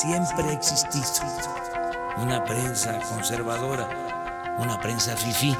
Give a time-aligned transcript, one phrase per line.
[0.00, 3.86] siempre ha una prensa conservadora,
[4.56, 5.54] una prensa fifí.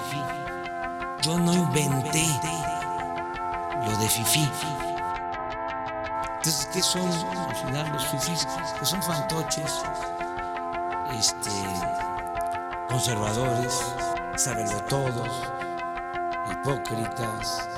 [1.20, 2.24] Yo no inventé
[3.84, 4.50] lo de fifí.
[6.36, 8.46] Entonces, ¿qué son al final los fifís?
[8.78, 9.82] Que son fantoches,
[11.18, 11.50] este,
[12.88, 13.78] conservadores,
[14.36, 15.28] saberlo todos,
[16.50, 17.68] hipócritas,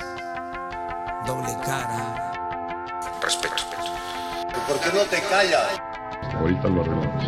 [1.25, 2.31] doble cara.
[3.21, 3.63] Respeto.
[4.65, 5.82] ¿Por qué no te callas?
[6.43, 7.23] Ahorita lo arreglamos.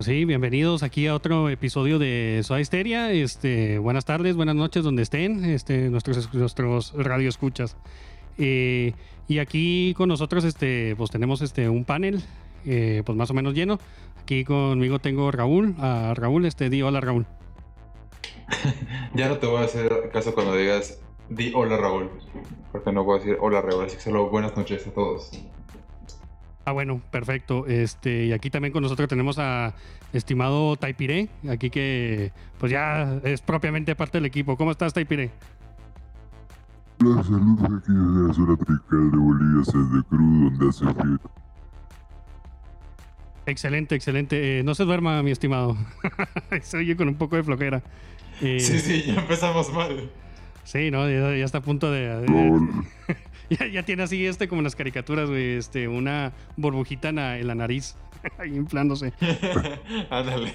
[0.00, 3.10] Sí, bienvenidos aquí a otro episodio de Soda Histeria.
[3.12, 7.78] Este, buenas tardes, buenas noches donde estén, este, nuestros, nuestros radioescuchas.
[8.36, 8.92] Eh,
[9.26, 12.22] y aquí con nosotros este, pues tenemos este, un panel
[12.66, 13.78] eh, pues más o menos lleno.
[14.20, 15.76] Aquí conmigo tengo Raúl.
[15.78, 17.24] A Raúl, este, di hola Raúl.
[19.14, 21.00] ya no te voy a hacer caso cuando digas
[21.30, 22.10] di hola Raúl,
[22.72, 25.30] porque no puedo decir hola Raúl, así que solo buenas noches a todos.
[26.66, 27.66] Ah, bueno, perfecto.
[27.66, 29.74] Este, y aquí también con nosotros tenemos a
[30.12, 34.56] estimado Taipiré, aquí que pues ya es propiamente parte del equipo.
[34.56, 35.30] ¿Cómo estás, Taipiré?
[37.02, 41.18] Hola, saludos aquí desde la zona tropical de Bolivia, Santa Cruz, donde hace frío.
[43.46, 44.58] Excelente, excelente.
[44.58, 45.76] Eh, no se duerma, mi estimado.
[46.62, 47.82] se oye con un poco de flojera.
[48.42, 50.10] Eh, sí, sí, ya empezamos mal.
[50.64, 52.26] Sí, no, ya, está a punto de.
[53.50, 57.54] ya, ya, tiene así este como en las caricaturas, güey, este, una burbujita en la,
[57.54, 57.96] nariz,
[58.38, 59.12] ahí inflándose.
[60.10, 60.54] Ándale.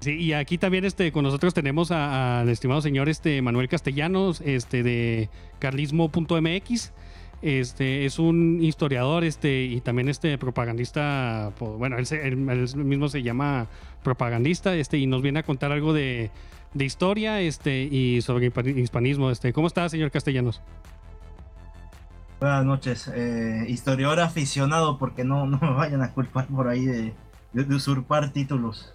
[0.00, 4.82] Sí, y aquí también este, con nosotros tenemos al estimado señor este, Manuel Castellanos, este,
[4.82, 6.92] de carlismo.mx.
[7.40, 13.22] Este, es un historiador este, y también este, propagandista, pues, bueno, él, él, mismo se
[13.22, 13.68] llama
[14.02, 16.30] propagandista este, y nos viene a contar algo de,
[16.74, 19.30] de historia este, y sobre hispanismo.
[19.30, 19.52] Este.
[19.52, 20.60] ¿Cómo está, señor Castellanos?
[22.40, 23.10] Buenas noches.
[23.14, 27.14] Eh, historiador aficionado, porque no, no me vayan a culpar por ahí de,
[27.74, 28.92] usurpar títulos.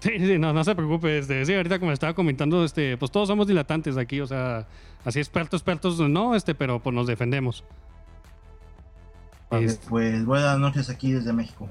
[0.00, 1.18] Sí, sí, no, no se preocupe.
[1.18, 4.68] Este, sí, ahorita como estaba comentando, este, pues todos somos dilatantes aquí, o sea,
[5.04, 7.64] así expertos, expertos, no, este, pero pues nos defendemos.
[9.88, 11.68] Pues buenas noches aquí desde México.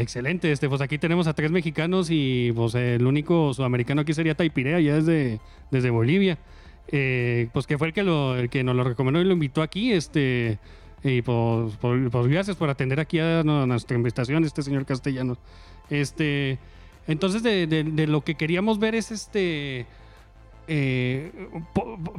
[0.00, 4.34] Excelente, este, pues aquí tenemos a tres mexicanos y pues el único sudamericano aquí sería
[4.34, 5.40] Taipirea, ya desde,
[5.70, 6.38] desde Bolivia.
[6.88, 9.60] Eh, pues que fue el que, lo, el que nos lo recomendó y lo invitó
[9.60, 10.58] aquí, este,
[11.04, 15.36] y pues, pues, pues gracias por atender aquí a nuestra invitación, este señor Castellanos.
[15.90, 16.58] Este,
[17.06, 19.84] entonces de, lo que queríamos ver es este,
[20.72, 21.32] eh,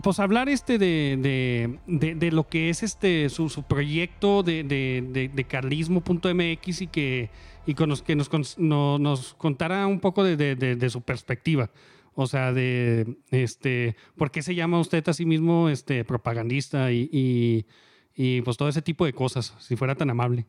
[0.03, 6.87] pues hablar este de, de, lo que es este su, proyecto de, de, carlismo.mx y
[6.87, 7.29] que
[7.65, 8.29] y con los que nos,
[8.59, 11.69] nos contara un poco de, su perspectiva.
[12.13, 17.65] O sea, de este, ¿por qué se llama usted a sí mismo este, propagandista y,
[18.13, 20.45] y, pues todo ese tipo de cosas, si fuera tan amable?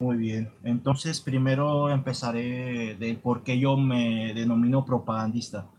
[0.00, 0.50] Muy bien.
[0.64, 5.70] Entonces, primero empezaré de por qué yo me denomino propagandista.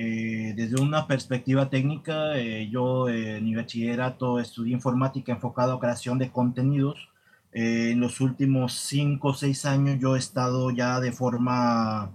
[0.00, 6.18] Eh, desde una perspectiva técnica, eh, yo en mi bachillerato estudié informática enfocado a creación
[6.18, 7.08] de contenidos
[7.52, 12.12] eh, en los últimos cinco o seis años yo he estado ya de forma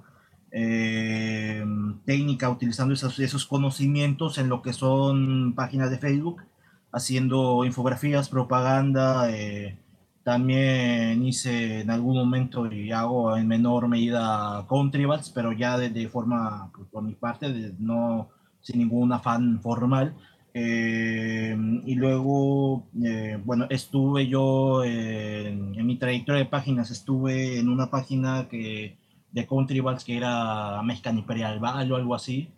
[0.52, 1.66] eh,
[2.06, 6.44] técnica utilizando esos, esos, conocimientos en lo que son páginas de Facebook,
[6.92, 9.30] haciendo infografías, propaganda.
[9.32, 9.78] Eh,
[10.24, 16.72] también hice en algún momento y hago en menor medida contribats, pero ya de, forma,
[16.76, 18.30] pues, por mi parte, no
[18.62, 20.16] sin ningún afán formal.
[20.54, 27.90] Eh, y luego, eh, bueno, estuve yo en, mi trayectoria de páginas, estuve en una
[27.90, 28.98] página que,
[29.32, 32.50] de Country que era Mexican Imperial Val o algo así,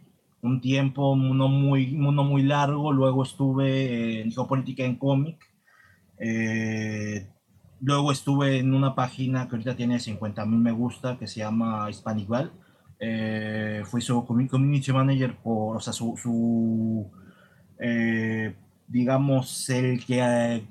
[0.42, 5.38] un tiempo no muy, no muy largo, luego estuve en geopolítica en cómic,
[6.20, 7.28] eh,
[7.82, 11.90] luego estuve en una página que ahorita tiene 50 mil me gusta, que se llama
[11.90, 12.52] Hispanic Val,
[13.86, 17.12] fui su community manager por, o sea, su, su
[17.80, 18.56] eh,
[18.88, 20.68] digamos, el que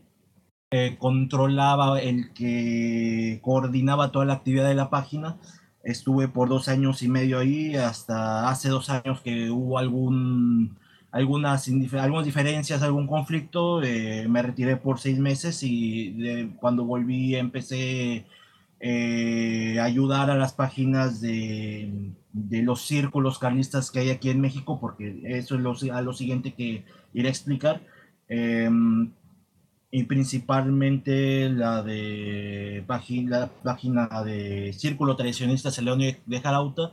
[0.70, 5.38] eh, controlaba, el que coordinaba toda la actividad de la página.
[5.82, 10.78] Estuve por dos años y medio ahí, hasta hace dos años que hubo algún,
[11.14, 13.82] algunas, algunas diferencias, algún conflicto.
[13.84, 18.26] Eh, me retiré por seis meses y cuando volví empecé
[18.80, 24.80] eh, ayudar a las páginas de, de, los círculos carlistas que hay aquí en México,
[24.80, 27.80] porque eso es lo, a lo siguiente que iré a explicar.
[28.28, 29.12] Em,
[29.92, 36.92] y principalmente la de página, la página de Círculo Tradicionista León de Jarauta,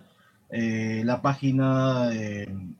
[0.51, 2.75] eh, la página em,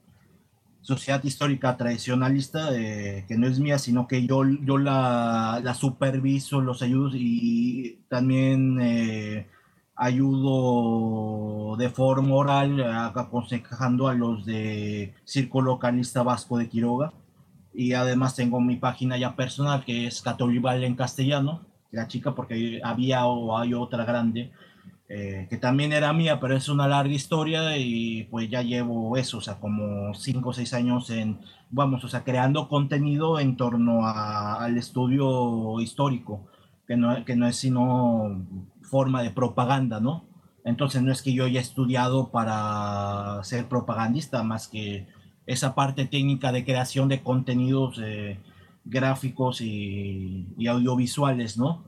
[0.82, 6.62] sociedad histórica tradicionalista, eh, que no es mía, sino que yo, yo la, la superviso,
[6.62, 9.48] los ayudo y también eh,
[9.96, 12.82] ayudo de forma oral,
[13.16, 17.14] aconsejando a los de Círculo Localista Vasco de Quiroga.
[17.74, 21.62] Y además tengo mi página ya personal, que es Catolival en castellano,
[21.92, 24.52] la chica, porque había o hay otra grande,
[25.14, 29.40] eh, que también era mía, pero es una larga historia y pues ya llevo eso,
[29.40, 34.08] o sea, como cinco o seis años en, vamos, o sea, creando contenido en torno
[34.08, 36.48] a, al estudio histórico,
[36.88, 38.48] que no, que no es sino
[38.84, 40.24] forma de propaganda, ¿no?
[40.64, 45.08] Entonces no es que yo haya estudiado para ser propagandista, más que
[45.46, 48.40] esa parte técnica de creación de contenidos eh,
[48.86, 51.84] gráficos y, y, audiovisuales, ¿no?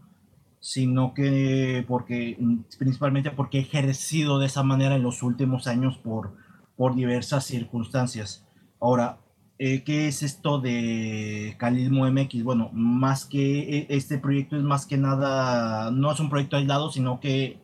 [0.64, 2.38] Sino que porque,
[2.80, 6.36] principalmente porque he ejercido de esa manera en los últimos años por,
[6.78, 8.46] por diversas circunstancias.
[8.80, 9.18] Ahora,
[9.60, 12.44] eh, ¿qué es esto de Calismo MX?
[12.44, 16.92] Bueno, más que e, este proyecto es más que nada, no es un proyecto aislado,
[16.92, 17.60] sino que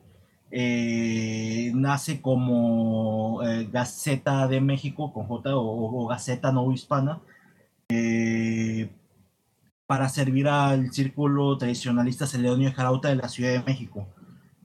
[0.51, 7.21] eh, nace como eh, Gaceta de México con J o, o Gaceta No Hispana
[7.91, 8.89] eh,
[9.89, 14.07] para servir al círculo tradicionalista Celedonio Jarauta de la Ciudad de México.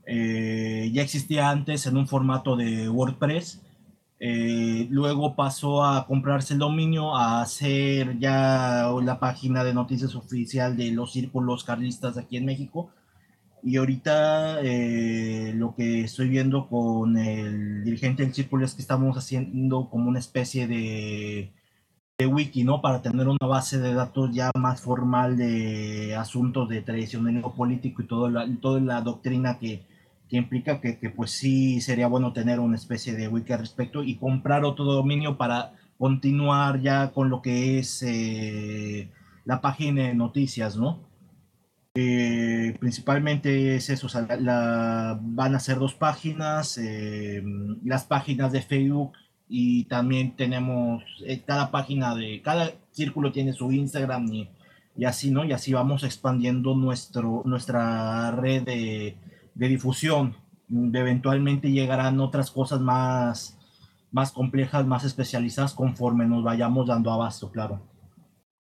[0.06, 3.64] Eh, ya existía antes en un formato de WordPress
[4.20, 10.76] eh, luego pasó a comprarse el dominio, a hacer ya la página de noticias oficial
[10.76, 12.90] de los círculos carlistas aquí en México.
[13.62, 19.16] Y ahorita eh, lo que estoy viendo con el dirigente del círculo es que estamos
[19.16, 21.52] haciendo como una especie de,
[22.18, 22.80] de wiki, ¿no?
[22.80, 28.06] Para tener una base de datos ya más formal de asuntos de tradicionalismo político y
[28.06, 29.82] todo la, toda la doctrina que,
[30.28, 34.16] que implica que, pues sí sería bueno tener una especie de wiki al respecto y
[34.16, 39.10] comprar otro dominio para continuar ya con lo que es eh,
[39.44, 41.00] la página de noticias, ¿no?
[41.96, 44.26] Eh, principalmente es eso, o sea,
[45.20, 47.42] van a ser dos páginas, eh,
[47.84, 49.12] las páginas de Facebook
[49.56, 55.44] y también tenemos, eh, cada página de, cada círculo tiene su Instagram y, así, ¿no?
[55.44, 59.16] Y así vamos expandiendo nuestro, nuestra red de
[59.54, 60.36] de difusión.
[60.70, 63.58] Eventualmente llegarán otras cosas más,
[64.10, 67.80] más complejas, más especializadas conforme nos vayamos dando abasto, claro.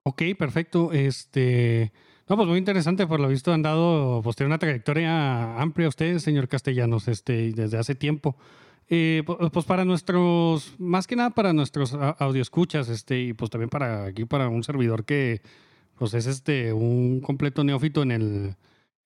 [0.04, 0.92] Ok, perfecto.
[0.92, 1.92] Este,
[2.28, 6.22] no, pues muy interesante, por lo visto han dado, pues tiene una trayectoria amplia ustedes,
[6.22, 8.36] señor Castellanos, este, desde hace tiempo.
[8.94, 11.96] Eh, pues para nuestros, más que nada para nuestros
[12.34, 15.40] escuchas este, y pues también para aquí, para un servidor que,
[15.96, 18.56] pues es este, un completo neófito en el,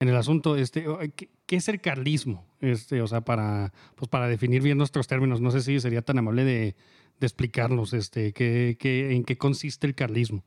[0.00, 2.44] en el asunto, este, ¿qué, ¿qué, es el carlismo?
[2.60, 6.18] Este, o sea, para, pues para definir bien nuestros términos, no sé si sería tan
[6.18, 6.74] amable de,
[7.20, 10.42] de explicarnos este, ¿qué, qué, en qué consiste el carlismo.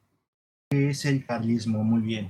[0.70, 1.82] ¿Qué es el carlismo?
[1.86, 2.28] Muy bien.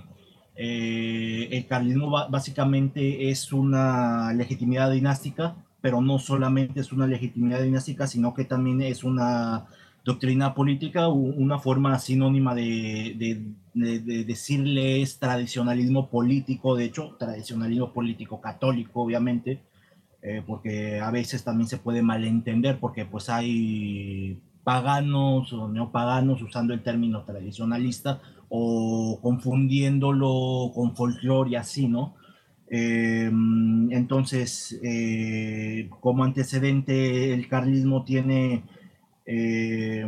[0.55, 8.07] Eh, el carlismo básicamente es una legitimidad dinástica, pero no solamente es una legitimidad dinástica,
[8.07, 9.65] sino que también es una
[10.03, 13.41] doctrina política, una forma sinónima de, de,
[13.73, 19.61] de, de, decirle es tradicionalismo político, de hecho, tradicionalismo político católico, obviamente,
[20.21, 26.73] eh, porque a veces también se puede malentender, porque pues hay paganos o neopaganos usando
[26.73, 32.15] el término tradicionalista o confundiéndolo con folclore y así, ¿no?
[32.71, 33.31] Eh,
[33.91, 38.63] entonces, eh, como antecedente, el carlismo tiene
[39.25, 40.05] eh,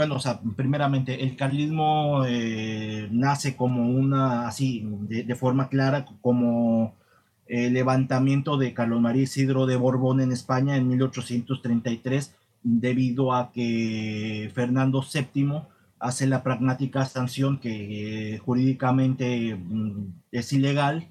[0.00, 6.94] bueno, o sea, primeramente, el carlismo eh, nace como una, así, de forma clara, como
[7.46, 14.50] el levantamiento de Carlos María Isidro de Borbón en España en 1833, debido a que
[14.54, 15.64] Fernando VII
[16.00, 21.08] hace la pragmática sanción que eh, jurídicamente mm, es ilegal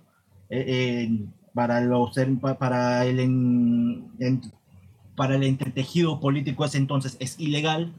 [0.49, 2.15] eh, para, los,
[2.57, 3.17] para el
[5.19, 7.93] para el entretejido político ese entonces es ilegal.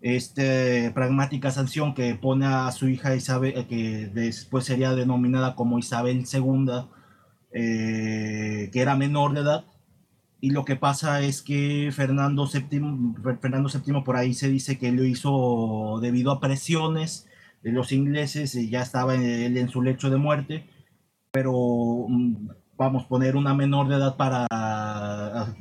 [0.00, 6.24] Este, pragmática sanción que pone a su hija Isabel, que después sería denominada como Isabel
[6.32, 6.86] II,
[7.52, 9.64] eh, que era menor de edad.
[10.44, 14.92] Y lo que pasa es que Fernando VII, Fernando VII por ahí se dice que
[14.92, 17.26] lo hizo debido a presiones
[17.62, 20.66] de los ingleses, ya estaba él en su lecho de muerte,
[21.30, 21.50] pero
[22.06, 24.46] mm, vamos, poner una menor de edad para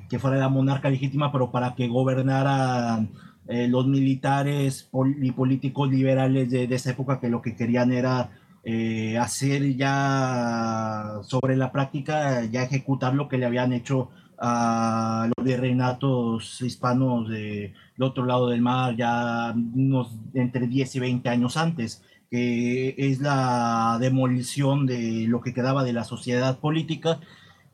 [0.09, 3.09] que fuera la monarca legítima, pero para que gobernaran
[3.47, 4.89] eh, los militares
[5.21, 8.31] y políticos liberales de, de, esa época que lo que querían era
[8.65, 14.09] eh, hacer ya sobre la práctica, ya ejecutar lo que le habían hecho
[14.45, 20.99] a los virreinatos hispanos de, del otro lado del mar ya unos entre 10 y
[20.99, 27.21] 20 años antes, que es la demolición de lo que quedaba de la sociedad política,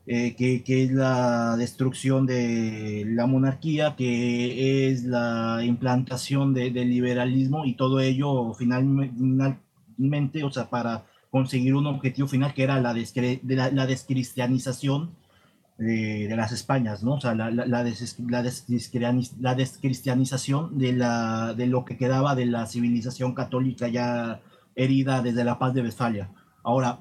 [0.06, 6.88] eh, que, que, es la destrucción de la monarquía, que es la implantación de, del
[6.90, 12.94] liberalismo y todo ello finalmente, o sea, para conseguir un objetivo final que era la,
[12.94, 15.10] descre la, la descristianización
[15.80, 17.14] de, las Españas, ¿no?
[17.14, 22.44] O sea, la, la, la, des, la, descristianización de, la, de lo que quedaba de
[22.46, 24.42] la civilización católica ya
[24.74, 26.30] herida desde la paz de Westfalia.
[26.62, 26.98] Ahora,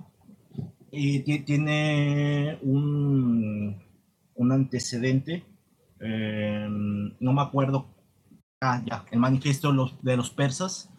[0.94, 3.84] eh, tiene un,
[4.36, 5.44] un antecedente,
[6.00, 7.88] eh, no me acuerdo,
[8.62, 10.90] ah, ya, el manifiesto de los, persas,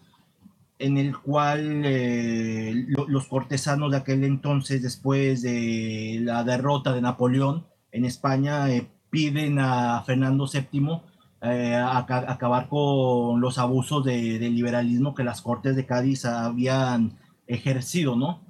[0.78, 7.00] en el cual eh, lo, los cortesanos de aquel entonces, después de la derrota de
[7.00, 11.00] Napoleón en España, eh, piden a Fernando VII
[11.42, 17.14] eh, acabar con los abusos de, de, liberalismo que las Cortes de Cádiz habían
[17.47, 18.40] ejercido, ¿no?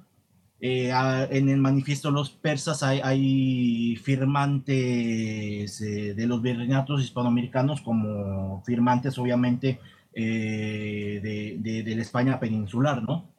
[0.59, 7.01] Eh, a, en el manifiesto de los persas hay, hay firmantes eh, de los virreinatos
[7.01, 9.79] hispanoamericanos como firmantes, obviamente,
[10.13, 13.29] de, de, de, la España peninsular, ¿no?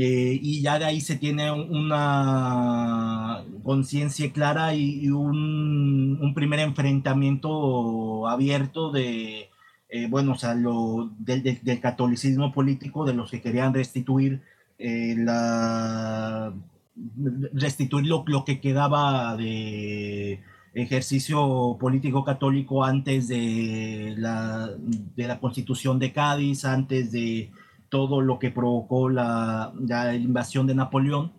[0.00, 8.92] Eh, y ya de ahí se tiene una conciencia clara y, un, primer enfrentamiento abierto
[8.92, 9.50] de,
[9.88, 14.40] eh, bueno, o sea, lo, del, catolicismo político, de los que querían restituir
[14.78, 16.52] eh, la
[17.52, 20.40] restituir lo, lo que quedaba de
[20.74, 24.70] ejercicio político católico antes de la,
[25.16, 27.50] de la constitución de Cádiz, antes de
[27.88, 31.32] todo lo que provocó la, la invasión de Napoleón.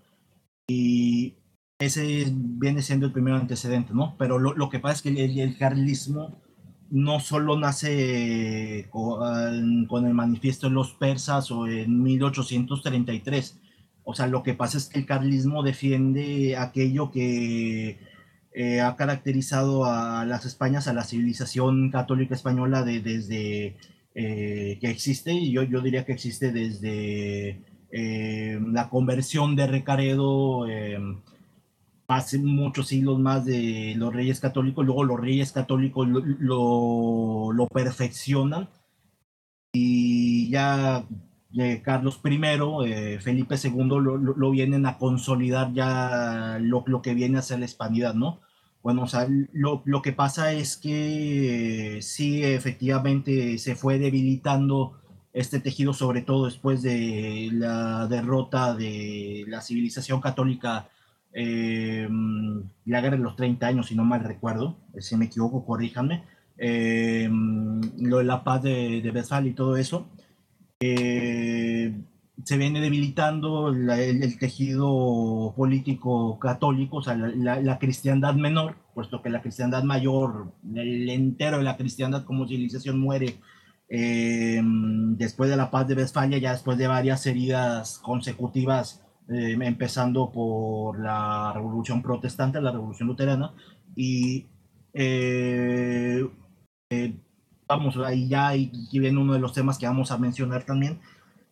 [0.68, 1.36] Y
[1.80, 4.16] ese viene siendo el primer antecedente, ¿no?
[4.18, 6.42] Pero lo, lo que pasa es que el, carlismo
[6.90, 13.60] no solo nace con, con, el manifiesto de los persas o en 1833.
[14.04, 18.00] O sea, lo que pasa es que el carlismo defiende aquello que
[18.52, 23.78] eh, ha caracterizado a las Españas, a la civilización católica española de, desde
[24.22, 30.68] eh, que existe, y yo, yo diría que existe desde eh, la conversión de Recaredo,
[30.68, 31.00] eh,
[32.10, 38.68] hace muchos siglos más de los reyes católicos, luego los reyes católicos lo, lo, perfeccionan
[39.72, 41.06] y ya
[41.58, 42.40] eh, Carlos I,
[42.88, 47.66] eh, Felipe II lo, lo, vienen a consolidar ya lo, que viene a ser la
[47.66, 48.42] hispanidad, ¿no?
[48.82, 55.00] Bueno, o sea, lo, lo que pasa es que eh, sí, efectivamente se fue debilitando
[55.34, 60.88] este tejido, sobre todo después de la derrota de la civilización católica,
[61.34, 62.08] eh,
[62.86, 66.24] la guerra de los 30 años, si no mal recuerdo, si me equivoco, corríjanme,
[66.58, 70.08] eh, lo de la paz de, de Westfalia y todo eso.
[70.82, 71.94] Eh,
[72.44, 79.22] se viene debilitando el, tejido político católico, o sea, la, la, la, cristiandad menor, puesto
[79.22, 83.40] que la cristiandad mayor, el entero de la cristiandad como civilización muere
[83.90, 90.32] eh, después de la paz de Westfalia, ya después de varias heridas consecutivas, eh, empezando
[90.32, 93.54] por la revolución protestante, la revolución luterana,
[93.96, 94.46] y
[94.94, 96.28] eh,
[97.68, 101.00] vamos, ahí ya y viene uno de los temas que vamos a mencionar también,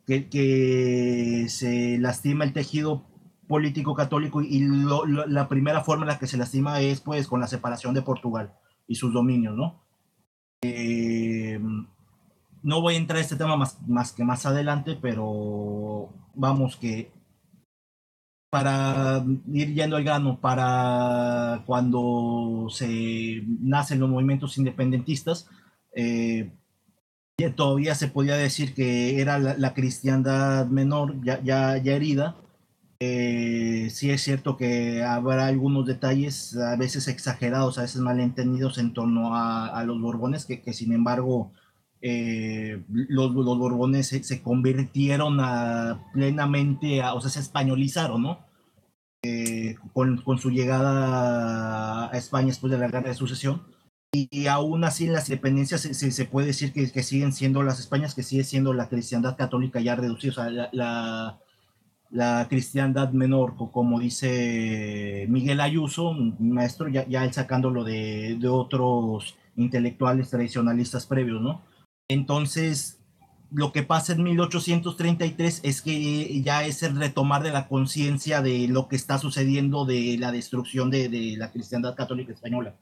[0.08, 3.06] que, que se lastima el tejido
[3.48, 7.28] político católico y lo, lo, la primera forma en la que se lastima es pues
[7.28, 8.54] con la separación de Portugal
[8.88, 9.84] y sus dominios, ¿no?
[10.62, 11.60] Eh,
[12.64, 17.12] no voy a entrar a este tema más, más que más adelante, pero vamos que
[18.50, 25.50] para ir yendo al grano, para cuando se nacen los movimientos independentistas,
[25.94, 26.57] eh,
[27.56, 32.36] todavía se podía decir que era la, cristiandad menor ya, ya, herida.
[33.00, 38.94] Eh, sí es cierto que habrá algunos detalles a veces exagerados, a veces malentendidos en
[38.94, 41.52] torno a, los Borbones, que, sin embargo
[42.02, 45.38] eh, los, los, Borbones se, se convirtieron
[46.14, 48.40] plenamente, a, o sea, se españolizaron, ¿no?
[49.24, 53.77] Eh, con, con, su llegada a España después de la guerra de sucesión
[54.12, 57.64] y aún así en las independencias se, se, se puede decir que, que, siguen siendo
[57.64, 61.40] las Españas, que sigue siendo la cristiandad católica ya reducida, o sea, la, la,
[62.10, 70.30] la cristiandad menor, como dice Miguel Ayuso, maestro, ya, ya sacándolo de, de otros intelectuales
[70.30, 71.62] tradicionalistas previos, ¿no?
[72.08, 73.00] Entonces,
[73.52, 78.68] lo que pasa en 1833 es que ya es el retomar de la conciencia de
[78.68, 82.76] lo que está sucediendo de la destrucción de, de la cristiandad católica española.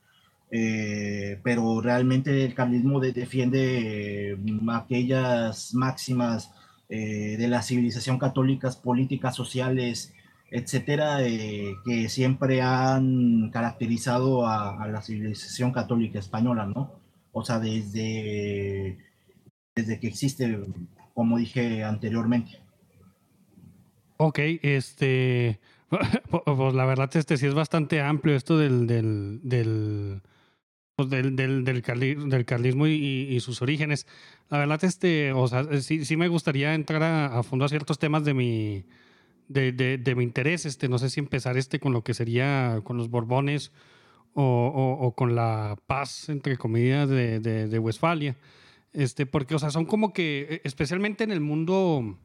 [0.57, 4.37] Eh, pero realmente el carlismo de, defiende eh,
[4.71, 6.49] aquellas máximas
[6.87, 10.13] eh, de la civilización católica, políticas, sociales,
[10.49, 11.17] etcétera,
[11.83, 16.93] que siempre han caracterizado a, la civilización católica española, ¿no?
[17.33, 18.97] O sea, desde
[19.75, 20.57] desde que existe,
[21.13, 22.59] como dije anteriormente.
[24.15, 25.59] Ok, este,
[26.45, 30.21] pues la verdad este sí es bastante amplio esto del,
[30.95, 31.81] pues del, del, del,
[32.45, 34.07] carlismo y, y, sus orígenes.
[34.49, 37.99] La verdad, este, o sea, sí, sí me gustaría entrar a, a fondo a ciertos
[37.99, 38.85] temas de mi,
[39.47, 40.65] de, de, de, mi interés.
[40.65, 43.71] Este, no sé si empezar este con lo que sería con los Borbones
[44.33, 48.37] o, o, o con la paz, entre comillas, de, de Westfalia.
[48.95, 52.17] Este, porque, o sea, son como que, e, especialmente en el mundo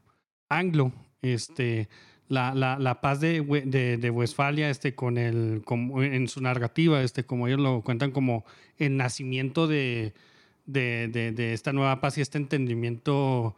[0.48, 1.88] anglo, este,
[2.30, 7.02] la, la, la paz de, de, de, Westfalia, este, con el, como en su narrativa,
[7.02, 8.44] este, como ellos lo cuentan como
[8.78, 10.14] el nacimiento de,
[10.64, 13.56] de, esta nueva paz y este entendimiento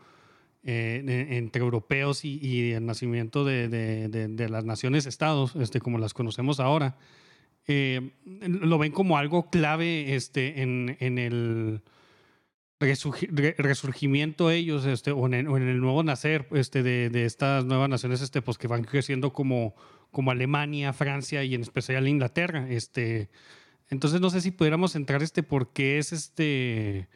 [0.65, 6.97] eh, entre europeos y, y, el nacimiento de las naciones-estados, este, como las conocemos ahora,
[7.69, 11.83] eh, lo ven como algo clave este, en, en el
[13.59, 18.59] resurgimiento ellos, este, o en, el, nuevo nacer este, de, estas nuevas naciones este, pues,
[18.59, 19.75] que van creciendo como,
[20.29, 22.67] Alemania, Francia y en especial Inglaterra.
[23.91, 27.09] Entonces no sé si pudiéramos entrar este por qué es este,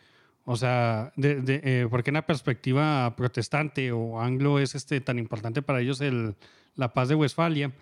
[0.45, 5.19] o sea, de, eh, por qué en la perspectiva protestante o anglo es este tan
[5.19, 6.37] importante para ellos el,
[6.75, 7.73] la paz de Westfalia.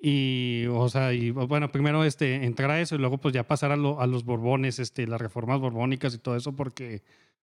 [0.00, 3.72] Y, o sea, y bueno, primero este, entrar a eso y luego pues ya pasar
[3.72, 7.02] a, lo, a los borbones, este, las reformas borbónicas y todo eso, porque,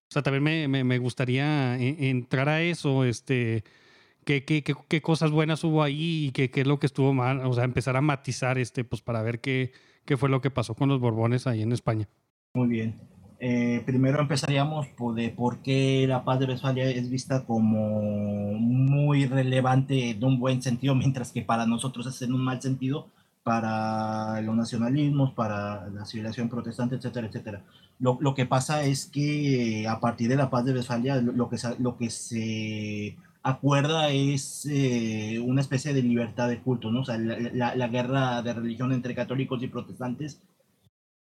[0.09, 3.65] o sea, también me, me, gustaría entrar a eso, este,
[4.23, 7.13] qué, qué, qué, qué, cosas buenas hubo ahí y qué, qué es lo que estuvo
[7.13, 9.73] mal, o sea, empezar a matizar, este, pues para ver qué,
[10.05, 12.07] qué fue lo que pasó con los borbones ahí en España.
[12.53, 13.14] Muy bien.
[13.47, 19.27] Eh, primero empezaríamos por, de por qué la paz de Westfalia es vista como muy
[19.27, 23.07] relevante en un buen sentido, mientras que para nosotros es en un mal sentido,
[23.43, 27.61] para los nacionalismos, para la civilización protestante, etcétera, etcétera.
[27.99, 31.57] Lo, lo que pasa es que a partir de la paz de Westfalia, lo que,
[31.77, 37.01] lo que se acuerda es eh, una especie de libertad de culto, ¿no?
[37.01, 40.41] O sea, la, la, la guerra de religión entre católicos y protestantes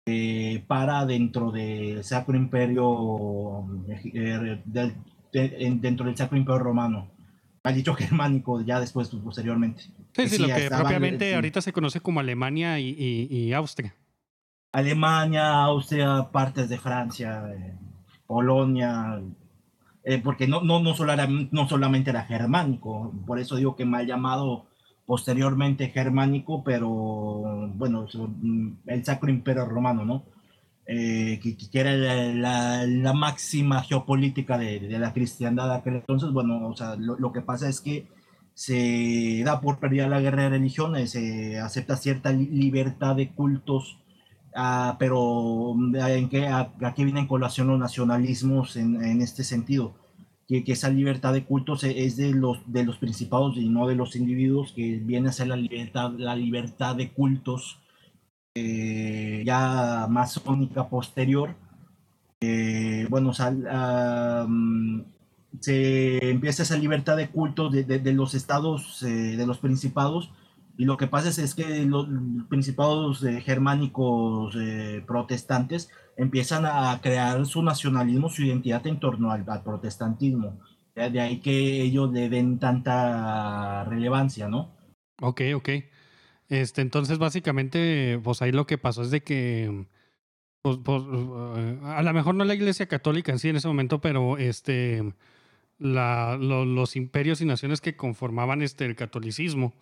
[0.06, 4.96] eh, para dentro del Sacro Imperio, eh, del,
[5.32, 7.10] de, dentro del Sacro Imperio Romano.
[7.64, 9.84] Ha dicho germánico ya después, posteriormente.
[10.16, 11.36] Sí, sí, lo que estaban, propiamente sí.
[11.36, 13.96] ahorita se conoce como Alemania y, y, y, Austria.
[14.74, 17.74] Alemania, Austria, partes de Francia, eh,
[18.28, 19.22] Polonia,
[20.04, 24.06] eh, porque no, no, no, era, no solamente era germánico, por eso digo que mal
[24.06, 24.66] llamado
[25.14, 26.90] posteriormente germánico, pero
[27.76, 28.08] bueno,
[28.88, 30.24] el Sacro Imperio Romano, ¿no?
[30.88, 36.76] Eh, que, que, era la, máxima geopolítica de, la cristiandad de aquel entonces, bueno, o
[36.76, 38.08] sea, lo, que pasa es que
[38.56, 44.00] se da por perdida la guerra de religiones, se acepta cierta libertad de cultos,
[44.56, 49.94] uh, pero en que, aquí vienen colación los nacionalismos en este sentido
[50.62, 54.16] que, esa libertad de cultos es de los, de los principados y no de los
[54.16, 57.80] individuos, que viene a ser la libertad, la libertad de cultos
[58.56, 61.56] eh, ya masónica posterior.
[62.40, 63.32] Eh, bueno,
[64.46, 65.04] um,
[65.60, 70.30] se empieza esa libertad de cultos de, de, de los estados, eh, de los principados,
[70.78, 72.08] y lo que pasa es, es que los
[72.50, 79.46] principados eh, germánicos eh, protestantes empiezan a crear su nacionalismo, su identidad en torno al,
[79.48, 80.60] al protestantismo.
[80.96, 84.76] De ahí que ellos le den tanta relevancia, ¿no?
[85.22, 85.70] Ok, ok.
[86.50, 89.88] Este, entonces, básicamente, pues ahí lo que pasó es de que,
[90.62, 94.38] pues, pues, a lo mejor no la iglesia católica en sí en ese momento, pero
[94.38, 95.14] este,
[95.80, 99.74] la, lo, los imperios y naciones que conformaban este, el catolicismo,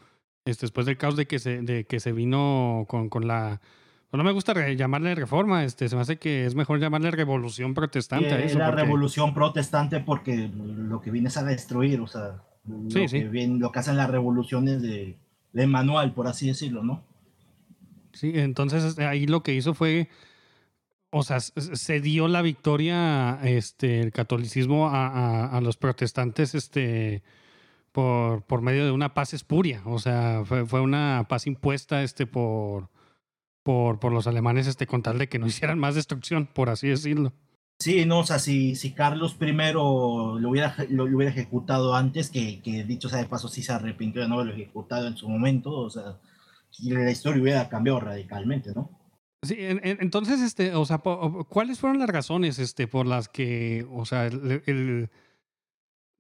[0.46, 3.62] este, después del caos de que se, de que se vino con, con la...
[4.10, 7.74] Pues no me gusta llamarle reforma, este, se me hace que es mejor llamarle revolución
[7.74, 8.30] protestante.
[8.30, 8.82] Eh, a eso, la porque...
[8.82, 13.24] revolución protestante porque lo que viene es a destruir, o sea, lo, sí, que, sí.
[13.24, 15.18] Viene, lo que hacen las revoluciones de,
[15.54, 17.04] de manual, por así decirlo, ¿no?
[18.12, 20.10] Sí, entonces ahí lo que hizo fue,
[21.10, 27.24] o sea, se dio la victoria, este, el catolicismo a, a, a los protestantes, este,
[27.92, 29.82] por, por medio de una paz espuria.
[29.86, 32.90] O sea, fue, fue una paz impuesta este, por,
[33.64, 36.88] por, por los alemanes este, con tal de que no hicieran más destrucción, por así
[36.88, 37.34] decirlo.
[37.82, 42.62] Sí, no, o sea, si, si Carlos I lo hubiera, lo, hubiera ejecutado antes, que,
[42.62, 45.72] que, dicho sea de paso, sí se arrepintió de no haberlo ejecutado en su momento,
[45.72, 46.20] o sea,
[46.80, 49.02] la historia hubiera cambiado radicalmente, ¿no?
[49.44, 54.28] Sí, entonces, este, o sea, ¿cuáles fueron las razones, este, por las que, o sea,
[54.28, 55.10] el,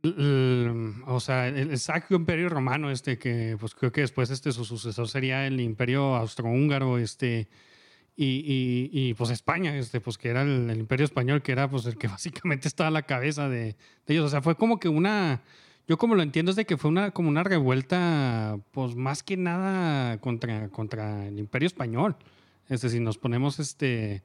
[0.03, 1.77] o sea, el
[2.09, 6.97] Imperio Romano, este, que, pues creo que después, este, su sucesor sería el Imperio Austrohúngaro,
[6.97, 7.47] este,
[8.15, 11.97] y, y, pues España, este, pues que era el, imperio español, que era pues el
[11.97, 13.75] que básicamente estaba a la cabeza de,
[14.07, 14.25] ellos.
[14.25, 15.41] O sea, fue como que una,
[15.87, 19.37] yo como lo entiendo es de que fue una, como una revuelta, pues más que
[19.37, 22.15] nada contra, contra el imperio español.
[22.69, 24.23] Este, si nos ponemos este,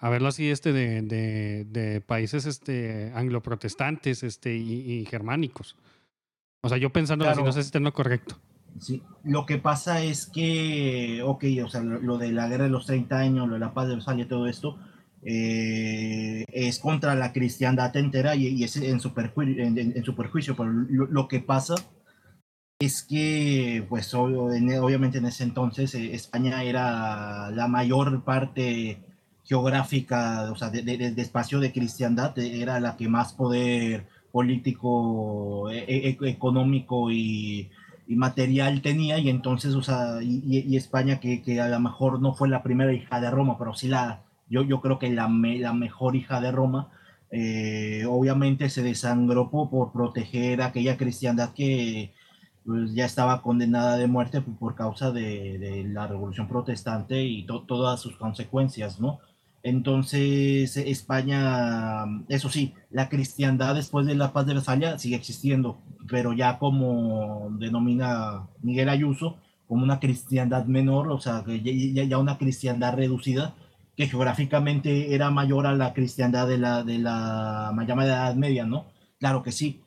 [0.00, 5.76] a verlo así, este, de, de, de países este, angloprotestantes este, y, germánicos.
[6.62, 8.36] O sea, yo pensando así, no sé si está en lo correcto.
[8.78, 12.86] Sí, lo que pasa es que, ok, o sea, lo, de la guerra de los
[12.86, 14.78] 30 años, lo de la paz de Versalles, todo esto,
[15.22, 20.70] eh, es contra la cristiandad entera y, es en su, perjuicio, en, su perjuicio, pero
[20.70, 21.74] lo, que pasa
[22.78, 29.09] es que, pues obviamente en ese entonces eh, España era la mayor parte
[29.50, 36.28] geográfica, o sea, de, espacio de cristiandad, era la que más poder político, e, e,
[36.30, 37.68] económico y
[38.16, 42.62] material tenía y entonces, o sea, y, España que, a lo mejor no fue la
[42.62, 46.40] primera hija de Roma, pero sí la, yo, yo creo que la, la mejor hija
[46.40, 46.88] de Roma,
[47.32, 52.12] eh, obviamente se desangró por, proteger aquella cristiandad que
[52.64, 58.16] pues, ya estaba condenada de muerte por, causa de, la revolución protestante y todas sus
[58.16, 59.20] consecuencias, ¿no?
[59.62, 66.32] Entonces, España, eso sí, la cristiandad después de la paz de Versalles sigue existiendo, pero
[66.32, 69.36] ya como denomina Miguel Ayuso,
[69.68, 73.54] como una cristiandad menor, o sea, ya, una cristiandad reducida,
[73.96, 78.86] que geográficamente era mayor a la cristiandad de la, de la llamada Edad Media, ¿no?
[79.18, 79.82] Claro que sí,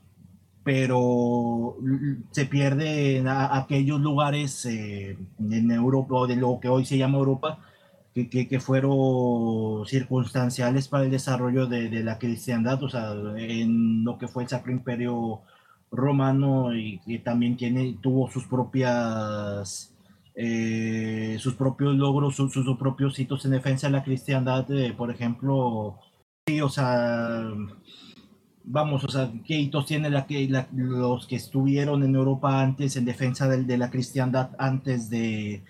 [0.64, 1.78] pero
[2.32, 7.60] se pierde en aquellos lugares eh, en Europa, de lo que hoy se llama Europa,
[8.14, 14.18] que, que, fueron circunstanciales para el desarrollo de, de, la cristiandad, o sea, en lo
[14.20, 15.42] que fue el Sacro Imperio
[15.92, 19.94] Romano y que también tiene, tuvo sus propias,
[20.36, 26.00] eh, sus propios logros, sus, sus, propios hitos en defensa de la cristiandad, por ejemplo,
[26.46, 27.44] sí, o sea,
[28.64, 33.64] vamos, o sea, qué hitos tiene los que estuvieron en Europa antes en defensa de,
[33.64, 35.64] de la cristiandad antes de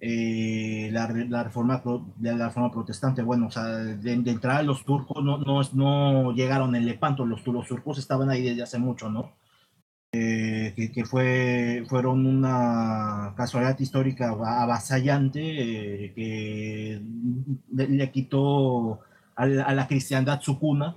[0.00, 1.82] eh, la, la, reforma,
[2.16, 3.22] de la reforma protestante.
[3.22, 7.66] Bueno, o sea, de, entrada los turcos no, no, no, llegaron en Lepanto, los, los
[7.66, 9.34] turcos estaban ahí desde hace mucho, ¿no?
[10.12, 15.40] Eh, que, que, fue, fueron una casualidad histórica avasallante
[16.06, 17.02] eh, que
[17.74, 19.00] le, quitó
[19.36, 20.96] a la, cristiandad su cuna.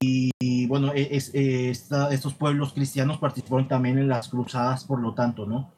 [0.00, 5.46] Y, bueno, e, es, estos pueblos cristianos participaron también en las cruzadas, por lo tanto,
[5.46, 5.72] ¿no?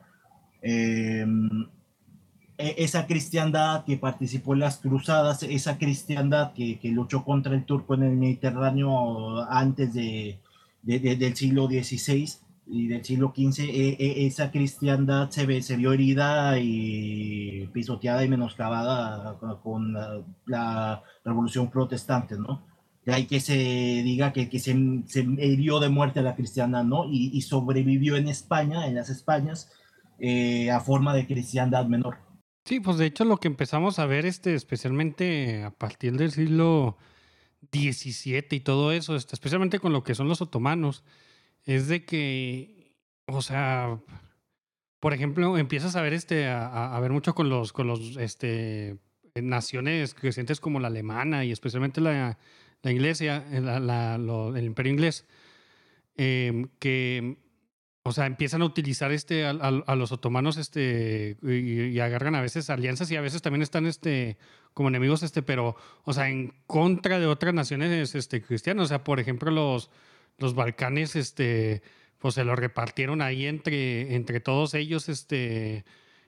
[2.59, 7.55] Eh, e, esa cristiandad que participó en las cruzadas, esa cristiandad que, que luchó contra
[7.55, 10.39] el turco en el Mediterráneo antes de,
[10.83, 12.29] de, del siglo XVI
[12.67, 18.25] y del siglo XV, e, e, esa cristiandad se, ve, se vio herida y pisoteada
[18.25, 22.63] y menoscabada con la, la revolución protestante, ¿no?
[23.05, 26.85] De ahí que se diga que, que se, se, hirió de muerte a la cristiandad,
[26.85, 27.05] ¿no?
[27.07, 29.73] Y, y sobrevivió en España, en las Españas,
[30.21, 32.17] eh, a forma de cristiandad menor.
[32.65, 36.97] Sí, pues de hecho lo que empezamos a ver, este, especialmente a partir del siglo
[37.73, 41.05] XVII y todo eso, este, especialmente con lo que son los otomanos,
[41.65, 42.97] es de que,
[43.27, 44.01] o sea,
[45.01, 48.99] por ejemplo, empiezas a ver este, a, ver mucho con los, con los, este,
[49.35, 52.39] naciones crecientes como la alemana y especialmente la,
[52.83, 55.27] la iglesia, la, el imperio inglés,
[56.17, 57.39] eh, que
[58.05, 63.11] o sea, empiezan a utilizar este, a, los otomanos este, y, agarran a veces alianzas
[63.11, 64.39] y a veces también están este,
[64.75, 68.87] como enemigos, este, pero, o sea, en contra de otras naciones este, cristianas.
[68.87, 69.91] O sea, por ejemplo, los,
[70.39, 71.83] los Balcanes, este,
[72.19, 75.85] pues se los repartieron ahí entre, entre todos ellos, este,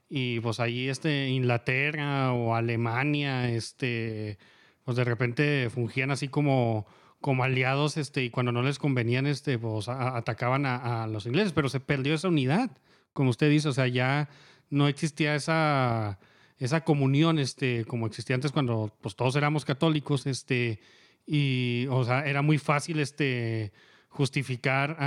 [0.08, 4.38] y pues ahí este, Inglaterra o Alemania, este,
[4.84, 6.86] pues de repente fungían así como
[7.24, 11.70] como aliados este, y cuando no les convenían este, pues, atacaban a, los ingleses, pero
[11.70, 12.70] se perdió esa unidad,
[13.14, 14.28] como usted dice, o sea, ya
[14.68, 16.18] no existía esa,
[16.58, 20.80] esa comunión este, como existía antes cuando pues, todos éramos católicos este,
[21.26, 23.72] y o sea, era muy fácil este,
[24.10, 24.98] justificar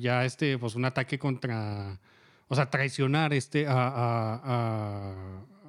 [0.00, 2.00] ya este, pues, un ataque contra,
[2.48, 4.40] o sea, traicionar este, a,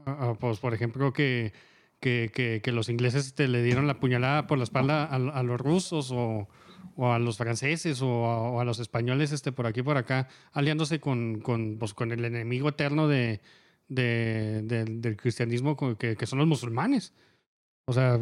[0.08, 1.54] a pues, por ejemplo, que
[2.02, 5.44] que, que, que los ingleses este, le dieron la puñalada por la espalda a, a
[5.44, 6.50] los rusos o,
[6.96, 10.28] o, a los franceses o a, o a, los españoles este, por aquí por acá,
[10.52, 13.40] aliándose con, con, pues, con el enemigo eterno de,
[13.88, 17.14] de, de, del cristianismo que, que son los musulmanes.
[17.86, 18.18] O sea,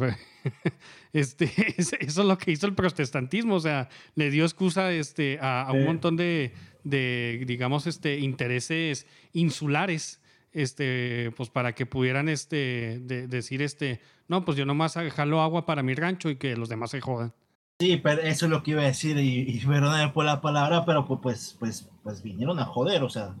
[1.12, 3.54] este, eso es lo que hizo el protestantismo.
[3.54, 6.52] O sea, le dio excusa este, a, a un montón de,
[6.84, 10.19] de, digamos, este, intereses insulares,
[10.52, 15.66] este, pues para que pudieran este, de, decir, este, no, pues yo nomás jalo agua
[15.66, 17.32] para mi rancho y que los demás se jodan.
[17.78, 20.84] Sí, pero eso es lo que iba a decir y, y perdóname por la palabra,
[20.84, 23.34] pero pues, pues, pues, pues vinieron a joder, o sea,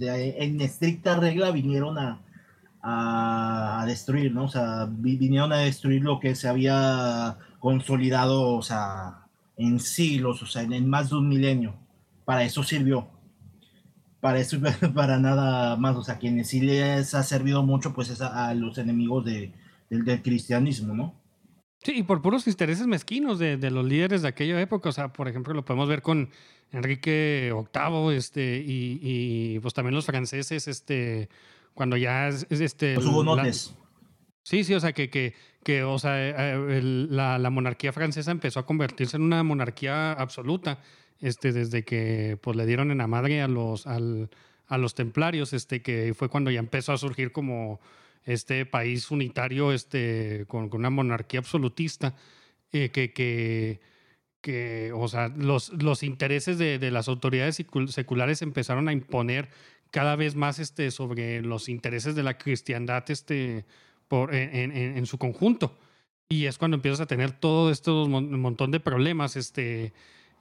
[0.00, 2.20] en estricta regla vinieron a,
[2.82, 4.44] a, a, destruir, ¿no?
[4.44, 10.46] O sea, vinieron a destruir lo que se había consolidado, o sea, en siglos, o
[10.46, 11.74] sea, en, en más de un milenio.
[12.24, 13.08] Para eso sirvió.
[14.20, 14.58] Para eso,
[14.94, 15.96] para nada más.
[15.96, 19.52] O sea, quienes sí les ha servido mucho, pues es a, a los enemigos de,
[19.88, 21.14] del, del cristianismo, ¿no?
[21.82, 24.90] Sí, y por puros intereses mezquinos de, de, los líderes de aquella época.
[24.90, 26.28] O sea, por ejemplo, lo podemos ver con
[26.72, 31.30] Enrique VIII, este, y, y pues también los franceses, este,
[31.72, 32.94] cuando ya es, es este.
[32.94, 33.74] Los hugonotes.
[33.74, 33.86] La,
[34.42, 38.30] sí, sí, o sea, que, que, que o sea, eh, el, la, la, monarquía francesa
[38.30, 40.80] empezó a convertirse en una monarquía absoluta,
[41.20, 44.30] este, desde que pues le dieron en la madre a los, al,
[44.66, 47.80] a los templarios, este, que fue cuando ya empezó a surgir como
[48.24, 52.14] este país unitario este, con, con una monarquía absolutista,
[52.72, 53.80] eh, que, que,
[54.40, 59.48] que, o sea, los, los intereses de, de, las autoridades seculares empezaron a imponer
[59.90, 63.64] cada vez más este, sobre los intereses de la cristiandad este,
[64.08, 65.76] por, en, en, en su conjunto.
[66.28, 69.92] Y es cuando empiezas a tener todo esto, un montón de problemas este,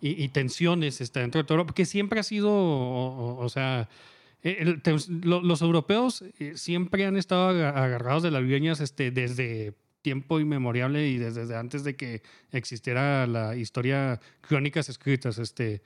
[0.02, 3.90] y, tensiones este, dentro de todo, porque siempre ha sido, o, sea,
[4.44, 10.96] lo, los europeos eh, siempre han estado agarrados de las viñas este, desde tiempo inmemorial
[10.98, 15.82] y desde, antes de que existiera la historia, crónicas escritas, este,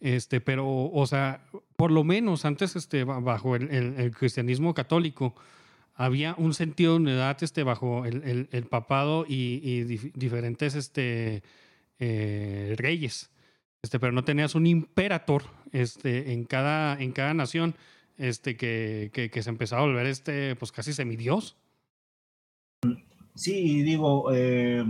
[0.00, 1.44] este, pero, o sea,
[1.76, 5.34] por lo menos antes, este, bajo el, cristianismo católico,
[5.94, 11.42] había un sentido de unidad este, bajo el, papado y, y dif diferentes este,
[11.98, 13.30] eh, reyes.
[13.84, 17.74] Este, pero no tenías un imperator este, en, cada, en cada nación
[18.16, 21.54] este, que, que, se empezaba a volver este, pues casi semidios.
[23.34, 24.82] Sí, digo, eh,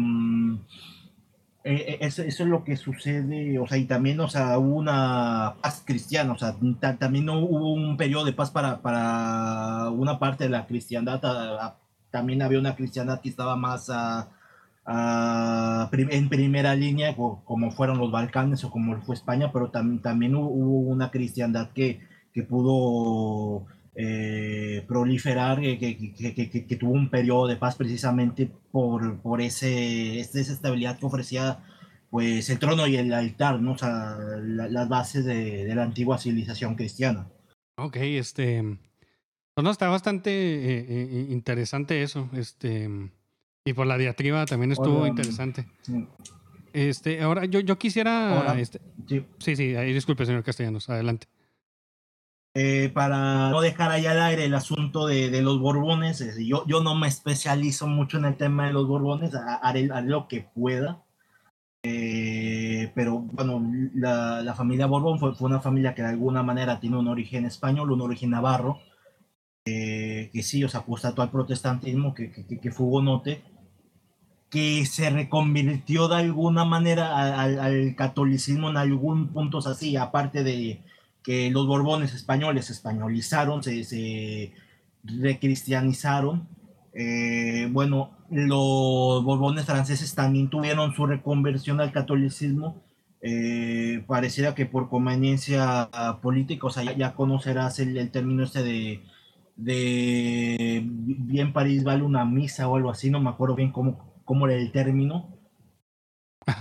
[1.64, 5.83] eso, eso, es lo que sucede, o sea, y también, o sea, hubo una paz
[5.85, 6.54] cristiana, o sea,
[6.96, 11.20] también hubo un periodo de paz para, para una parte de la cristiandad,
[12.11, 13.90] también había una cristiandad que estaba más
[14.87, 20.35] Uh, en primera línea, como fueron los Balcanes o como fue España, pero tam también
[20.35, 22.01] hubo una cristiandad que,
[22.35, 28.51] que pudo eh, proliferar, eh, que, que, que, que, tuvo un periodo de paz precisamente
[28.73, 31.64] por, por ese, esa estabilidad que ofrecía
[32.11, 33.73] pues, el trono y el altar, ¿no?
[33.73, 37.29] o sea, la, las bases de, de, la antigua civilización cristiana.
[37.77, 38.62] Ok, este.
[39.55, 42.29] Pues no, está bastante eh, eh interesante eso.
[42.35, 42.90] Este.
[43.64, 45.66] Y por la diatriba también estuvo Hola, interesante.
[46.74, 48.55] Este, ahora yo, yo quisiera.
[48.59, 49.24] Este, sí.
[49.38, 51.29] sí, sí, ahí disculpe, señor Castellanos, adelante.
[52.57, 56.83] Eh, para no dejar ahí al aire el asunto de, de los Borbones, yo, yo,
[56.83, 61.03] no me especializo mucho en el tema de los Borbones, haré, haré lo que pueda.
[61.83, 63.62] Eh, pero bueno,
[63.94, 67.44] la, la familia Borbón fue, fue, una familia que de alguna manera tiene un origen
[67.44, 68.79] español, un origen navarro,
[69.64, 73.42] eh, que sí, o sea, apostató al protestantismo, que, que, que fue hugonote,
[74.55, 80.81] que se reconvirtió de alguna manera al, al, catolicismo en algún punto así, aparte de
[81.25, 84.53] que los borbones españoles españolizaron, se, se
[85.03, 86.47] recristianizaron.
[86.93, 92.81] Eh, bueno, los borbones franceses también tuvieron su reconversión al catolicismo.
[93.23, 95.90] Eh, pareciera que por conveniencia
[96.23, 99.03] política, o sea, ya, ya conocerás el, el, término este de,
[99.57, 104.46] de bien París vale una misa o algo así, no me acuerdo bien cómo, cómo
[104.46, 105.38] era el término.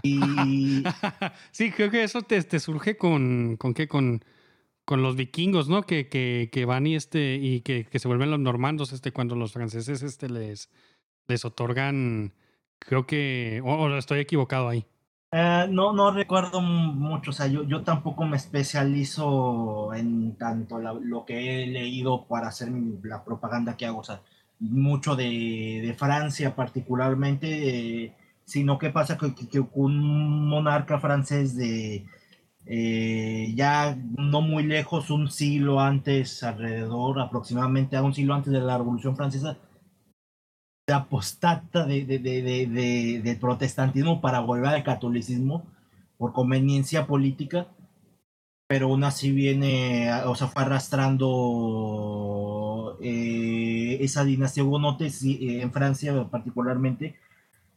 [0.02, 0.84] Y...
[1.52, 4.24] sí, creo que eso te, te surge con, con qué, con,
[4.86, 5.84] con los vikingos, ¿no?
[5.84, 9.36] Que, que, que van y este, y que, que, se vuelven los normandos, este, cuando
[9.36, 10.70] los franceses este, les,
[11.28, 12.34] les otorgan,
[12.80, 14.86] creo que, o, o estoy equivocado ahí.
[15.34, 20.94] Uh, no, no recuerdo mucho, o sea, yo, yo tampoco me especializo en tanto la,
[20.94, 24.22] lo que he leído para hacer mi, la propaganda que hago, o sea,
[24.60, 28.14] mucho de, de Francia particularmente, eh,
[28.46, 32.06] sino que pasa que, que, un monarca francés de
[32.66, 38.62] eh, ya no muy lejos, un siglo antes, alrededor, aproximadamente a un siglo antes de
[38.62, 39.58] la Revolución Francesa,
[40.92, 45.64] apostata de, de, de, de, del protestantismo para volver al catolicismo
[46.18, 47.68] por conveniencia política,
[48.68, 51.24] pero aún así viene, o sea, fue arrastrando
[53.02, 53.43] eh,
[54.02, 57.16] esa dinastía hugonote sí, en Francia particularmente,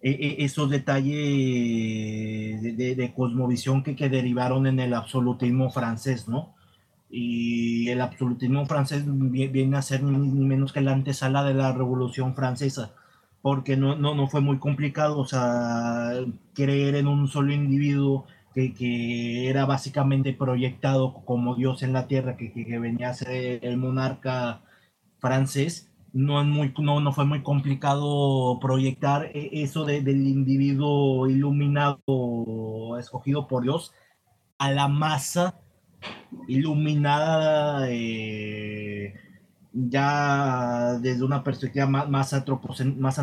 [0.03, 6.57] eh, esos detalles de, de, cosmovisión que, que derivaron en el absolutismo francés, ¿no?
[7.09, 12.35] y el absolutismo francés viene a ser ni, menos que la antesala de la Revolución
[12.35, 12.93] Francesa,
[13.43, 16.13] porque no, no, no fue muy complicado, o sea,
[16.55, 22.37] creer en un solo individuo que, que era básicamente proyectado como Dios en la tierra,
[22.37, 24.63] que, que, venía a ser el monarca
[25.19, 31.29] francés, no, es muy, no, no fue muy complicado proyectar e, eso de, del individuo
[31.29, 33.93] iluminado, escogido por Dios,
[34.59, 35.61] a la masa
[36.49, 39.15] iluminada eh,
[39.73, 42.33] ya desde una perspectiva más, más,
[42.99, 43.19] más,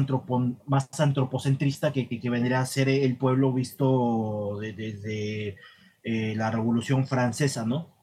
[0.67, 5.57] más antropocentrista que, que, vendría a ser el pueblo visto desde
[6.03, 8.02] eh, la Revolución Francesa, ¿no?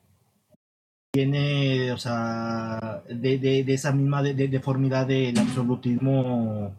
[1.12, 6.74] Tiene, o sea, de, de, de esa misma deformidad del absolutismo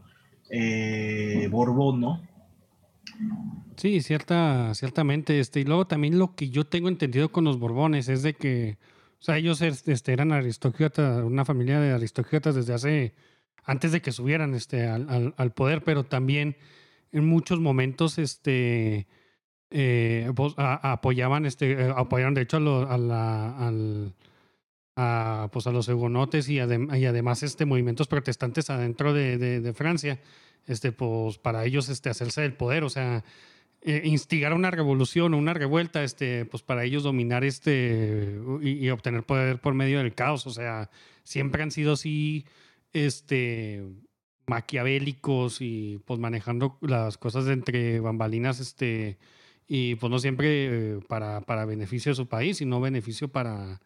[0.50, 2.22] eh, Borbón, ¿no?
[3.78, 5.40] Sí, cierta, ciertamente.
[5.40, 8.78] Este, y luego también lo que yo tengo entendido con los Borbones es de que,
[9.20, 13.14] o sea, ellos este, eran aristócratas, una familia de aristócratas desde hace,
[13.64, 16.58] antes de que subieran este, al, al, poder, pero también
[17.12, 19.08] en muchos momentos este,
[19.72, 24.14] eh, apoyaban, este, eh, apoyaron de hecho a, a la, al,
[24.96, 30.20] a, pues a los hugonotes y, y, además este, movimientos protestantes adentro de, de, Francia,
[30.68, 33.24] este, pues para ellos este, hacerse del poder, o sea,
[33.84, 39.24] eh, instigar una revolución o una revuelta, este, pues para ellos dominar este y, obtener
[39.24, 40.46] poder por medio del caos.
[40.46, 40.92] O sea,
[41.24, 42.46] siempre han sido así,
[42.94, 43.84] este,
[44.46, 49.18] maquiavélicos y pues manejando las cosas entre bambalinas, este,
[49.74, 53.80] y pues no siempre eh, para, para beneficio de su país, sino beneficio para,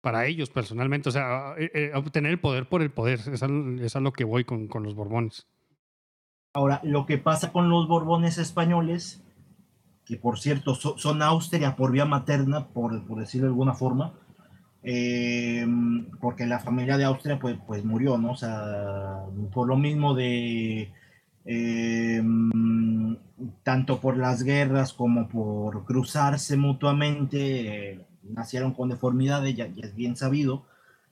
[0.00, 1.08] para ellos personalmente.
[1.08, 3.18] O sea, eh, obtener el poder por el poder.
[3.18, 5.48] Es es a lo que voy con, con los Borbones.
[6.52, 9.24] Ahora, lo que pasa con los Borbones españoles
[10.04, 14.12] que por cierto son Austria por vía materna, por, por decirlo de alguna forma,
[14.84, 15.66] eh,
[16.20, 18.32] porque la familia de Austria pues, pues murió, ¿no?
[18.32, 20.92] O sea, por lo mismo de,
[21.44, 22.22] eh,
[23.62, 29.94] tanto por las guerras como por cruzarse mutuamente, eh, nacieron con deformidades, ya, ya, es
[29.94, 30.64] bien sabido.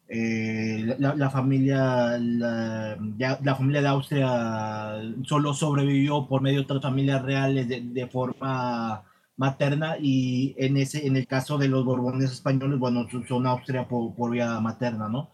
[0.09, 6.65] Eh, la, la, familia la, ya, la, familia de Austria solo sobrevivió por medio de
[6.65, 9.05] otras familias reales de, de, forma
[9.39, 14.15] materna y en ese en el caso de los borbones españoles bueno son Austria por,
[14.15, 15.31] por vía materna no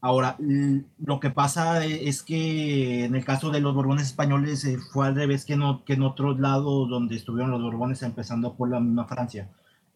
[0.00, 5.06] ahora lo que pasa es que en el caso de los borbones españoles eh, fue
[5.06, 8.80] al revés que, no, que en otros lados donde estuvieron los borbones empezando por la
[8.80, 9.48] misma Francia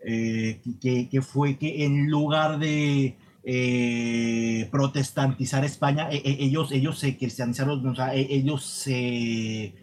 [0.02, 7.18] eh, que, fue que en lugar de eh, protestantizar España, e, e, ellos, ellos se
[7.18, 9.74] cristianizaron, o sea, e, ellos se,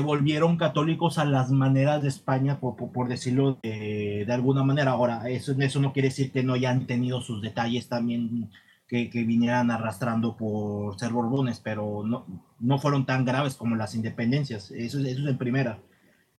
[0.00, 4.92] volvieron católicos a las maneras de España, por decirlo de, de, alguna manera.
[4.92, 8.50] Ahora, eso, eso no quiere decir que no hayan tenido sus detalles también
[8.92, 12.26] que, que vinieran arrastrando por ser borbones, pero no,
[12.60, 14.70] no fueron tan graves como las independencias.
[14.70, 15.78] Eso, eso es en primera.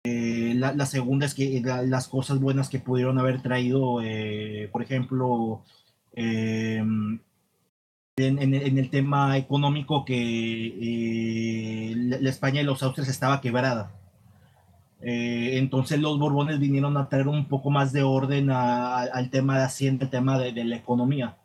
[0.05, 4.69] Eh, la, la, segunda es que la, las cosas buenas que pudieron haber traído, eh,
[4.71, 5.63] por ejemplo,
[6.13, 7.23] eh, en,
[8.19, 13.93] en, en, el tema económico que eh, la España y los Austrias estaba quebrada.
[15.01, 19.31] Eh, entonces los Borbones vinieron a traer un poco más de orden a, a, al
[19.31, 21.39] tema de Hacienda, el tema de, de la economía.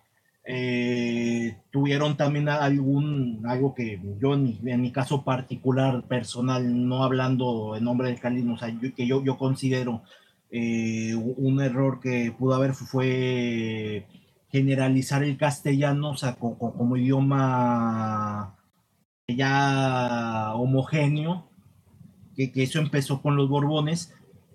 [0.49, 7.75] Eh, tuvieron también algún, algo que yo en, en, mi caso particular, personal, no hablando
[7.75, 10.03] en nombre del calismo, o sea, yo, que yo, yo considero
[10.49, 14.07] eh, un error que pudo haber fue
[14.49, 18.55] generalizar el castellano, o sea, como, como idioma
[19.27, 21.49] ya homogéneo,
[22.38, 24.13] que, que, eso empezó con los Borbones,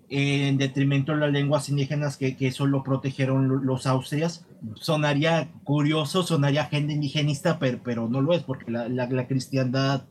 [0.09, 4.45] en detrimento de las lenguas indígenas que, que eso lo protegieron los austrias.
[4.75, 10.05] Sonaría curioso, sonaría gente indigenista, pero, pero no lo es, porque la, la, la cristiandad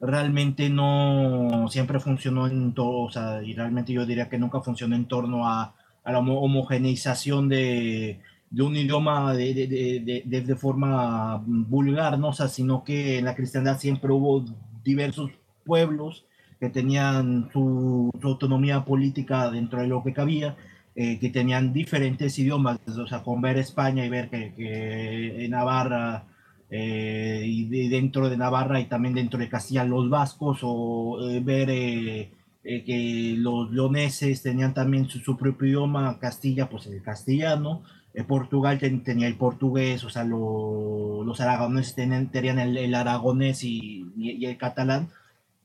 [0.00, 4.94] realmente no siempre funcionó en todo, o sea, y realmente yo diría que nunca funcionó
[4.94, 5.74] en torno a,
[6.04, 8.20] a la homogeneización de,
[8.50, 12.28] de un idioma de, de, de, forma vulgar, ¿no?
[12.28, 14.44] O sea, sino que en la cristiandad siempre hubo
[14.84, 15.30] diversos
[15.64, 16.24] pueblos
[16.60, 20.56] que tenían su, su autonomía política dentro de lo que cabía,
[20.94, 25.50] eh, que tenían diferentes idiomas, o sea, con ver España y ver que, que en
[25.52, 26.24] Navarra
[26.70, 31.40] eh, y de- dentro de Navarra y también dentro de Castilla los vascos, o eh,
[31.40, 32.30] ver eh,
[32.64, 37.82] eh, que los leoneses tenían también su, su propio idioma, Castilla, pues el castellano,
[38.14, 42.94] eh, Portugal ten- tenía el portugués, o sea, lo- los aragoneses tenían, tenían el, el
[42.94, 45.08] aragonés y, y- y el catalán,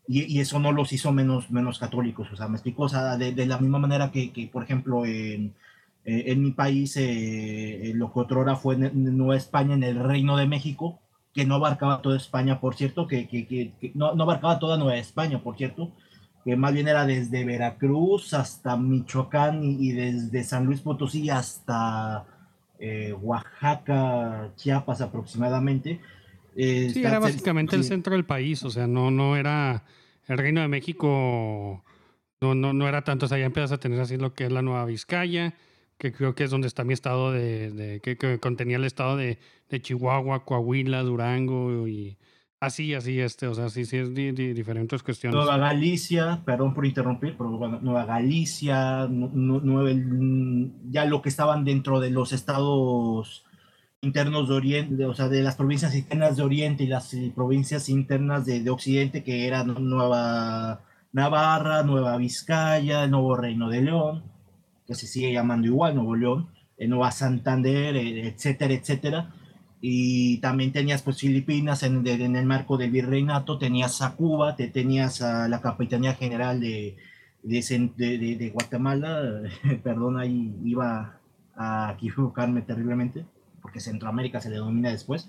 [0.07, 2.57] y, eso no los hizo menos, menos católicos, o sea, me
[3.17, 5.53] de, de la misma manera que, que, por ejemplo, en,
[6.05, 10.35] eh, en mi país, eh, lo que otrora fue en- Nueva España, en el Reino
[10.37, 10.99] de México,
[11.33, 14.97] que no abarcaba toda España, por cierto, que, que, que- no, no abarcaba toda Nueva
[14.97, 15.91] España, por cierto,
[16.43, 22.25] que más bien era desde Veracruz hasta Michoacán y, y desde San Luis Potosí hasta
[22.79, 26.01] eh, Oaxaca, Chiapas aproximadamente.
[26.55, 29.83] Eh, Sí, era básicamente el centro del país, o sea, no, no era
[30.27, 31.83] el Reino de México,
[32.41, 34.51] no, no, no era tanto, o sea, ya empiezas a tener así lo que es
[34.51, 35.53] la Nueva Vizcaya,
[35.97, 39.15] que creo que es donde está mi estado de, de- que, que contenía el estado
[39.17, 39.37] de,
[39.69, 42.17] de Chihuahua, Coahuila, Durango y
[42.59, 45.35] así, así, este, o sea, sí, sí, es di- di- diferentes cuestiones.
[45.35, 51.63] Nueva Galicia, perdón por interrumpir, pero bueno, Nueva Galicia, nueve- mm, ya lo que estaban
[51.65, 53.45] dentro de los estados
[54.03, 57.89] internos de Oriente, o sea, de las provincias internas de Oriente y las eh, provincias
[57.89, 60.81] internas de, de Occidente, que eran Nueva
[61.13, 64.23] Navarra, Nueva Vizcaya, el Nuevo Reino de León,
[64.85, 66.47] que se sigue llamando igual Nuevo León,
[66.77, 69.33] eh, Nueva Santander, eh, etcétera, etcétera.
[69.81, 74.55] Y también tenías pues Filipinas en, de- en el marco del virreinato, tenías a Cuba,
[74.55, 76.95] te tenías a la Capitanía General de-
[78.37, 79.41] de Guatemala,
[79.83, 81.19] perdón, ahí iba
[81.55, 83.25] a equivocarme terriblemente,
[83.73, 85.27] porque Centroamérica se denomina después.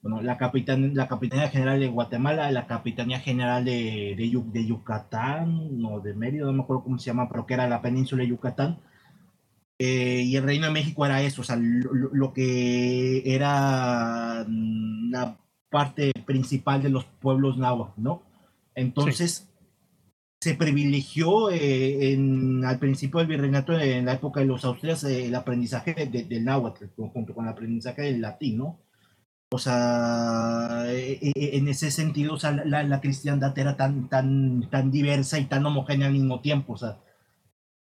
[0.00, 4.64] Bueno, la, capitan, la Capitanía General de Guatemala, la Capitanía General de, de, Yu- de
[4.64, 8.22] Yucatán, o de Mérida, no me acuerdo cómo se llama, pero que era la península
[8.22, 8.78] de Yucatán.
[9.80, 15.36] Eh, y el Reino de México era eso, o sea, lo que era mm, la
[15.68, 18.22] parte principal de los pueblos náhuatl, ¿no?
[18.76, 19.48] Entonces,
[20.40, 25.26] se privilegió eh, en, al principio del virreinato, en la época de los austrias, eh,
[25.26, 28.78] el aprendizaje de- de- del náhuatl, junto con el aprendizaje del latín, ¿no?
[29.52, 34.68] O sea, eh, eh, en ese sentido, o sea, la, la cristiandad era tan, tan,
[34.70, 36.98] tan diversa y tan homogénea al mismo tiempo, o sea,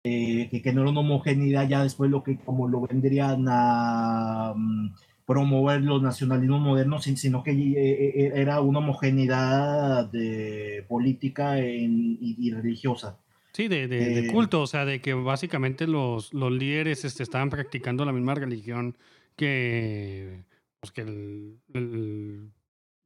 [0.04, 4.52] eh, que, que no era una homogeneidad ya después lo que como lo vendrían a
[4.56, 4.94] mm,
[5.26, 12.18] promover los nacionalismos modernos, sin- sino que eh, eh, era una homogeneidad de política en-
[12.20, 13.18] y, y religiosa.
[13.52, 17.22] Sí, de, de- de Eh, culto, o sea, de que básicamente los, los líderes este,
[17.22, 18.96] estaban practicando la misma religión
[19.36, 20.42] que,
[20.80, 22.50] pues, que el- el-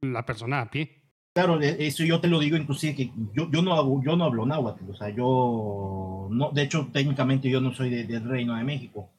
[0.01, 0.95] la persona a pie.
[1.33, 4.25] Claro, de- eso yo te lo digo inclusive que yo, yo no hago, yo no
[4.25, 8.55] hablo náhuatl, o sea, yo no, de hecho técnicamente yo no soy de- del Reino
[8.55, 9.09] de México,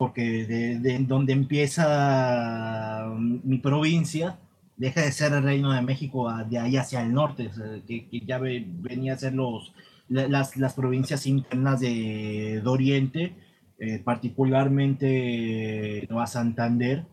[0.00, 4.38] porque de, de donde empieza mm, mi provincia
[4.78, 7.50] deja de ser el Reino de México de ahí hacia el norte,
[7.86, 9.74] que, que ya ve- venía a ser los
[10.08, 13.34] la- las, las provincias internas de, de Oriente,
[13.78, 17.04] eh, particularmente Nueva Santander,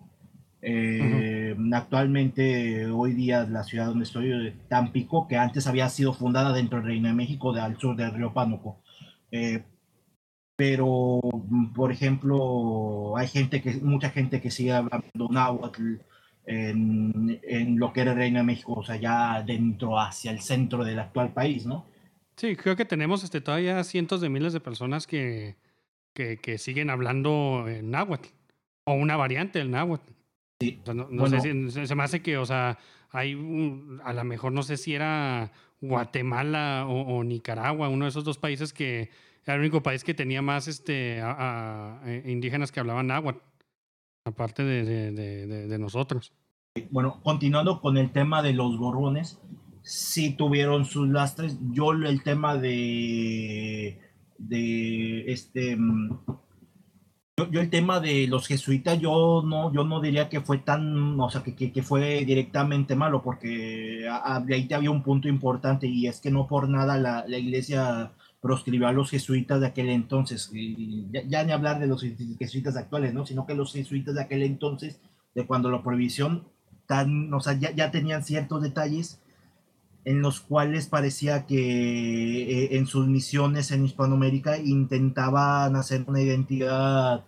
[0.62, 6.54] eh, Actualmente, hoy día, la ciudad donde estoy, eh, Tampico, que antes había sido fundada
[6.54, 8.82] dentro del Reino de México, de, al sur del río Pánuco.
[9.32, 9.64] Eh,
[10.58, 15.96] pero, mm, por ejemplo, hay gente que, mucha gente que sigue hablando náhuatl
[16.46, 20.40] en, en lo que era el Reino de México, o sea, ya dentro hacia el
[20.42, 21.86] centro del actual país, ¿no?
[22.36, 25.56] Sí, creo que tenemos este, todavía cientos de miles de personas que,
[26.14, 28.30] que, que siguen hablando en náhuatl
[28.86, 30.12] o una variante del náhuatl.
[30.60, 30.80] Sí.
[30.82, 31.40] O sea, no, no Bueno.
[31.42, 32.78] sé si, se, se me hace que, o sea,
[33.12, 35.52] hay un- a lo mejor no sé si era
[35.82, 39.10] Guatemala o, o Nicaragua, uno de esos dos países que
[39.48, 43.40] era el único país que tenía más este, eh, indígenas que hablaban náhuatl,
[44.26, 46.34] aparte de, nosotros.
[46.92, 49.40] Bueno, continuando con el tema de los gorrones,
[49.84, 51.58] sí tuvieron sus lastres.
[51.72, 54.00] Yo el tema de,
[54.38, 55.78] de este,
[57.38, 61.30] yo, el tema de los jesuitas, yo no, yo no diría que fue tan, o
[61.30, 66.08] sea, que, que, fue directamente malo, porque a- a- ahí había un punto importante y
[66.08, 68.12] es que no por nada la, la iglesia
[68.42, 72.04] proscribió a los jesuitas de aquel entonces, y ya, ni hablar de los
[72.40, 73.26] jesuitas actuales, ¿no?
[73.26, 75.00] Sino que los jesuitas de aquel entonces,
[75.36, 76.44] de cuando la prohibición
[76.86, 79.20] tan, o sea, ya, ya tenían ciertos detalles
[80.06, 87.26] en los cuales parecía que eh, en sus misiones en Hispanoamérica intentaban hacer una identidad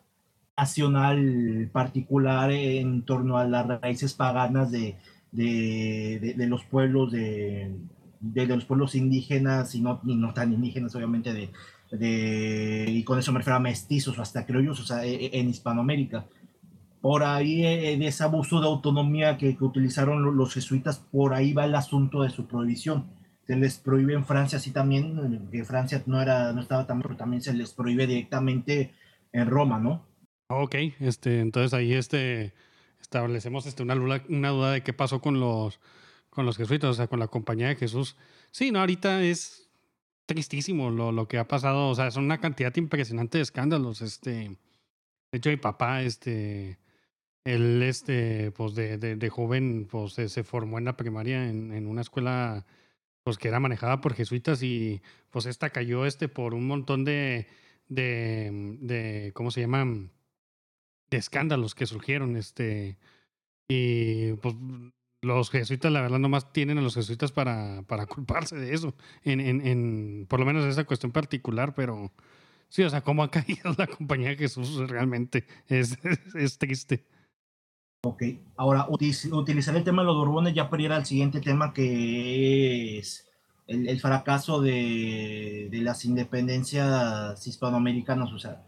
[0.58, 4.96] nacional particular en torno a las raíces paganas de-
[5.32, 7.72] de los pueblos de,
[8.20, 11.50] de, los pueblos indígenas y no, y no tan indígenas obviamente de,
[11.92, 15.40] de y con eso me refiero a mestizos o hasta criollos o sea e- e-
[15.40, 16.26] en Hispanoamérica
[17.02, 21.34] por ahí eh, de ese abuso de autonomía que, que utilizaron lo- los jesuitas, por
[21.34, 23.06] ahí va el asunto de su prohibición.
[23.48, 27.02] Se les prohíbe en Francia, así también, eh, que Francia no, era, no estaba tan,
[27.02, 28.92] pero también se les prohíbe directamente
[29.32, 30.02] en Roma, ¿no?
[30.50, 32.54] Ok, este, entonces ahí este,
[33.02, 33.96] establecemos este, una,
[34.30, 35.80] una duda de qué pasó con los,
[36.30, 38.16] con los jesuitas, o sea, con la compañía de Jesús.
[38.52, 39.70] Sí, no, ahorita es
[40.26, 44.02] tristísimo lo, lo que ha pasado, o sea, son una cantidad impresionante de escándalos.
[44.02, 44.32] Este,
[45.32, 46.78] de hecho, mi papá, este,
[47.46, 51.74] él, este, pues de, de, de joven, pues se, se formó en la primaria en,
[51.74, 52.66] en una escuela,
[53.24, 55.02] pues que era manejada por jesuitas y
[55.32, 57.48] pues esta cayó, este, por un montón de,
[57.88, 60.12] de, de ¿cómo se llaman?
[61.10, 62.98] de escándalos que surgieron, este,
[63.68, 64.56] y pues
[65.22, 69.40] los jesuitas, la verdad, nomás tienen a los jesuitas para, para culparse de eso, en,
[69.40, 72.12] en, en, por lo menos esa cuestión particular, pero
[72.70, 77.06] sí, o sea, cómo ha caído la compañía de Jesús realmente es, es, es triste.
[78.02, 78.24] Ok,
[78.56, 83.30] ahora utilizar el tema de los Borbones ya para ir al siguiente tema que es
[83.68, 88.64] el, el fracaso de, de las independencias hispanoamericanas, o sea,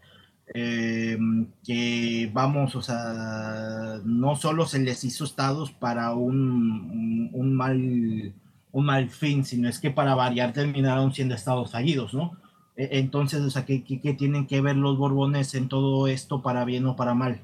[0.54, 1.18] eh,
[1.64, 8.34] que vamos, o sea, no solo se les hizo estados para un, un, mal,
[8.72, 12.38] un mal fin, sino es que para variar terminaron siendo estados fallidos, ¿no?
[12.76, 16.42] E- Entonces, o sea, ¿qué, qué, qué tienen que ver los Borbones en todo esto
[16.42, 17.42] para bien o para mal?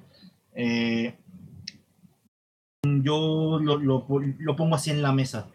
[0.55, 1.15] Eh,
[2.83, 4.05] yo lo, lo,
[4.39, 5.47] lo pongo así en la mesa.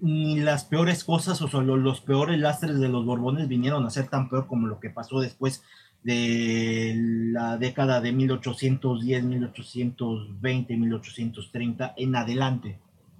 [0.00, 4.08] Ni las peores cosas o solo los peores lastres de los Borbones vinieron a ser
[4.08, 5.62] tan peor como lo que pasó después
[6.08, 6.94] de
[7.32, 12.78] la década de 1810, 1820, 1830 en adelante.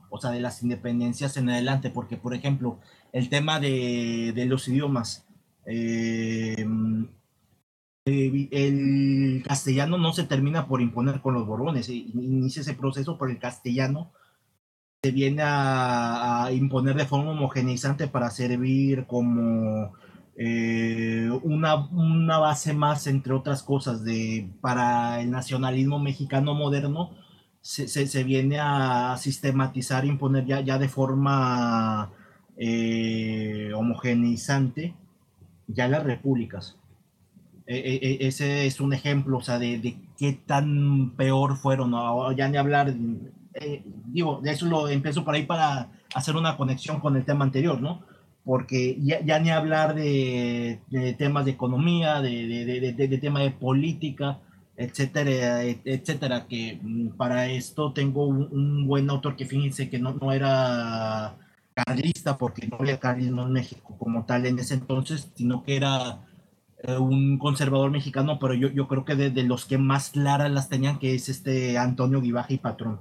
[0.08, 2.80] O sea, de las independencias en adelante, porque por ejemplo,
[3.12, 5.26] el tema de, de los idiomas,
[5.66, 6.66] eh,
[8.06, 13.30] el castellano no se termina por imponer con los borbones, eh, inicia ese proceso por
[13.30, 14.12] el castellano
[15.02, 19.92] se viene a, a imponer de forma homogeneizante para servir como
[20.40, 27.10] eh, una, una, base más, entre otras cosas, de, para el nacionalismo mexicano moderno,
[27.60, 32.12] se, se, se viene a sistematizar, imponer ya, ya de forma
[32.56, 34.94] eh, homogeneizante
[35.66, 36.76] ya las repúblicas.
[37.66, 42.32] E, e, ese es un ejemplo, o sea, de, de qué tan peor fueron, ¿no?
[42.32, 42.94] ya ni hablar,
[43.54, 47.44] eh, digo, de eso lo empiezo por ahí para hacer una conexión con el tema
[47.44, 48.02] anterior, ¿no?
[48.48, 50.80] Porque ya, ni hablar de,
[51.18, 54.38] temas de economía, de, de, de, tema de política,
[54.74, 61.36] etcétera, etcétera, que mm, para esto tengo un, buen autor que fíjense que no, era
[61.74, 66.24] carlista, porque no había carlismo en México como tal en ese entonces, sino que era
[66.84, 70.70] eh, un conservador mexicano, pero yo, creo que de, de, los que más claras las
[70.70, 73.00] tenían, que es este Antonio Guibaja y Patrón.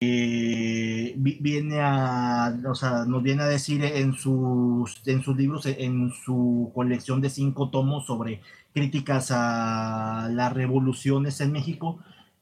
[0.00, 6.10] Eh, viene a, o sea, nos viene a decir en sus, en sus libros, en
[6.12, 8.40] su colección de cinco tomos sobre
[8.74, 12.00] críticas a las revoluciones en México,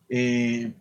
[0.09, 0.73] eh,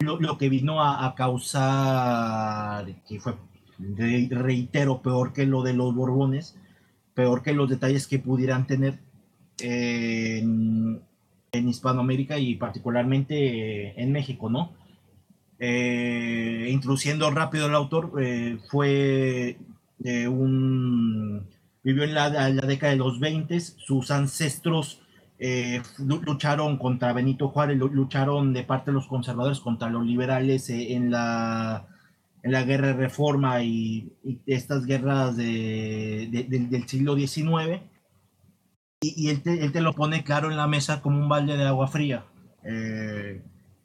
[0.00, 3.34] lo, lo, que vino a, causar, que fue,
[3.78, 6.56] reitero, peor que lo de los Borbones,
[7.14, 8.98] peor que los detalles que pudieran tener
[9.60, 11.02] en,
[11.52, 14.72] en Hispanoamérica y particularmente en México, ¿no?
[15.60, 19.58] Eh, introduciendo rápido el autor, eh, fue
[19.98, 21.48] de un.
[21.82, 25.00] vivió en la, la, década de los 20, sus ancestros
[25.40, 30.94] eh, lucharon contra Benito Juárez, lucharon de parte de los conservadores contra los liberales eh,
[30.94, 31.86] en, la,
[32.42, 34.12] en la guerra de reforma y,
[34.46, 37.82] estas guerras de, de, de, del siglo XIX.
[39.00, 41.56] Y, y él, te, él, te, lo pone claro en la mesa como un balde
[41.56, 42.24] de agua fría.
[42.64, 43.40] Eh,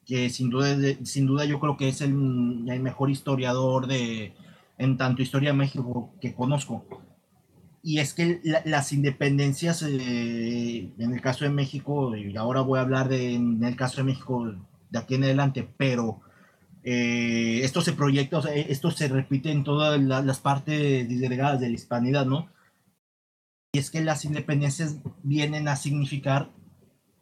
[0.06, 2.12] que sin duda, sin duda yo creo que es el,
[2.70, 4.34] el, mejor historiador de,
[4.78, 6.86] en tanto historia de México que conozco.
[7.82, 12.80] Y es que la, las independencias, eh, en el caso de México, y ahora voy
[12.80, 14.56] a hablar de, en el caso de México
[14.90, 16.22] de aquí en adelante, pero
[16.84, 21.60] eh, esto se proyecta, o sea, esto se repite en todas la, las partes disgregadas
[21.60, 22.50] de la hispanidad, ¿no?
[23.74, 26.52] Y es que las independencias vienen a significar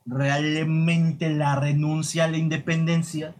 [0.05, 3.35] realmente la renuncia a la independencia,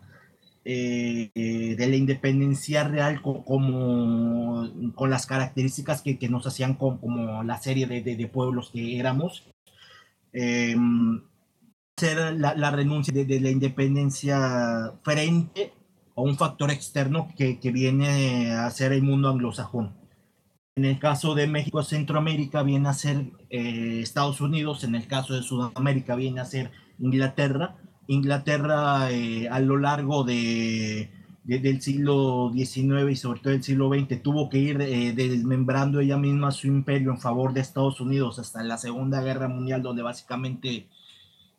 [0.64, 6.99] eh, de la independencia real co como con las características que, que nos hacían con,
[6.99, 9.43] como la serie de, de, de, pueblos que éramos.
[10.34, 10.76] Eh,
[11.97, 15.74] ser la, la renuncia de, de, la independencia frente
[16.16, 20.01] a un factor externo que, que viene a ser el mundo anglosajón.
[20.78, 25.34] En el caso de México, Centroamérica viene a ser eh, Estados Unidos, en el caso
[25.34, 27.76] de Sudamérica viene a ser Inglaterra,
[28.08, 31.10] Inglaterra eh, a lo largo de,
[31.44, 36.00] de- del siglo XIX y sobre todo del siglo XX tuvo que ir eh, desmembrando
[36.00, 40.04] ella misma su imperio en favor de Estados Unidos hasta la Segunda Guerra Mundial, donde
[40.04, 40.88] básicamente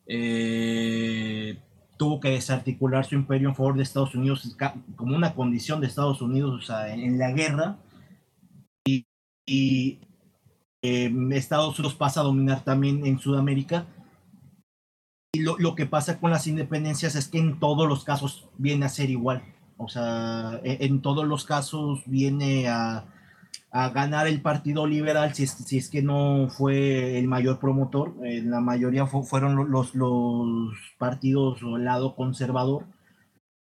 [0.06, 1.58] eh,
[1.98, 4.56] tuvo que desarticular su imperio en favor de Estados Unidos
[4.96, 7.76] como una condición de Estados Unidos o sea, en la guerra.
[9.52, 9.98] Y,
[10.82, 13.86] eh, Estados Unidos pasa a dominar también en Sudamérica.
[15.34, 18.86] Y lo, lo que pasa con las independencias es que en todos los casos viene
[18.86, 19.42] a ser igual.
[19.76, 23.04] O sea, e- en, todos los casos viene a,
[23.70, 28.14] a ganar el Partido Liberal si es, si es que no fue el mayor promotor.
[28.24, 32.84] En la mayoría fu- fueron lo- los, los partidos o el lado conservador.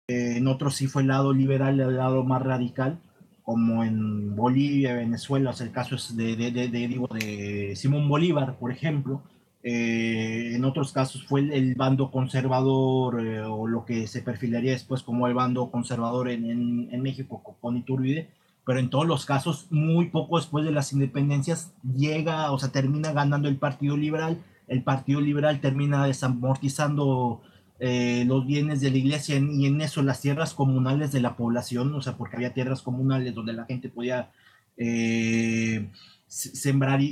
[0.10, 3.00] Eh, en otros sí fue el lado liberal, el lado más radical,
[3.48, 5.52] como en Bolivia, Venezuela.
[5.52, 9.22] O sea, el caso es de, de, de, de, digo, de Simón Bolívar, por ejemplo.
[9.64, 14.74] Eh, en otros casos fue el, el bando conservador eh, o lo que se perfilaría
[14.74, 18.28] después como el bando conservador en, en, en México con, Iturbide,
[18.66, 23.14] pero en todos los casos, muy poco después de las independencias, llega, o sea, termina
[23.14, 27.42] ganando el Partido Liberal, el Partido Liberal termina desamortizando
[27.80, 31.94] eh, los bienes de la iglesia y en eso las tierras comunales de la población,
[31.96, 34.32] o sea, porque había tierras comunales donde la gente podía
[34.78, 35.90] eh,
[36.28, 37.12] se- sembrar y,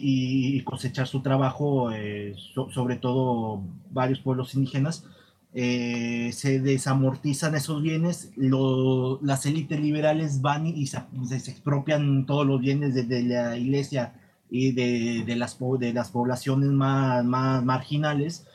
[0.58, 3.62] y cosechar su trabajo, eh, so- sobre todo
[3.92, 5.06] varios pueblos indígenas,
[5.54, 11.00] eh, se desamortizan esos bienes, lo- las élites liberales van y, se,
[11.40, 14.14] se expropian todos los bienes de, de la iglesia
[14.50, 18.46] y de, de las, de las poblaciones más, más marginales.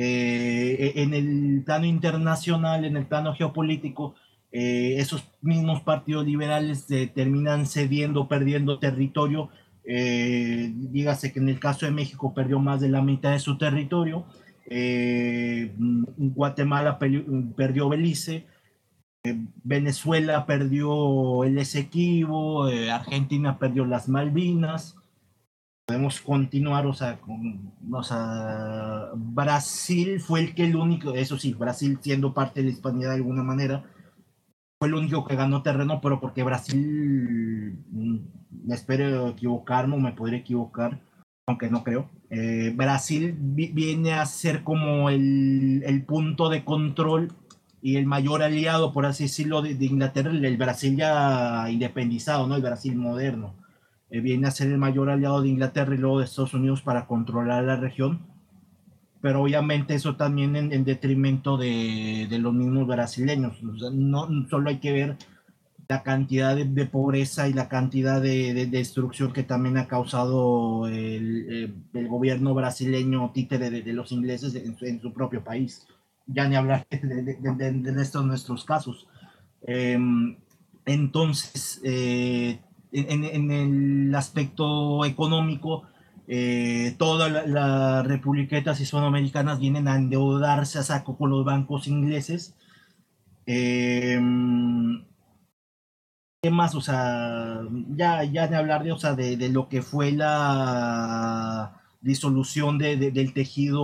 [0.00, 4.14] Eh, en el plano internacional, en el plano geopolítico,
[4.52, 6.86] eh, esos mismos partidos liberales
[7.16, 9.48] terminan cediendo, perdiendo territorio.
[9.82, 13.58] Eh, dígase que en el caso de México perdió más de la mitad de su
[13.58, 14.24] territorio.
[16.16, 18.46] Guatemala perdió Belice.
[19.64, 22.66] Venezuela perdió el Esequibo.
[22.66, 24.97] Argentina perdió las Malvinas.
[25.88, 31.54] Podemos continuar, o sea, con, o sea, Brasil fue el que el único, eso sí,
[31.54, 33.84] Brasil siendo parte de la hispanidad de alguna manera,
[34.78, 38.16] fue el único que ganó terreno, pero porque Brasil, mm,
[38.66, 41.00] me espero equivocarme me podría equivocar,
[41.46, 42.10] aunque no creo.
[42.28, 47.32] eh, Brasil vi- viene a ser como el, el punto de control
[47.80, 52.56] y el mayor aliado, por así decirlo, de, de Inglaterra, el Brasil ya independizado, ¿no?
[52.56, 53.54] El Brasil moderno.
[54.10, 57.06] Eh, viene a ser el mayor aliado de Inglaterra y luego de Estados Unidos para
[57.06, 58.20] controlar la región
[59.20, 63.62] pero obviamente eso también en, en detrimento de, de los mismos brasileños.
[63.62, 65.16] O sea, no solo hay que ver
[65.88, 70.86] la cantidad de, de pobreza y la cantidad de, de destrucción que también ha causado
[70.86, 75.86] el, eh, el gobierno brasileño títere de, los ingleses en, en su propio país.
[76.26, 79.08] Ya ni hablar de, estos nuestros casos.
[79.62, 80.36] Em,
[80.84, 82.60] entonces, eh,
[82.92, 85.84] en, en- el aspecto económico,
[86.28, 92.54] eh, todas las la republiquetas hispanoamericanas vienen a endeudarse a saco con los bancos ingleses.
[93.46, 94.20] Eh,
[96.42, 96.74] ¿Qué más?
[96.76, 97.62] O sea,
[97.96, 102.96] ya, ya de hablar de, o sea, de, de lo que fue la disolución de-
[102.96, 103.82] de- del tejido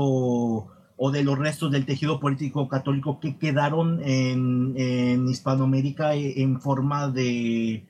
[0.97, 6.61] o de los restos del tejido político católico que quedaron en, en Hispanoamérica e- en
[6.61, 7.87] forma de,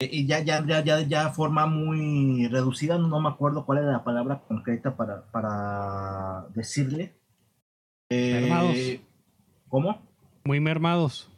[0.00, 4.04] y ya, ya, ya, ya, ya forma muy reducida, no me acuerdo cuál era la
[4.04, 7.14] palabra concreta para, para decirle.
[8.08, 8.76] Eh, Mermados.
[9.68, 10.08] ¿Cómo?
[10.44, 11.30] Muy mermados.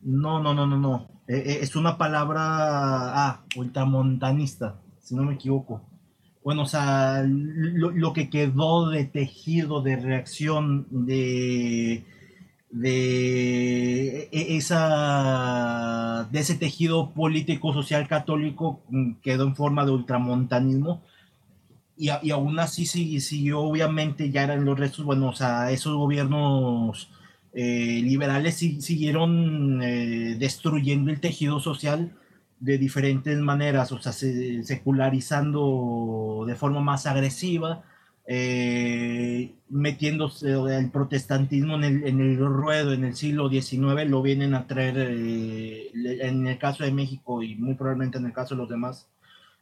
[0.00, 1.08] No, no, no, no, no.
[1.26, 5.82] Eh, eh, es una palabra, ah, ultramontanista, si no me equivoco.
[6.44, 12.06] Bueno, o sea, lo, lo que quedó de tejido, de reacción, de,
[12.70, 21.02] de e- esa de ese tejido político social católico mm, quedó en forma de ultramontanismo.
[21.96, 25.96] Y, y aún así sí- siguió obviamente ya eran los restos bueno o sea esos
[25.96, 27.10] gobiernos
[27.54, 32.12] eh, liberales sí- siguieron eh, destruyendo el tejido social
[32.60, 37.82] de diferentes maneras o sea se- secularizando de forma más agresiva
[38.30, 44.54] eh, metiéndose el protestantismo en el, en el ruedo en el siglo XIX, lo vienen
[44.54, 48.60] a traer eh, en el caso de México y muy probablemente en el caso de
[48.60, 49.08] los demás,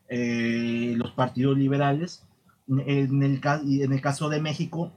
[0.09, 2.25] eh, los partidos liberales.
[2.69, 2.81] En
[3.23, 3.41] el,
[3.83, 4.91] en el caso de México,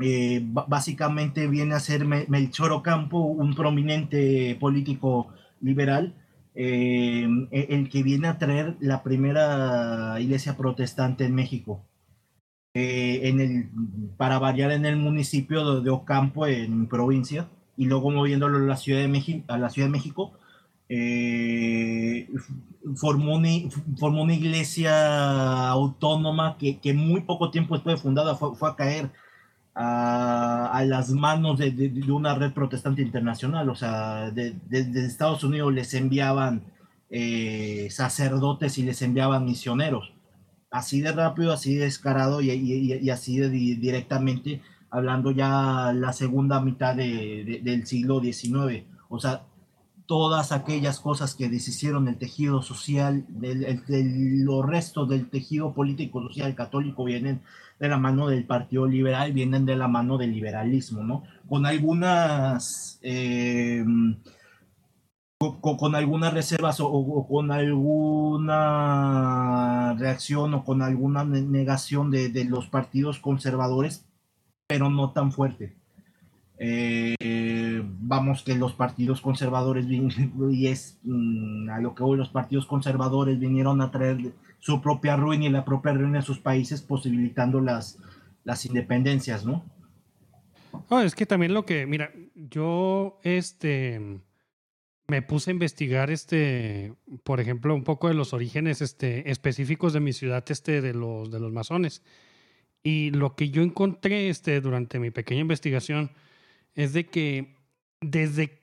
[0.00, 5.28] eh, básicamente viene a ser Me- Melchor Ocampo, un prominente político
[5.60, 6.14] liberal,
[6.56, 11.84] eh, el que viene a traer la primera iglesia protestante en México
[12.78, 13.68] eh, en el,
[14.16, 19.00] para variar en el municipio de, Ocampo, en provincia, y luego moviéndolo a la Ciudad
[19.00, 20.32] de México, a la Ciudad de México
[20.88, 22.28] eh,
[22.94, 23.48] formó, una,
[23.98, 28.76] formó una iglesia autónoma que, que muy poco tiempo después de fundada fue, fue a
[28.76, 29.10] caer
[29.74, 33.68] a, a, las manos de, una red protestante internacional.
[33.70, 36.62] O sea, desde Estados Unidos les enviaban
[37.10, 40.12] eh, sacerdotes y les enviaban misioneros.
[40.70, 44.60] Así de rápido, así de descarado y, y, y así de directamente,
[44.90, 48.84] hablando ya la segunda mitad de, del siglo XIX.
[49.08, 49.42] O sea,
[50.08, 55.74] todas aquellas cosas que deshicieron el tejido social, del, el, el, los restos del tejido
[55.74, 57.42] político social católico vienen
[57.78, 61.24] de la mano del Partido Liberal, vienen de la mano del liberalismo, ¿no?
[61.48, 63.84] Con algunas, eh,
[65.38, 68.74] con, algunas reservas o, con alguna
[69.94, 74.04] reacción o con alguna negación de, de los partidos conservadores,
[74.66, 75.76] pero no tan fuerte.
[76.60, 79.86] Eh, vamos que los partidos conservadores
[80.50, 85.14] y es mm, a lo que hoy los partidos conservadores vinieron a traer su propia
[85.14, 88.00] ruina y la propia ruina de sus países posibilitando las,
[88.42, 89.64] las independencias, ¿no?
[90.88, 94.20] Oh, es que también lo que, mira, yo este
[95.08, 96.92] me puse a investigar este,
[97.24, 101.30] por ejemplo, un poco de los orígenes este, específicos de mi ciudad este de los
[101.30, 102.02] de los masones.
[102.82, 106.12] Y lo que yo encontré este durante mi pequeña investigación
[106.74, 107.56] es de que
[108.00, 108.60] desde,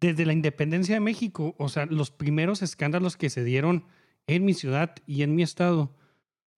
[0.00, 3.84] desde la independencia de México, o sea, los primeros escándalos que se dieron
[4.26, 5.94] en mi ciudad y en mi estado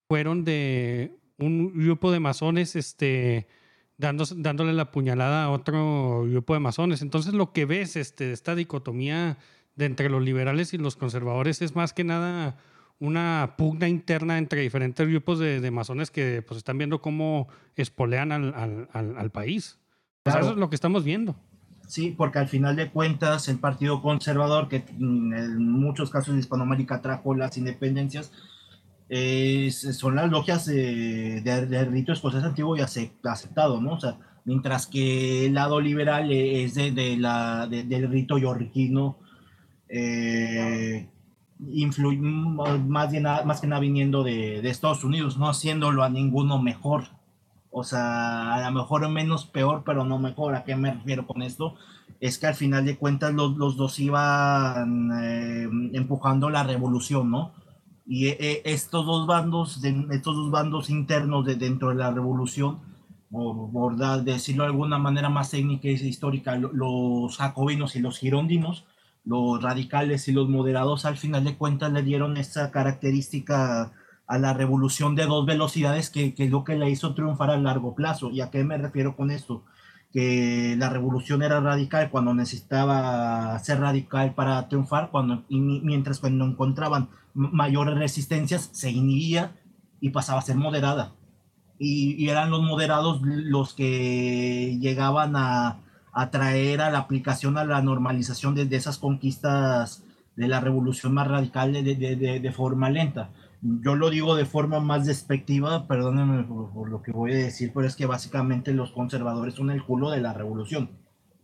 [0.08, 3.46] fueron de un grupo de masones este,
[4.00, 7.02] dándose, dándole la puñalada a otro grupo de masones.
[7.02, 9.38] Entonces lo que ves, este, esta dicotomía
[9.76, 12.56] de entre los liberales y los conservadores es más que nada
[12.98, 18.32] una pugna interna entre diferentes grupos de, de masones que pues, están viendo cómo espolean
[18.32, 19.78] al, al, al, al país.
[20.22, 20.38] Claro.
[20.38, 21.36] O sea, eso es lo que estamos viendo.
[21.86, 27.00] Sí, porque al final de cuentas el Partido Conservador, que en muchos casos de Hispanoamérica
[27.02, 28.32] trajo las independencias,
[29.10, 33.94] eh, son las logias de, de, de rito escocés antiguo y aceptado, ¿no?
[33.94, 39.18] O sea, mientras que el lado liberal es de, de la, del rito yorquino,
[39.88, 41.08] eh,
[41.58, 43.12] más,
[43.44, 47.20] más que nada viniendo de, de Estados Unidos, no haciéndolo a ninguno mejor
[47.70, 50.54] o sea, a lo mejor menos peor, pero no mejor.
[50.54, 51.76] ¿A qué me refiero con esto?
[52.20, 57.52] Es que al final de cuentas los, los dos iban eh, empujando la revolución, ¿no?
[58.12, 62.80] Y eh, estos dos bandos, de, estos dos bandos internos de dentro de la revolución,
[63.30, 63.94] por,
[64.24, 68.84] decirlo de alguna manera más técnica y histórica, los jacobinos y los girondinos,
[69.24, 73.92] los radicales y los moderados, al final de cuentas le dieron esa característica
[74.26, 77.58] a la revolución de dos velocidades que, que, es lo que la hizo triunfar a
[77.58, 78.30] largo plazo.
[78.32, 79.62] ¿Y a qué me refiero con esto?
[80.12, 86.44] Que la revolución era radical cuando necesitaba ser radical para triunfar, cuando, y mientras cuando
[86.44, 89.52] encontraban mayores resistencias se inhibía
[90.00, 91.12] y pasaba a ser moderada.
[91.78, 95.78] Y, y eran los moderados los que llegaban a,
[96.12, 100.02] a, traer a la aplicación, a la normalización de, de esas conquistas
[100.36, 103.30] de la revolución más radical de, de, de, forma lenta
[103.62, 107.86] yo lo digo de forma más despectiva, perdónenme por, lo que voy a decir, pero
[107.86, 110.98] es que básicamente los conservadores son el culo de la revolución.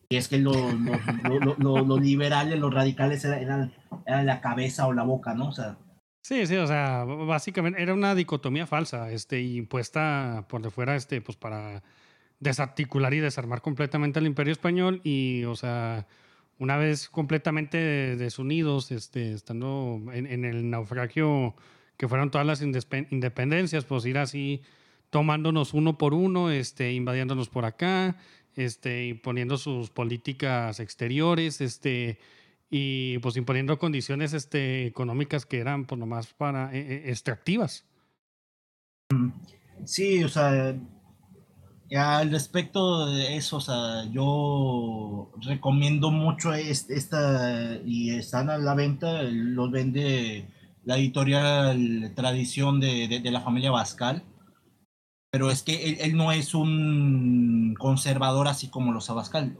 [0.09, 3.73] Y es que los, los, los, los, liberales, los radicales eran,
[4.07, 5.49] eran, la cabeza o la boca, ¿no?
[5.49, 5.79] O sea.
[6.23, 11.21] Sí, sí, o sea, básicamente era una dicotomía falsa, este, impuesta por de fuera, este,
[11.21, 11.83] pues para
[12.39, 16.07] desarticular y desarmar completamente al imperio español y, o sea,
[16.59, 21.55] una vez completamente desunidos, este, estando en, en el naufragio
[21.97, 24.63] que fueron todas las independencias, pues ir así
[25.11, 28.17] tomándonos uno por uno, este, invadiéndonos por acá,
[28.55, 32.19] este, imponiendo sus políticas exteriores, este,
[32.71, 37.85] y pues imponiendo condiciones este, económicas que eran pues nomás para eh, extractivas.
[39.85, 40.77] Sí, o sea,
[41.95, 49.23] al respecto de eso, o sea, yo recomiendo mucho esta, y están a la venta,
[49.23, 50.49] los vende
[50.87, 54.23] la editorial Tradición de, de, la familia Bascal,
[55.31, 59.59] pero es que él, él, no es un conservador así como los Abascal,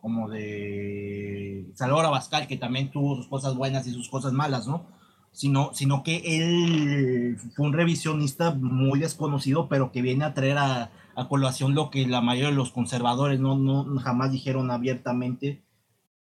[0.00, 4.86] como de Salvador Abascal, que también tuvo sus cosas buenas y sus cosas malas, ¿no?
[5.30, 10.90] Sino, sino que él fue un revisionista muy desconocido, pero que viene a traer a,
[11.14, 15.62] a colación lo que la mayoría de los conservadores no, no jamás dijeron abiertamente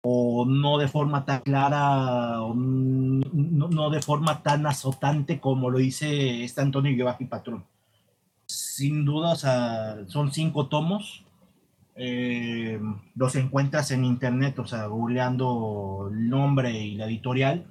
[0.02, 5.78] o no de forma tan clara, o no, no, de forma tan azotante como lo
[5.78, 7.64] dice este Antonio Guevara y Patrón.
[8.46, 11.24] sin duda, o sea, son cinco tomos.
[11.96, 12.80] Eh,
[13.16, 17.66] los encuentras en internet, o sea, googleando el nombre y la editorial.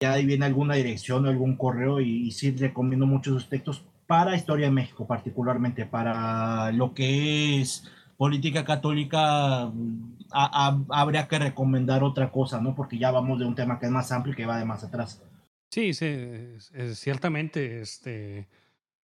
[0.00, 3.84] Ya ahí viene alguna dirección o algún correo y, y sí recomiendo muchos sus textos
[4.06, 7.84] para Historia de México, particularmente para lo que es
[8.16, 12.74] política católica, mm, a- habría que recomendar otra cosa, ¿no?
[12.74, 14.82] Porque ya vamos de un tema que es más amplio y que va de más
[14.84, 15.22] atrás.
[15.70, 18.48] Sí, sí, es- ciertamente, este,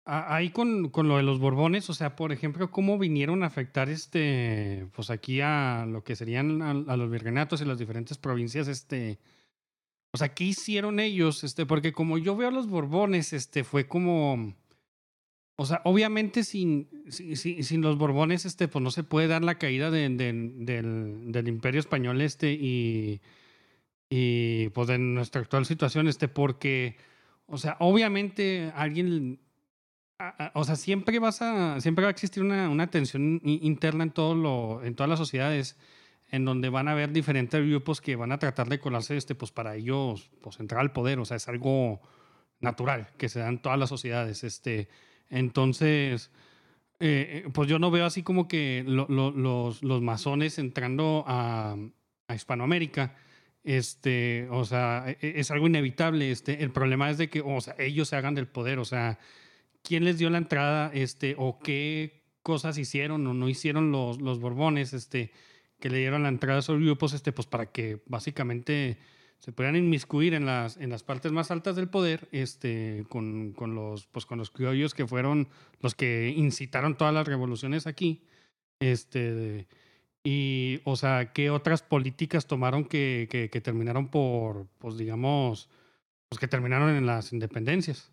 [0.05, 3.89] ahí con, con lo de los Borbones, o sea, por ejemplo, cómo vinieron a afectar,
[3.89, 9.19] este, pues aquí a lo que serían a los virreinatos y las diferentes provincias, este,
[10.13, 11.45] o sea, ¿qué hicieron ellos?
[11.45, 14.55] Este, porque como yo veo a los Borbones, este, fue como,
[15.57, 19.91] o sea, obviamente sin, sin, los Borbones, este, pues no se puede dar la caída
[19.91, 23.21] de- de- del, del Imperio Español, este, y,
[24.09, 26.97] y pues en nuestra actual situación, este, porque,
[27.47, 29.39] o sea, obviamente alguien,
[30.55, 34.35] o sea, siempre vas a, siempre va a existir una, una tensión interna en todo
[34.35, 35.77] lo, en todas las sociedades,
[36.33, 39.51] en donde van a haber diferentes grupos que van a tratar de colarse, este, pues
[39.51, 42.01] para ellos, pues entrar al poder, o sea, es algo
[42.61, 44.89] natural que se da en todas las sociedades, este,
[45.29, 46.31] entonces,
[47.01, 51.77] eh, pues yo no veo así como que lo- lo- los, los masones entrando a,
[52.29, 53.17] a Hispanoamérica,
[53.65, 56.31] este, o sea, e- e- es algo inevitable.
[56.31, 59.19] Este, el problema es de que, o sea, ellos se hagan del poder, o sea,
[59.83, 64.41] ¿quién les dio la entrada, este, o qué cosas hicieron o no hicieron los, los
[64.41, 65.33] Borbones, este,
[65.79, 68.99] que le dieron la entrada a esos grupos, este, pues para que básicamente
[69.41, 73.75] se puedan inmiscuir en las, en las partes más altas del poder, este, con, con
[73.75, 75.49] los, pues con los criollos que fueron
[75.81, 78.23] los que incitaron todas las revoluciones aquí,
[78.81, 79.67] este,
[80.23, 85.71] y, o sea, ¿qué otras políticas tomaron que, que, terminaron por, pues digamos,
[86.29, 88.13] pues que terminaron en las independencias?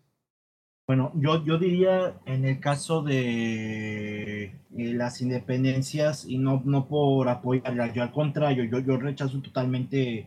[0.86, 7.92] Bueno, yo, yo diría en el caso de las independencias, y no, no por apoyarla,
[7.92, 10.26] yo al contrario, yo, yo rechazo totalmente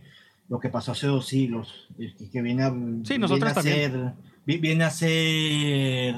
[0.51, 2.69] lo que pasó hace dos siglos, y que- viene a,
[3.03, 4.13] Sí, nosotros viene a ser,
[4.45, 6.15] vi- viene a ser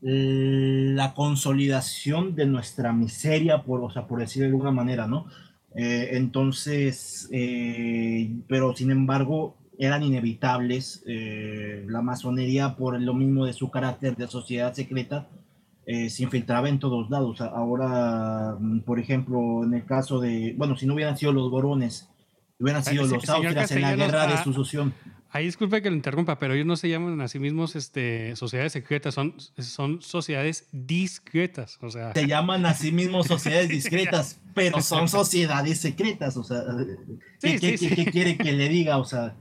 [0.00, 5.26] la consolidación de nuestra miseria, por, o sea, por decirlo de alguna manera, ¿no?
[5.74, 11.02] Eh, entonces, eh, pero sin embargo, eran inevitables.
[11.06, 15.28] eh, la masonería, por lo mismo de su carácter de sociedad secreta,
[15.86, 17.40] eh, se infiltraba en todos lados.
[17.40, 22.08] Ahora, por ejemplo, en el caso de, bueno, si no hubieran sido los Borones,
[22.58, 24.94] hubieran sido los Austrias en la guerra de ah, sucesión.
[25.30, 28.72] Ahí disculpe que lo interrumpa, pero ellos no se llaman a sí mismos este, sociedades
[28.72, 31.78] secretas, son, son sociedades discretas.
[31.82, 36.36] O sea, Se llaman a sí mismos sociedades discretas, pero son sociedades secretas.
[36.38, 36.62] O sea,
[37.40, 38.04] ¿qué, Sí, qué- sí, qué- sí.
[38.04, 38.96] qué quiere que le diga?
[38.96, 39.34] O sea,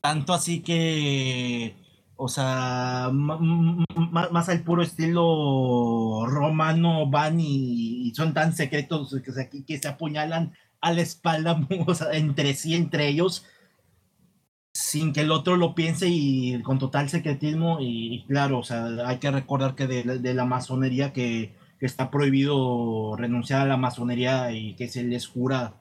[0.00, 1.74] tanto así que,
[2.16, 9.16] o sea, más, al puro estilo romano van y, y son tan secretos
[9.50, 10.52] que, que se apuñalan
[10.84, 13.46] a la espalda o sea, entre sí, entre ellos,
[14.72, 17.80] sin que el otro lo piense y con total secretismo.
[17.80, 21.86] Y, y claro, o sea, hay que recordar que de, de la masonería que, que
[21.86, 25.74] está prohibido renunciar a la masonería y que se les jura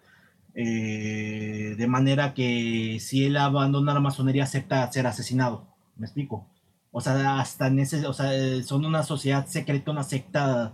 [0.56, 5.68] eh, de manera que si él abandona la masonería acepta ser asesinado.
[5.97, 6.47] ¿Me explico?
[6.91, 8.32] O sea, hasta en ese, o sea,
[8.64, 10.74] son una sociedad secreta, una secta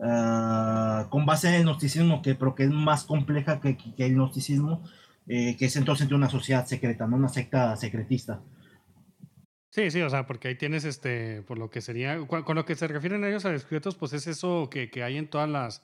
[0.00, 4.14] ah, con base en el gnosticismo, que, pero que es más compleja que, que- el
[4.14, 4.82] gnosticismo,
[5.26, 8.40] eh, que es entonces una sociedad secreta, no una secta secretista.
[9.70, 12.76] Sí, sí, o sea, porque ahí tienes este, por lo que sería, con, lo que
[12.76, 15.82] se refieren ellos a discretos, pues es eso que, que hay en todas las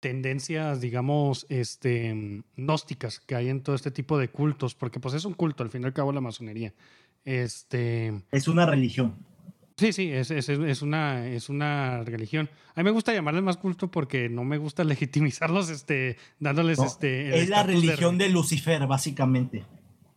[0.00, 5.24] tendencias, digamos, este, gnósticas que hay en todo este tipo de cultos, porque pues es
[5.24, 6.72] un culto, al fin y al cabo, la masonería.
[7.24, 9.16] Este, Es una religión.
[9.80, 12.48] Sí, sí, es, es, es una, es una religión.
[12.74, 16.84] A mí me gusta llamarles más culto porque no me gusta legitimizarlos, este, dándoles ¿no?
[16.84, 17.28] este.
[17.28, 19.64] el es la de religión de Lucifer, básicamente.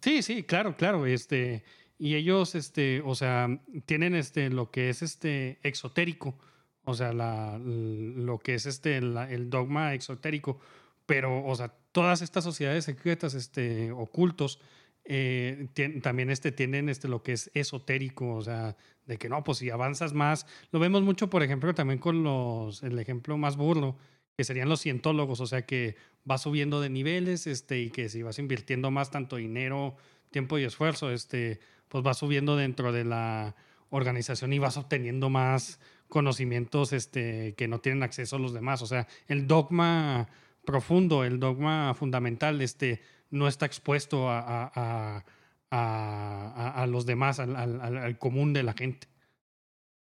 [0.01, 1.05] Sí, sí, claro, claro.
[1.05, 1.63] Este,
[1.97, 3.47] y ellos, este, o sea,
[3.85, 6.37] tienen este, lo que es este exotérico,
[6.83, 10.59] o sea, la, lo que es este, la- el dogma exotérico,
[11.05, 14.59] pero, o sea, todas estas sociedades secretas, este, ocultos,
[15.05, 15.67] eh,
[16.01, 19.69] también este, tienen este, lo que es esotérico, o sea, de que no, pues si
[19.69, 23.97] avanzas más, lo vemos mucho, por ejemplo, también con los, el ejemplo más burdo,
[24.37, 28.23] que serían los cientólogos, o sea, que vas subiendo de niveles, este, y que si
[28.23, 29.95] vas invirtiendo más tanto dinero,
[30.31, 33.55] tiempo y esfuerzo, este, pues vas subiendo dentro de la
[33.89, 38.81] organización y vas obteniendo más conocimientos, este, que no tienen acceso a los demás.
[38.81, 40.27] O sea, el dogma
[40.65, 43.01] profundo, el dogma fundamental, este,
[43.33, 45.23] no está expuesto a, a,
[45.71, 49.07] a- a- los demás, al, al- al- al común de la gente.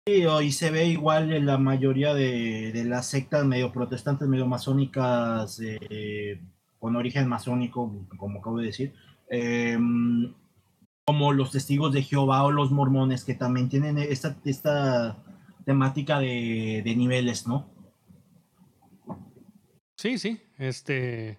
[0.07, 4.47] Sí, y se ve igual en la mayoría de, de las sectas medio protestantes, medio
[4.47, 6.41] masónicas, eh,
[6.81, 8.95] con origen masónico, como acabo de decir,
[9.31, 9.79] eh,
[11.05, 15.23] como los testigos de Jehová o los mormones, que también tienen esta, esta
[15.65, 17.71] temática de, de niveles, ¿no?
[19.97, 21.39] Sí, sí, este...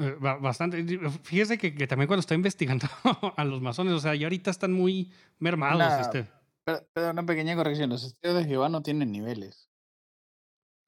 [0.00, 0.84] eh, ba- Bastante.
[1.22, 2.86] Fíjese que, que también cuando estoy investigando
[3.36, 5.76] a los masones, o sea, ya ahorita están muy mermados.
[5.76, 6.26] Una- Este.
[6.66, 9.68] Pero, pero una pequeña corrección, los testigos de Jehová no tienen niveles.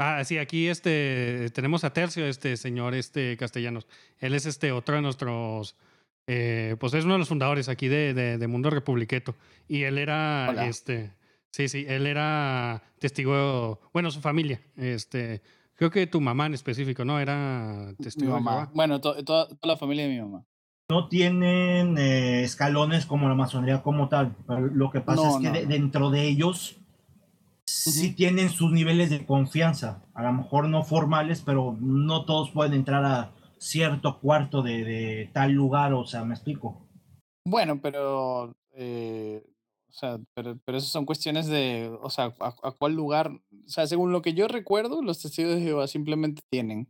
[0.00, 3.86] Ah, sí, aquí este tenemos a Tercio, este señor este Castellanos.
[4.18, 5.74] Él es este otro de nuestros,
[6.28, 9.34] eh, pues es uno de los fundadores aquí de, de- de Mundo Republiqueto.
[9.68, 10.66] Y él era, Hola.
[10.66, 11.12] este,
[11.50, 15.40] sí, sí, él era testigo, bueno, su familia, este,
[15.77, 17.20] creo que tu mamá en específico, ¿no?
[17.20, 18.70] Era Mi testigo de mamá.
[18.74, 20.45] Bueno, to- toda, toda la familia de mi mamá.
[20.91, 24.37] No tienen eh, escalones como la masonería como tal.
[24.47, 25.68] pero Lo que pasa No, es que no, de- no.
[25.68, 26.77] dentro de ellos
[27.66, 30.03] sí tienen sus niveles de confianza.
[30.14, 35.31] A lo mejor no formales, pero no todos pueden entrar a cierto cuarto de, de
[35.33, 36.87] tal lugar, o sea, me explico.
[37.45, 39.43] Bueno, pero, eh,
[39.99, 43.86] sea, pero, pero eso son cuestiones de, o sea, a, a cuál lugar, o sea,
[43.86, 46.88] según lo que yo recuerdo, los testigos de Jehová simplemente tienen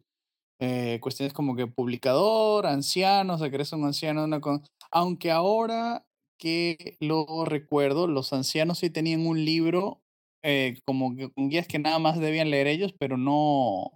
[0.60, 4.62] eh, cuestiones como que publicador, anciano, o sea, que eres un anciano, una con...
[4.90, 6.06] aunque ahora
[6.38, 10.00] que lo recuerdo, los ancianos sí tenían un libro
[10.44, 13.95] eh, como que con guías que nada más debían leer ellos, pero no,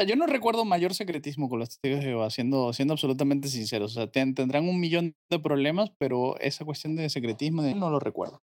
[0.00, 3.92] sea, yo no recuerdo mayor secretismo con los testigos de Jehová, siendo, siendo absolutamente sinceros.
[3.92, 8.00] O sea, ten- tendrán un millón de problemas, pero esa cuestión de secretismo no lo
[8.00, 8.42] recuerdo.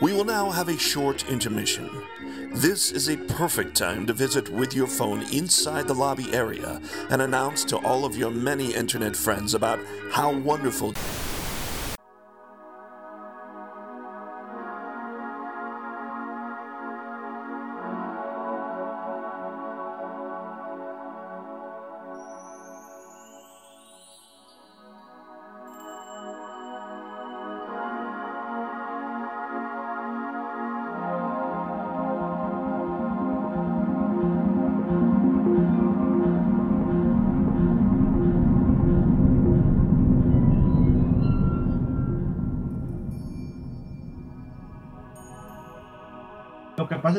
[0.00, 1.90] We will now have a short intermission.
[2.54, 6.80] This is a perfect time to visit with your phone inside the lobby area
[7.10, 9.80] and announce to all of your many internet friends about
[10.12, 10.94] how wonderful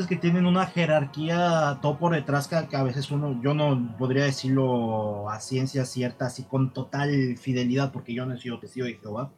[0.10, 5.30] que tienen una jerarquía todo por detrás que a veces uno, yo no podría decirlo
[5.30, 9.32] a ciencia cierta, así con total fidelidad, porque yo no he sido testigo de Jehová.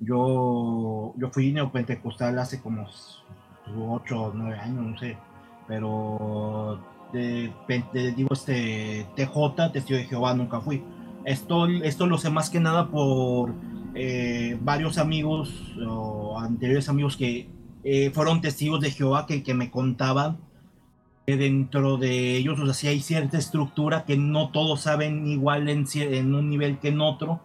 [0.00, 2.86] Yo, yo fui neopentecostal hace como
[3.76, 5.16] 8 o 9 años, no sé,
[5.68, 6.80] pero
[7.12, 7.52] de,
[7.92, 10.82] de- digo, este TJ, testigo de Jehová, nunca fui.
[11.24, 13.54] Esto, esto lo sé más que nada por
[13.94, 17.48] eh, varios amigos o anteriores amigos que
[17.84, 20.38] eh, fueron testigos de Jehová que, me contaban
[21.26, 25.68] que dentro de ellos, o sea, sí hay cierta estructura que no todos saben igual
[25.68, 27.40] en, en un nivel que en otro.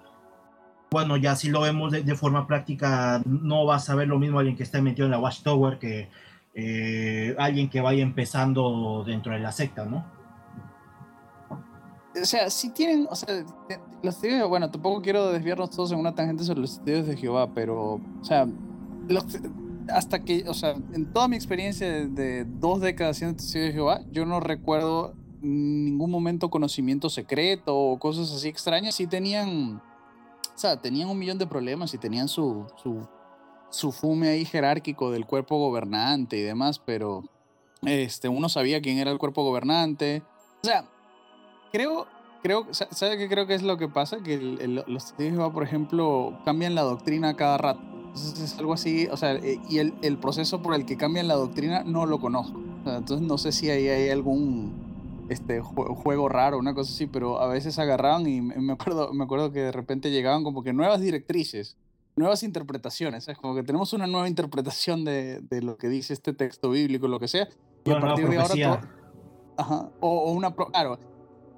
[0.91, 4.55] Bueno, ya si lo vemos de, forma práctica, no va a saber lo mismo alguien
[4.55, 6.09] que esté metido en la Watchtower que
[6.55, 10.05] eh, alguien que vaya empezando dentro de la secta, ¿no?
[12.19, 13.45] O sea, sí tienen, o sea,
[14.01, 17.53] los testigos bueno, tampoco quiero desviarnos todos en una tangente sobre los testigos de Jehová,
[17.53, 18.47] pero, o sea,
[19.07, 19.25] los-
[19.91, 24.01] hasta que, o sea, en toda mi experiencia de, dos décadas siendo testigo de Jehová,
[24.11, 28.95] yo no recuerdo ningún momento conocimiento secreto o cosas así extrañas.
[28.95, 33.07] Sí tenían, o sea, tenían un millón de problemas y tenían su, su,
[33.69, 37.23] su fume ahí jerárquico del cuerpo gobernante y demás, pero
[37.83, 40.23] este, uno sabía quién era el cuerpo gobernante.
[40.61, 40.85] O sea,
[41.71, 42.05] creo,
[42.43, 44.17] creo, sa- ¿sabe qué creo que es lo que pasa?
[44.21, 47.79] Que el- el- los testigos por ejemplo, cambian la doctrina cada rato.
[48.13, 51.27] Entonces es algo así, o sea, eh, y el, el proceso por el que cambian
[51.27, 52.59] la doctrina no lo conozco.
[52.81, 56.91] O sea, entonces no sé si ahí hay algún este, jue- juego raro, una cosa
[56.91, 60.63] así, pero a veces agarraban y me acuerdo, me acuerdo que de repente llegaban como
[60.63, 61.77] que nuevas directrices,
[62.15, 66.33] nuevas interpretaciones, es como que tenemos una nueva interpretación de, de lo que dice este
[66.33, 67.47] texto bíblico, lo que sea,
[67.85, 68.89] y a partir de ahora todo-
[69.57, 69.89] Ajá.
[69.99, 70.53] O, o una.
[70.55, 70.97] Claro,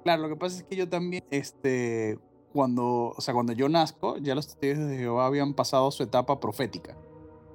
[0.04, 2.18] claro, lo que pasa es que yo también, este,
[2.52, 6.38] cuando, o sea, cuando yo nazco, ya los testigos de Jehová habían pasado su etapa
[6.40, 6.96] profética.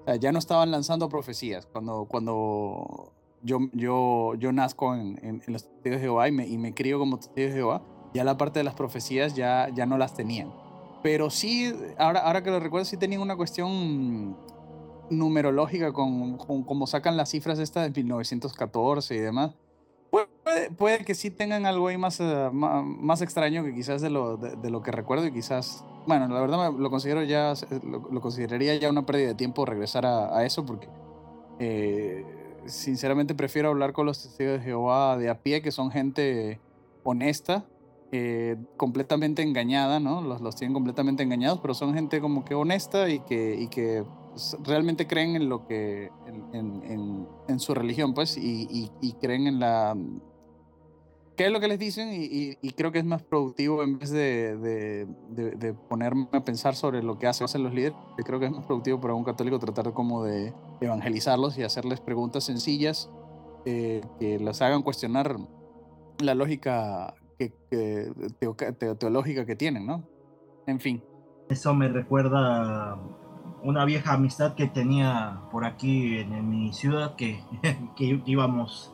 [0.01, 1.65] O sea, ya no estaban lanzando profecías.
[1.65, 3.11] Cuando, cuando
[3.43, 6.73] yo, yo, yo nazco en, en- en los testigos de Jehová y me, y me
[6.73, 7.81] crío como testigo de Jehová,
[8.13, 10.51] ya la parte de las profecías ya, ya no las tenían.
[11.03, 14.35] Pero sí, ahora, ahora que lo recuerdo, sí tenían una cuestión
[15.09, 19.55] numerológica con, con sacan las cifras estas de 1914 y demás.
[20.11, 20.27] Pu-
[20.77, 24.69] Puede que sí tengan algo ahí más, eh, más, extraño que quizás de lo, de,
[24.69, 27.53] lo que recuerdo y quizás, bueno, la verdad lo considero ya,
[27.83, 30.87] lo, consideraría ya una pérdida de tiempo regresar a, eso porque
[31.59, 32.25] eh,
[32.65, 36.59] sinceramente prefiero hablar con los testigos de Jehová de a pie, que son gente
[37.03, 37.65] honesta,
[38.13, 40.21] eh, completamente engañada, ¿no?
[40.21, 44.05] Los, los tienen completamente engañados, pero son gente como que honesta y que,
[44.63, 49.47] realmente creen en lo que, en, en- en- su religión, pues, y, y- y creen
[49.47, 49.95] en la...
[51.35, 52.09] ¿Qué es lo que les dicen?
[52.13, 56.43] Y, y- creo que es más productivo en vez de, de- de- de ponerme a
[56.43, 57.95] pensar sobre lo que hacen los líderes.
[58.17, 61.99] Yo creo que es más productivo para un católico tratar como de evangelizarlos y hacerles
[62.01, 63.11] preguntas sencillas
[63.65, 65.37] eh, que los hagan cuestionar
[66.19, 70.03] la lógica que, que- teo- teo- teológica que tienen, ¿no?
[70.65, 71.03] En fin.
[71.49, 72.97] Eso me recuerda
[73.63, 77.43] una vieja amistad que tenía por aquí en, mi ciudad que,
[77.95, 78.93] que íbamos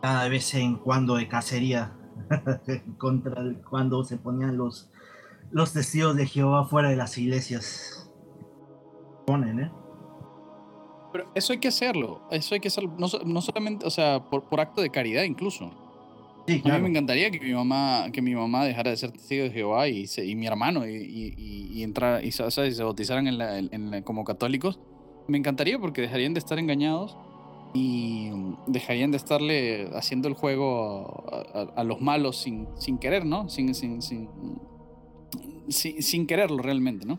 [0.00, 1.92] cada vez en cuando de cacería
[2.98, 4.90] contra cuando se ponían los,
[5.50, 8.10] los testigos de Jehová fuera de las iglesias.
[9.26, 9.72] Ponen, ¿eh?
[11.12, 14.48] Pero eso hay que hacerlo, eso hay que hacerlo, no, no solamente, o sea, por,
[14.48, 15.70] por acto de caridad incluso.
[16.46, 16.82] Sí, A mí claro.
[16.82, 20.06] me encantaría que mi mamá, que mi mamá dejara de ser testigo de Jehová y,
[20.06, 21.34] se- y mi hermano y, y,
[21.72, 22.42] y- entrar y, se-
[22.82, 24.78] bautizaran en la- en la- como católicos.
[25.26, 27.16] Me encantaría porque dejarían de estar engañados
[27.72, 28.30] y
[28.66, 33.48] dejarían de estarle haciendo el juego a, a- a los malos sin, sin querer, ¿no?
[33.48, 34.28] Sin, sin, sin,
[35.68, 37.18] sin, sin quererlo realmente, ¿no?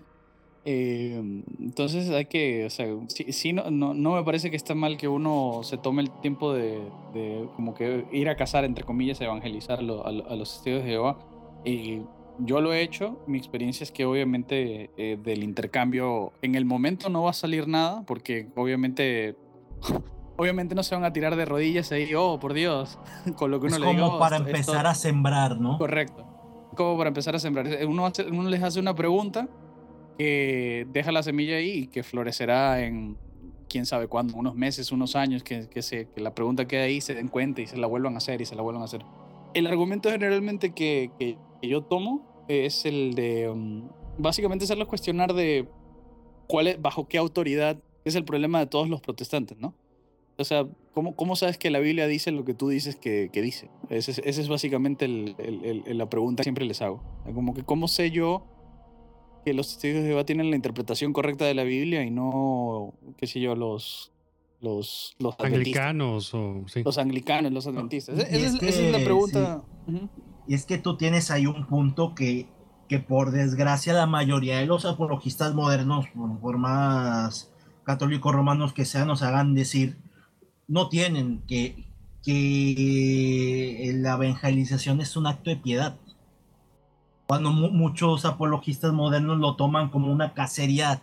[0.68, 4.74] Eh, entonces hay que, o sea, sí, sí, no, no, no me parece que está
[4.74, 6.80] mal que uno se tome el tiempo de,
[7.14, 10.54] de como que ir a cazar, entre comillas, a evangelizar a, lo- a a los
[10.54, 11.20] testigos de Jehová.
[11.64, 12.02] Y
[12.40, 17.10] yo lo he hecho, mi experiencia es que obviamente eh, del intercambio en el momento
[17.10, 19.36] no va a salir nada, porque obviamente...
[20.38, 23.00] Obviamente no se van a tirar de rodillas ahí, oh, por Dios,
[23.38, 24.02] con lo que uno Es le diga.
[24.02, 25.78] como "Oh, para esto- esto- empezar a sembrar, ¿no?
[25.78, 26.26] Correcto.
[26.76, 27.66] Como para empezar a sembrar.
[27.88, 29.48] Uno, hace- uno les hace una pregunta
[30.18, 33.18] que deja la semilla ahí y que florecerá en
[33.70, 37.02] quién sabe cuándo, unos meses, unos años, que, que, se, que la pregunta quede ahí,
[37.02, 39.02] se den cuenta y se la vuelvan a hacer y se la vuelvan a hacer.
[39.54, 43.90] El argumento generalmente que, que- yo tomo es el de um,
[44.20, 45.68] básicamente hacerlos cuestionar de
[46.48, 49.74] cuál es, bajo qué autoridad es el problema de todos los protestantes, ¿no?
[50.38, 53.42] O sea, ¿cómo, cómo sabes que la Biblia dice lo que tú dices que, que
[53.42, 53.70] dice?
[53.90, 57.02] Esa es, ese es básicamente el- el- la pregunta que siempre les hago.
[57.34, 58.46] Como que, ¿cómo sé yo
[59.46, 63.28] que los testigos de Jehová tienen la interpretación correcta de la Biblia y no, qué
[63.28, 64.12] sé yo, los,
[64.60, 65.16] los?
[65.38, 66.84] Anglicanos o sí.
[66.84, 68.18] Los anglicanos, los adventistas.
[68.18, 69.64] Y Esa, es es, esa es la pregunta.
[70.48, 72.48] Y es que tú tienes ahí un punto que,
[72.90, 77.52] que por desgracia la mayoría de los apologistas modernos, por, por más
[77.84, 79.98] católicos romanos que sean, nos hagan decir,
[80.68, 81.86] no tienen que,
[82.24, 86.00] que la evangelización es un acto de piedad.
[87.28, 91.02] Cuando mu- muchos apologistas modernos lo toman como una cacería,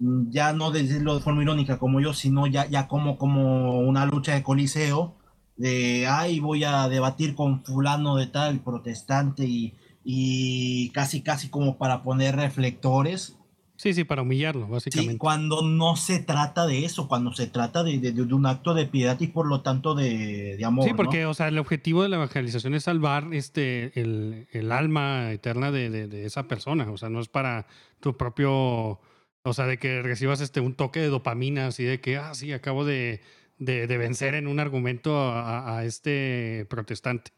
[0.00, 4.06] mm, ya no decirlo de forma irónica como yo, sino ya, ya como, como una
[4.06, 5.14] lucha de coliseo,
[5.56, 9.74] de, ay, voy a debatir con fulano de tal, protestante, y,
[10.04, 13.36] y casi, casi como para poner reflectores.
[13.84, 15.18] Sí, sí, para humillarlo, Sí, básicamente.
[15.18, 18.86] cuando no se trata de eso, cuando se trata de, de- de un acto de
[18.86, 20.86] piedad y por lo tanto de, de amor.
[20.86, 20.96] Sí, ¿no?
[20.96, 25.70] porque, o sea, el objetivo de la evangelización es salvar este, el, el alma eterna
[25.70, 26.90] de, esa persona.
[26.90, 27.66] O sea, no es para
[28.00, 29.00] tu propio.
[29.42, 32.54] O sea, de que recibas este, un toque de dopamina, así de que, ah, sí,
[32.54, 33.20] acabo de,
[33.58, 37.32] vencer en un argumento a, a este protestante.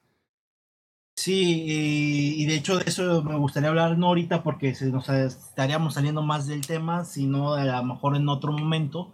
[1.16, 5.09] Sí, y, y de hecho de eso me gustaría hablar no ahorita porque se nos
[5.09, 9.10] estaríamos saliendo más del tema, sino a lo mejor en otro momento,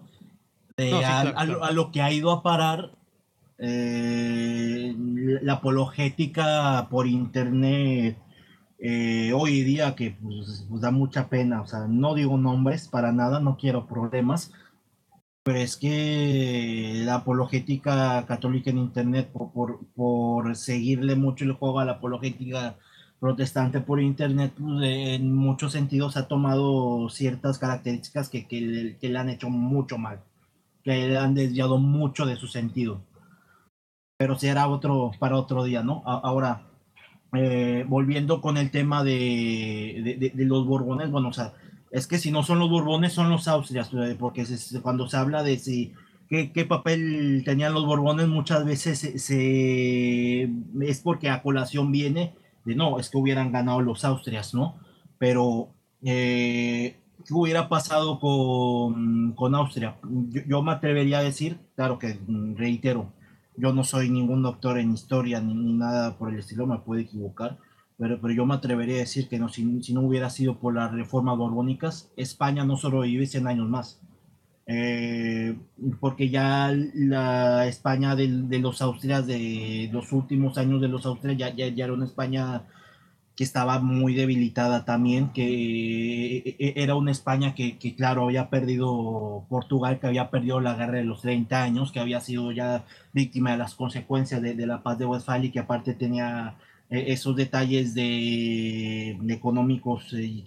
[0.76, 1.64] de No, sí, a, claro, a lo- claro.
[1.64, 2.92] a lo que ha ido a parar
[3.58, 4.94] eh,
[5.42, 8.18] la apologética por internet
[8.78, 13.12] eh, hoy día que pues, pues, da mucha pena, o sea, no digo nombres para
[13.12, 14.52] nada, no quiero problemas,
[15.43, 21.81] pero es que la apologética católica en internet, por, por, por seguirle mucho el juego
[21.81, 22.77] a la apologética
[23.20, 29.09] protestante por internet, pues, en muchos sentidos ha tomado ciertas características que, que, le, que
[29.09, 30.20] le han hecho mucho mal,
[30.85, 33.02] que le han desviado mucho de su sentido.
[34.16, 36.02] Pero será otro para otro día, ¿no?
[36.06, 36.62] A- ahora,
[37.35, 41.55] eh, volviendo con el tema de, de, de- de los Borbones, bueno, o sea,
[41.93, 45.43] es que si no son los Borbones, son los Austrias, porque se- cuando se habla
[45.44, 45.93] de si
[46.28, 50.51] qué, qué papel tenían los Borbones, muchas veces se, se-
[50.81, 54.77] es porque a colación viene de no, es que hubieran ganado los Austrias, ¿no?
[55.19, 55.69] Pero,
[56.02, 56.97] eh,
[57.27, 59.97] ¿qué hubiera pasado con, con Austria?
[60.31, 63.12] Yo, yo me atrevería a decir, claro que mm, reitero,
[63.56, 67.01] yo no soy ningún doctor en historia ni, ni nada por el estilo, me puedo
[67.01, 67.59] equivocar,
[68.02, 70.74] pero, pero yo me atrevería a decir que no, si, si no hubiera sido por
[70.74, 74.00] las reformas borbónicas, España no sobrevive 100 años más.
[74.66, 75.56] Eh,
[76.00, 81.38] porque ya la España de, de los Austrias, de los últimos años de los Austrias,
[81.38, 82.64] ya, ya, ya era una España
[83.36, 88.50] que estaba muy debilitada también, que e- e- era una España que, que, claro, había
[88.50, 92.84] perdido Portugal, que había perdido la guerra de los 30 años, que había sido ya
[93.12, 96.56] víctima de las consecuencias de, de la paz de Westfalia y que aparte tenía
[96.93, 100.44] esos detalles de, de económicos eh,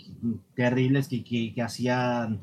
[0.56, 2.42] terribles que, que, que hacían,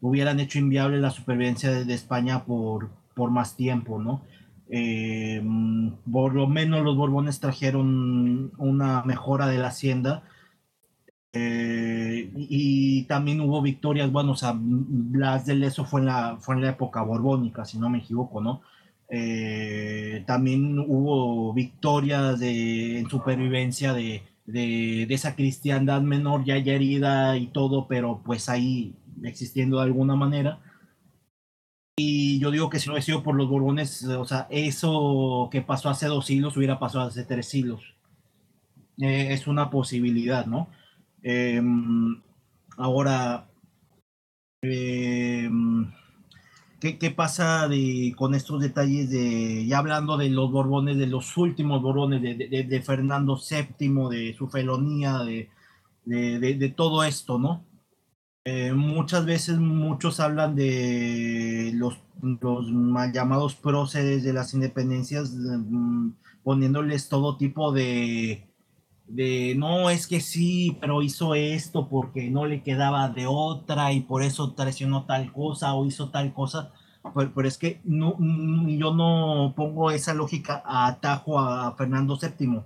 [0.00, 4.22] hubieran hecho inviable la supervivencia de, de España por, por más tiempo, ¿no?
[4.70, 5.42] Eh,
[6.10, 10.24] por lo menos los Borbones trajeron una mejora de la hacienda
[11.32, 16.36] eh, y, y también hubo victorias, bueno, o sea, Blas de Leso fue en la,
[16.40, 18.62] fue en la época borbónica, si no me equivoco, ¿no?
[19.16, 26.72] Eh, también hubo victorias de, en supervivencia de, de, de esa cristiandad menor ya, ya
[26.72, 30.58] herida y todo, pero pues ahí existiendo de alguna manera.
[31.96, 35.62] Y yo digo que si no hubiera sido por los Borbones, o sea, eso que
[35.62, 37.94] pasó hace dos siglos hubiera pasado hace tres siglos.
[38.98, 40.68] Eh, es una posibilidad, ¿no?
[41.22, 41.62] Eh,
[42.76, 43.46] ahora,
[44.62, 45.48] eh,
[46.84, 51.36] ¿qué, ¿qué, pasa de, con estos detalles de, ya hablando de los Borbones, de los
[51.38, 55.48] últimos Borbones, de, de, de Fernando VII, de su felonía, de,
[56.04, 57.64] de todo esto, ¿no?
[58.46, 66.10] Eh, muchas veces muchos hablan de los, los mal llamados próceres de las independencias, mm,
[66.42, 68.46] poniéndoles todo tipo de,
[69.06, 74.02] de, no, es que sí, pero hizo esto porque no le quedaba de otra y
[74.02, 76.73] por eso traicionó tal cosa o hizo tal cosa.
[77.14, 78.16] Pero, es que no,
[78.68, 82.62] yo no pongo esa lógica a atajo a Fernando VII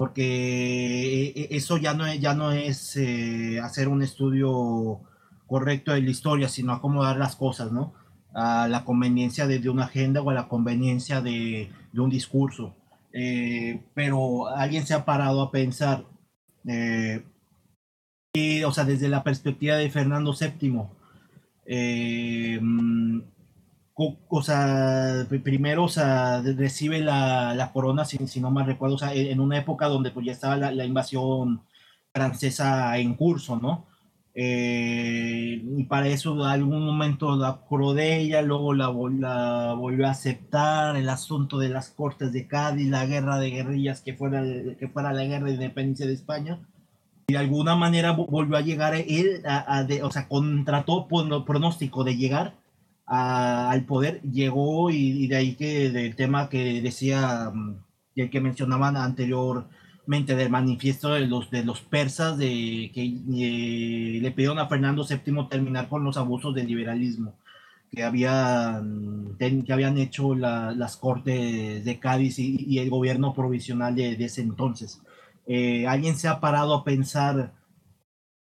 [0.00, 5.02] porque eso ya no es, ya no es eh, hacer un estudio
[5.46, 7.92] correcto de la historia, sino acomodar las cosas, ¿no?
[8.32, 12.74] A la conveniencia de, una agenda o a la conveniencia de, un discurso.
[13.12, 16.06] Eh, pero alguien se ha parado a pensar,
[16.66, 17.22] eh,
[18.32, 20.84] y, o sea, desde la perspectiva de Fernando VII,
[21.66, 22.58] eh,
[23.94, 28.98] o sea, primero, o sea, recibe la, la corona, si, si, no mal recuerdo, o
[28.98, 31.62] sea, en una época donde pues ya estaba la, invasión
[32.12, 33.86] francesa en curso, ¿no?
[34.34, 40.10] Eh, y para eso algún momento la acordó de ella, luego la, la, volvió a
[40.12, 44.42] aceptar, el asunto de las cortes de Cádiz, la guerra de guerrillas que fuera,
[44.78, 46.60] que fuera la guerra de independencia de España.
[47.28, 51.06] Y de alguna manera volvió a llegar él, a, de, o sea, contra todo
[51.44, 52.59] pronóstico de llegar
[53.10, 57.52] al poder, llegó y, y, de ahí que del tema que decía,
[58.14, 59.66] y el que mencionaban anterior
[60.06, 65.46] del manifiesto de los, de los persas de que eh, le pidieron a Fernando VII
[65.48, 67.34] terminar con los abusos del liberalismo
[67.92, 73.94] que habían, que habían hecho la, las cortes de Cádiz y, y, el gobierno provisional
[73.94, 75.00] de, de ese entonces.
[75.46, 77.52] Eh, ¿Alguien se ha parado a pensar,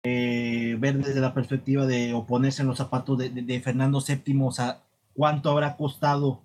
[0.04, 4.82] eh, ver desde la perspectiva de oponerse en los zapatos de, Fernando VII, o sea,
[5.14, 6.42] cuánto habrá costado,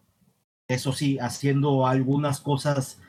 [0.68, 3.00] eso sí, haciendo algunas cosas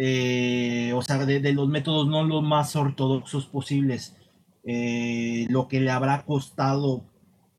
[0.00, 4.16] eh, o sea, de, los métodos no los más ortodoxos posibles,
[4.62, 7.02] eh, lo que le habrá costado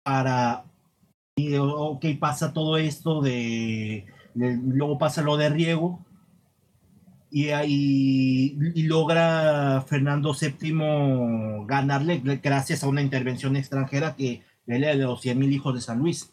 [0.04, 0.64] para,
[1.60, 4.06] ok, pasa todo esto de,
[4.36, 6.06] luego pasa lo de Riego,
[7.32, 7.52] y,
[8.76, 15.38] y, logra Fernando VII ganarle gracias a una intervención extranjera que él de los 100
[15.38, 16.32] mil hijos de San Luis.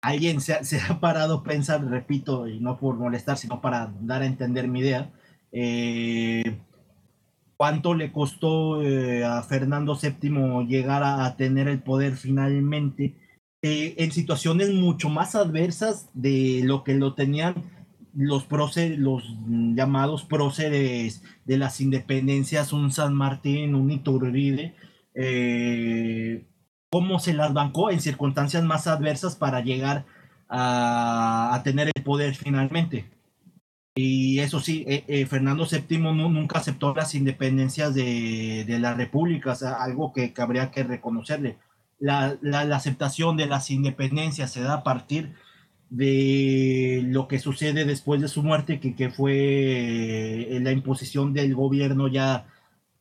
[0.00, 4.22] Alguien se, se, ha parado a pensar, repito, y no por molestar, sino para dar
[4.22, 5.10] a entender mi idea,
[5.52, 6.58] eh,
[7.56, 13.14] cuánto le costó eh, a Fernando VII llegar a, a, tener el poder finalmente
[13.62, 17.54] eh, en situaciones mucho más adversas de lo que lo tenían
[18.14, 24.74] los, próceres, los llamados próceres de las independencias, un San Martín, un Iturbide,
[25.14, 26.44] eh,
[26.90, 30.04] cómo se las bancó en circunstancias más adversas para llegar
[30.48, 33.06] a, a tener el poder finalmente.
[33.94, 39.52] Y eso sí, eh, eh, Fernando VII nunca aceptó las independencias de, de la República,
[39.52, 41.58] o algo que, que, habría que reconocerle.
[41.98, 45.34] La, la, la, aceptación de las independencias se da a partir de
[45.94, 52.46] lo que sucede después de su muerte, que, que fue la imposición del gobierno ya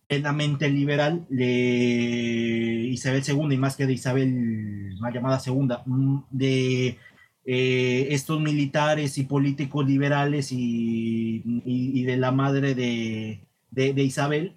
[0.07, 6.97] plenamente liberal de Isabel II y más que de Isabel, llamada segunda, mm, de
[7.45, 13.39] eh, estos militares y políticos liberales y, y- de la madre de,
[13.71, 14.53] de- de Isabel,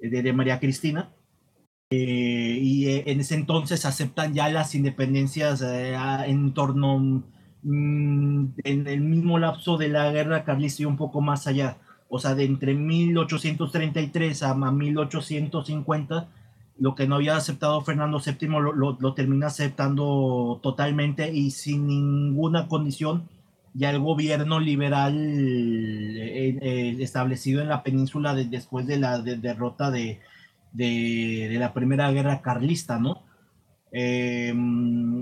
[0.00, 1.10] de, de María Cristina.
[1.90, 5.94] Eh, y eh, en ese entonces aceptan ya las independencias eh,
[6.26, 7.22] en torno
[7.64, 11.76] en el mismo lapso de la guerra carlista y un poco más allá.
[12.08, 16.28] O sea, de entre 1833 a a 1850,
[16.78, 23.28] lo que no había aceptado Fernando VII lo, termina aceptando totalmente y sin ninguna condición.
[23.74, 29.36] Ya el gobierno liberal eh, eh, establecido en la península de- después de la de-
[29.36, 30.20] derrota de,
[30.72, 33.22] de, de la Primera Guerra Carlista, ¿no?
[33.92, 34.54] Eh,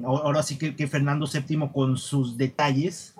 [0.04, 3.14] ahora sí que, que Fernando VII con sus detalles,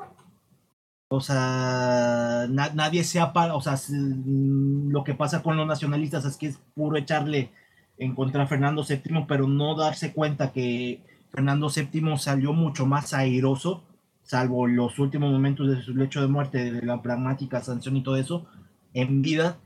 [1.09, 6.25] o sea, na- nadie se para, o sea, mm, lo que pasa con los nacionalistas
[6.25, 7.51] es que es puro echarle
[7.99, 11.01] en contra a Fernando VII, pero no darse cuenta que
[11.31, 13.85] Fernando VII salió mucho más airoso,
[14.25, 18.17] salvo los últimos momentos de su lecho de muerte, de la pragmática sanción y todo
[18.17, 18.47] eso,
[18.93, 19.59] en vida,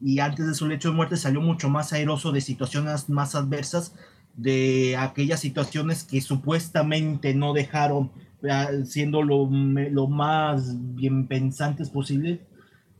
[0.00, 3.94] y antes de su lecho de muerte salió mucho más airoso de situaciones más adversas,
[4.36, 8.10] de aquellas situaciones que supuestamente no dejaron,
[8.42, 12.40] eh, siendo lo, lo más bien pensantes posible,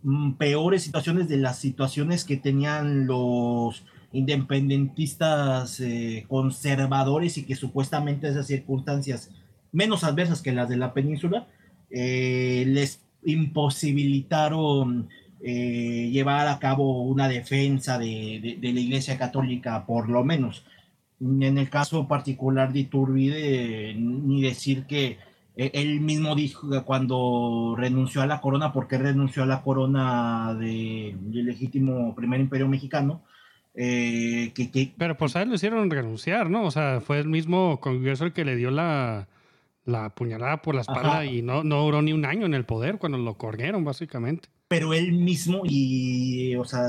[0.02, 8.28] mm, peores situaciones de las situaciones que tenían los independentistas eh, conservadores y que supuestamente
[8.28, 9.31] esas circunstancias
[9.73, 11.48] menos adversas que las de la península
[11.90, 15.09] eh, les imposibilitaron
[15.40, 20.65] eh, llevar a cabo una defensa de, de- de la Iglesia Católica, por lo menos.
[21.24, 25.16] En el caso particular de Iturbide, ni decir que
[25.56, 30.55] eh, él mismo dijo que cuando renunció a la corona, porque renunció a la corona
[30.55, 33.22] de- del legítimo primer imperio mexicano,
[33.74, 36.64] eh, que, que Pero pues a él lo hicieron renunciar, ¿no?
[36.64, 39.26] O sea, fue el mismo Congreso el que le dio la,
[39.84, 41.24] la puñalada por la espalda Ajá.
[41.26, 44.48] y no, no duró ni un año en el poder cuando lo corrieron, básicamente.
[44.68, 46.82] pero él mismo y, o sea,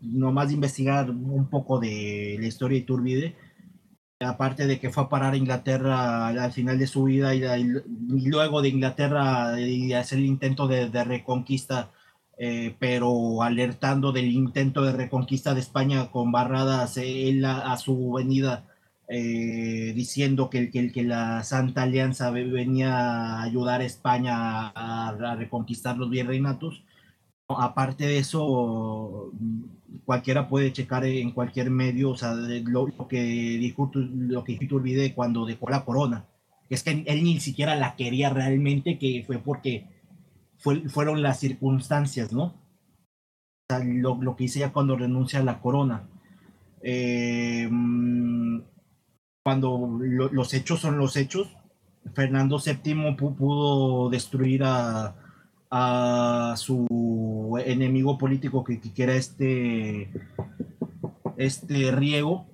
[0.00, 3.36] nomás de investigar un poco de la historia de Iturbide,
[4.20, 7.64] aparte de que fue a parar a Inglaterra al, al final de su vida y,
[8.08, 11.90] luego de Inglaterra y hacer el intento de, reconquista,
[12.38, 18.66] eh, pero alertando del intento de reconquista de España con barradas él a, su venida,
[19.08, 25.08] eh, diciendo que, que, que la Santa Alianza ve- venía a ayudar a España a,
[25.08, 26.84] a reconquistar los virreinatos.
[27.48, 29.32] Aparte de eso,
[30.04, 35.14] cualquiera puede checar en cualquier medio, o sea, lo, lo que dijo, lo que Iturbide
[35.14, 36.26] cuando dejó la corona.
[36.68, 39.86] Es que él ni siquiera la quería realmente, que fue porque
[40.58, 42.44] fue- fueron las circunstancias, ¿no?
[42.44, 42.54] O
[43.68, 46.08] sea, lo, lo que hice ya cuando renuncia a la corona.
[46.82, 47.68] Eh,
[49.44, 51.48] cuando lo- los hechos son los hechos,
[52.14, 55.14] Fernando VII pu- pudo destruir a,
[55.70, 60.10] a su enemigo político que, que era este,
[61.36, 62.46] este Riego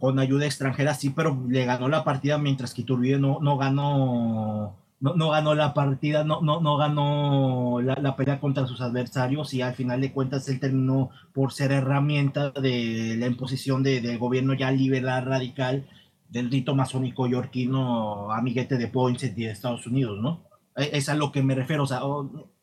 [0.00, 4.76] con ayuda extranjera, sí, pero le ganó la partida mientras que Iturbide no, no ganó
[5.00, 9.54] no, no ganó la partida, no, no, no ganó la, la pelea contra sus adversarios
[9.54, 14.18] y al final de cuentas él terminó por ser herramienta de la imposición de- del
[14.18, 15.86] gobierno ya liberal radical
[16.28, 20.47] del rito masónico yorquino amiguete de Poinsett y de Estados Unidos, ¿no?
[20.78, 22.00] Es a lo que me refiero, o sea,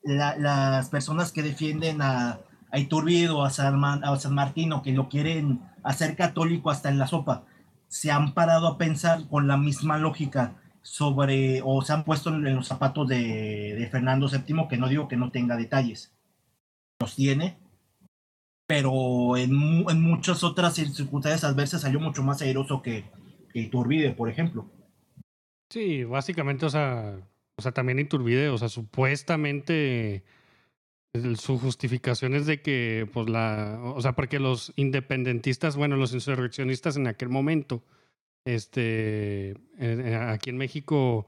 [0.03, 2.39] las personas que defienden a,
[2.71, 7.07] a Iturbide o a San, Martín o que lo quieren hacer católico hasta en la
[7.07, 7.45] sopa,
[7.87, 12.55] se han parado a pensar con la misma lógica sobre, o se han puesto en
[12.55, 16.13] los zapatos de, Fernando VII, que no digo que no tenga detalles,
[16.99, 17.57] los tiene,
[18.67, 19.51] pero en,
[19.89, 23.05] en muchas otras circunstancias adversas salió mucho más airoso que,
[23.53, 24.69] que Iturbide, por ejemplo.
[25.69, 27.19] Sí, básicamente, o sea,
[27.57, 30.23] o sea, también Iturbide, o sea, supuestamente
[31.37, 36.97] su justificación es de que, pues la, o sea, porque los independentistas, bueno, los insurreccionistas
[36.97, 37.83] en aquel momento,
[38.45, 39.55] este,
[40.29, 41.27] aquí en México,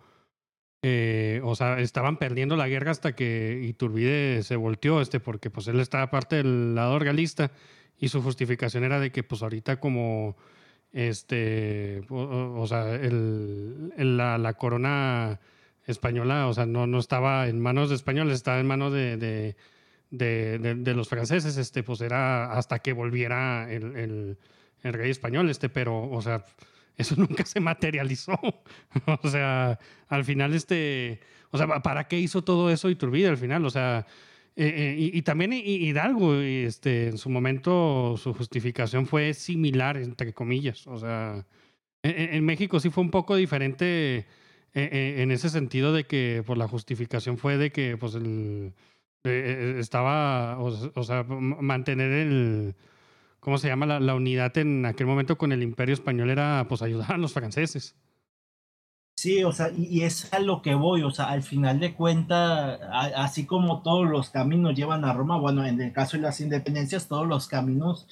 [0.81, 5.67] eh, o sea, estaban perdiendo la guerra hasta que Iturbide se volteó, este, porque pues
[5.67, 7.51] él estaba parte del lado realista
[7.97, 10.35] y su justificación era de que, pues ahorita como
[10.91, 15.39] este, o, sea, el, la corona
[15.87, 19.55] española, o sea, no, no estaba en manos de españoles, estaba en manos de, de,
[20.11, 24.37] de, los franceses, este, pues era hasta que volviera el,
[24.83, 26.45] el, rey español, este, pero, o sea,
[26.97, 28.39] eso nunca se materializó.
[29.23, 31.19] o sea, al final, este,
[31.51, 33.65] o sea, ¿para qué hizo todo eso Iturbide al final?
[33.65, 34.05] O sea,
[34.59, 40.33] eh, eh, y, también Hi- Hidalgo, este, en su momento, su justificación fue similar, entre
[40.33, 40.87] comillas.
[40.87, 41.45] O sea,
[42.01, 44.25] en, México sí fue un poco diferente
[44.73, 48.73] en ese sentido de que pues, la justificación fue de que pues el,
[49.27, 52.75] eh, eh, estaba, o, sea, mantener el,
[53.39, 53.85] ¿cómo se llama?
[53.99, 57.95] La, unidad en aquel momento con el imperio español era pues ayudar a los franceses.
[59.15, 62.79] Sí, o sea, y, es a lo que voy, o sea, al final de cuentas,
[63.15, 67.07] así como todos los caminos llevan a Roma, bueno, en el caso de las independencias,
[67.07, 68.07] todos los caminos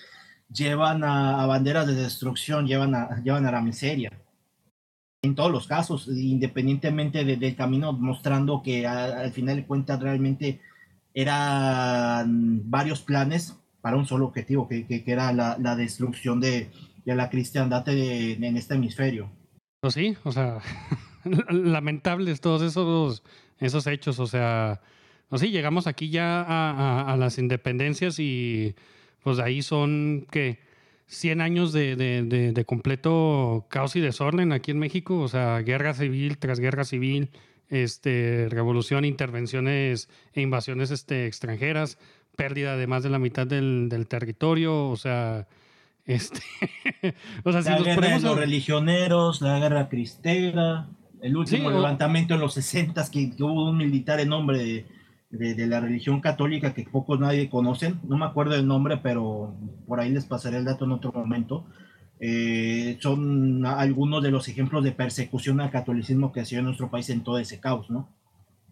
[0.52, 4.12] llevan a, a banderas de destrucción, llevan a, llevan a la miseria.
[5.26, 10.00] En todos los casos, independientemente de- del camino, mostrando que a- al final de cuentas
[10.00, 10.62] realmente
[11.14, 16.70] eran varios planes para un solo objetivo, que, que- que era la, la destrucción de,
[17.06, 19.30] de la cristiandad en este hemisferio.
[19.82, 20.60] Pues sí, o sea,
[21.50, 23.24] lamentables todos esos,
[23.60, 24.82] esos hechos, o sea,
[25.30, 28.76] pues sí, llegamos aquí ya a, las independencias y
[29.24, 30.60] pues ahí son, ¿qué?
[31.08, 35.60] 100 años de, de- de- de completo caos y desorden aquí en México, o sea,
[35.60, 37.30] guerra civil tras guerra civil,
[37.70, 41.98] este, revolución, intervenciones e invasiones este, extranjeras,
[42.36, 45.48] pérdida de más de la mitad del, del territorio, o sea,
[46.06, 46.42] este,
[47.44, 50.88] o sea, si la nos guerra de los a- religioneros, la guerra cristera,
[51.22, 54.58] el último Sí, o- levantamiento en los 60 que, que hubo un militar en nombre
[54.60, 54.86] de,
[55.38, 59.54] de- de la religión católica que pocos nadie conocen, no me acuerdo el nombre, pero
[59.88, 61.66] por ahí les pasaré el dato en otro momento.
[62.20, 66.90] Eh, son algunos de los ejemplos de persecución al catolicismo que ha sido en nuestro
[66.90, 68.10] país en todo ese caos, ¿no?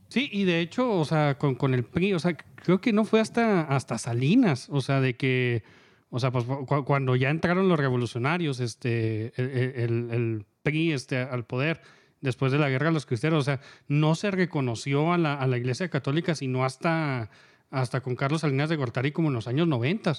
[0.08, 3.04] Sí, y de hecho, o sea, con, con el PRI, o sea, creo que no
[3.04, 5.64] fue hasta, hasta Salinas, o sea, de que,
[6.10, 11.18] o sea, pues cu- cuando ya entraron los revolucionarios, este, el, el- el PRI este,
[11.18, 11.82] al poder,
[12.24, 15.90] después de la guerra de los cristeros, o sea, no se reconoció a la, Iglesia
[15.90, 17.30] Católica sino hasta,
[17.70, 20.14] hasta con Carlos Salinas de Gortari como en los años 90.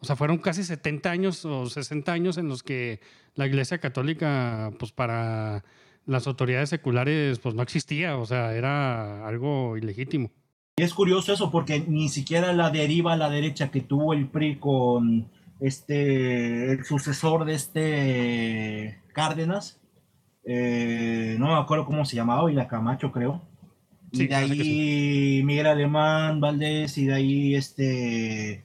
[0.00, 3.00] O sea, fueron casi 70 años o 60 años en los que
[3.36, 5.62] la Iglesia Católica, pues para
[6.06, 10.32] las autoridades seculares, pues no existía, o sea, era algo ilegítimo.
[10.78, 14.28] Y es curioso eso porque ni siquiera la deriva a la derecha que tuvo el
[14.28, 15.28] PRI con
[15.60, 19.81] este el sucesor de este Cárdenas,
[20.44, 23.42] eh, no me acuerdo cómo se llamaba, y la Camacho creo.
[24.12, 28.64] Y de ahí Miguel Alemán, Valdés, y de ahí este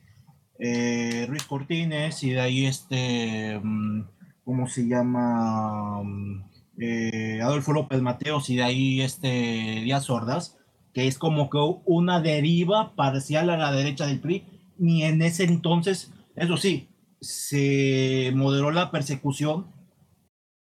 [0.59, 4.03] eh, Ruiz Cortines, y de ahí este, mm,
[4.43, 6.01] ¿cómo se llama?
[6.03, 6.43] Mm,
[6.79, 10.57] eh, Adolfo López Mateos, y de ahí este Díaz Ordaz,
[10.93, 14.43] que es como que una deriva parcial a la derecha del PRI,
[14.77, 16.89] ni en ese entonces, eso sí,
[17.21, 19.67] se moderó la persecución,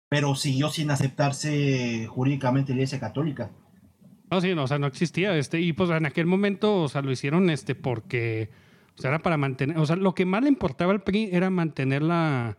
[0.09, 3.51] pero siguió sin aceptarse jurídicamente la Iglesia Católica.
[4.31, 5.37] No, sí, no, o sea, no existía.
[5.37, 8.49] Este, y pues en aquel momento, o sea, lo hicieron este porque,
[8.97, 11.49] o sea, era para mantener, o sea, lo que más le importaba al PRI era
[11.49, 12.57] mantener la,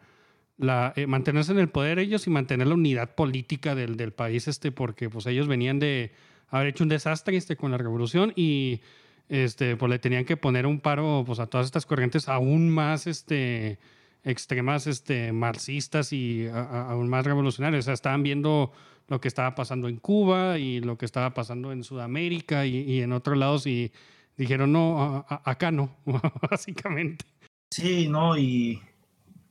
[0.57, 4.49] la eh, mantenerse en el poder ellos y mantener la unidad política del, del país,
[4.49, 6.13] este, porque pues ellos venían de
[6.49, 8.81] haber hecho un desastre este, con la revolución y
[9.29, 13.07] este, pues le tenían que poner un paro pues, a todas estas corrientes aún más
[13.07, 13.79] este,
[14.25, 17.85] extremas, este, marxistas y aún más revolucionarios.
[17.85, 18.73] O sea, estaban viendo
[19.09, 23.13] lo que estaba pasando en Cuba y lo que estaba pasando en Sudamérica y, en
[23.13, 23.93] otros lados y
[24.37, 25.97] dijeron, no, acá no,
[26.51, 27.25] básicamente.
[27.73, 28.81] Sí, no, y,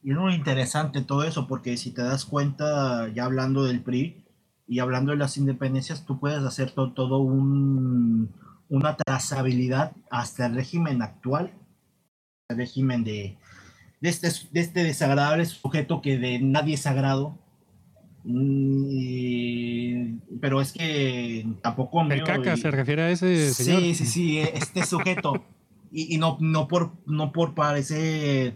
[0.01, 4.23] y es muy interesante todo eso, porque si te das cuenta, ya hablando del PRI
[4.67, 8.29] y hablando de las independencias, tú puedes hacer to- todo un,
[8.69, 11.53] una trazabilidad hasta el régimen actual,
[12.49, 13.37] el régimen de,
[14.01, 17.38] de, este, de este desagradable sujeto que de nadie es sagrado.
[18.23, 23.81] Mm, y- pero es que tampoco El mío caca y- se refiere a ese señor.
[23.81, 25.43] Sí, sí, sí, este sujeto.
[25.91, 28.55] Y, y no, no, por, no por parecer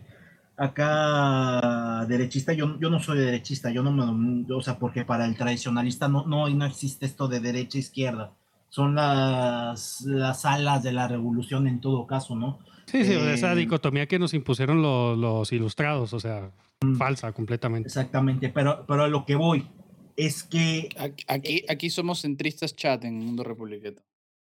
[0.56, 5.36] acá derechista, yo, yo no soy derechista, yo no me, o sea, porque para el
[5.36, 8.32] tradicionalista no, no, no existe esto de derecha e izquierda.
[8.70, 12.60] Son las, las alas de la revolución en todo caso, ¿no?
[12.94, 16.52] Sí, sí, esa Eh, dicotomía que nos impusieron los, los ilustrados, o sea,
[16.96, 17.88] falsa completamente.
[17.88, 19.68] Exactamente, pero, pero a lo que voy
[20.16, 24.04] es que Aquí, aquí, aquí somos centristas chat en Mundo Republiqueta.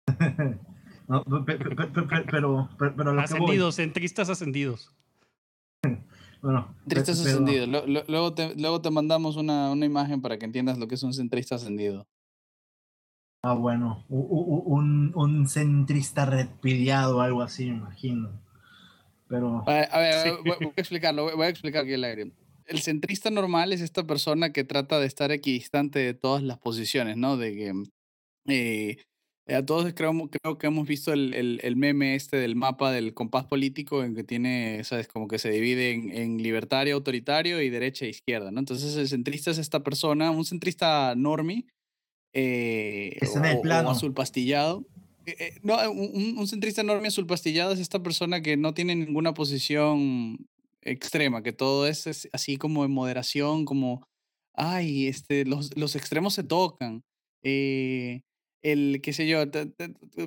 [1.10, 4.94] no, pe- pe- pe- pe- pero, pero, pero a lo que voy, Ascendidos, centristas ascendidos.
[6.42, 6.74] bueno.
[7.68, 10.96] Lo- lo- Luego te, luego te mandamos una, una imagen para que entiendas lo que
[10.96, 12.08] es un centrista ascendido.
[13.50, 18.30] Ah, bueno, un, un centrista reptiliado o algo así, me imagino.
[19.30, 20.30] Pero, A ver, a ver, Sí.
[20.46, 22.32] voy, voy a explicarlo, voy voy a explicar aquí el aire.
[22.66, 27.16] El centrista normal es esta persona que trata de estar equidistante de todas las posiciones,
[27.16, 27.38] ¿no?
[27.38, 27.74] De que
[28.48, 28.98] eh,
[29.56, 33.14] a todos creo, creo que hemos visto el, el, el meme este del mapa del
[33.14, 35.08] compás político en que tiene, ¿sabes?
[35.08, 38.60] Como que se divide en, en libertario, autoritario y derecha e izquierda, ¿no?
[38.60, 41.66] Entonces el centrista es esta persona, un centrista normie,
[42.42, 43.90] eh, el o- o plano.
[43.90, 44.86] azul pastillado.
[45.26, 48.96] Eh, eh, no, un, un centrista enorme azul pastillado es esta persona que no tiene
[48.96, 50.38] ninguna posición
[50.82, 54.04] extrema, que todo es, es así como en moderación, como,
[54.54, 57.02] ay, este, los, los extremos se tocan.
[57.44, 58.22] eh,
[58.64, 59.40] el, qué sé yo,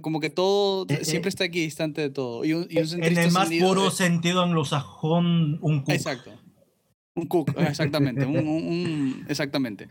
[0.03, 2.45] como que todo siempre está aquí distante de todo.
[2.45, 5.91] Y un, y un En el más puro es- sentido anglosajón, un cook.
[5.95, 6.31] Exacto.
[7.17, 8.25] Un cook, exactamente.
[8.25, 9.89] un- exactamente.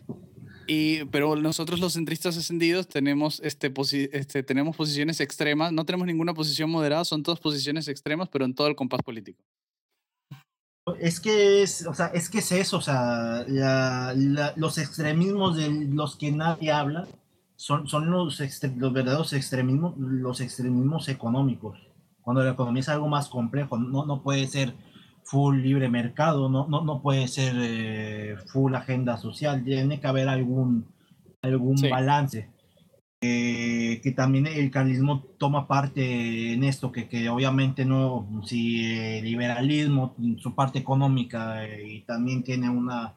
[0.71, 6.05] Y, pero nosotros los centristas ascendidos tenemos, este, posi- este, tenemos posiciones extremas, no tenemos
[6.05, 9.41] ninguna posición moderada, son todas posiciones extremas, pero en todo el compás político.
[10.99, 15.57] Es que es, o sea, es que es eso, o sea, la- la- los extremismos
[15.57, 17.07] de los que nadie habla
[17.55, 18.39] son, son los,
[18.77, 21.79] los verdaderos extremismos, los extremismos económicos.
[22.21, 24.75] Cuando la economía es algo más complejo, no, no puede ser
[25.29, 30.27] full libre mercado, no, no, no puede ser eh, full agenda social, tiene que haber
[30.27, 30.85] algún,
[31.41, 31.89] algún Sí.
[31.89, 32.49] balance.
[33.21, 39.25] Eh, que también el carlismo toma parte en esto, que, que obviamente no, si el
[39.25, 43.13] liberalismo, su parte económica, eh, y también tiene una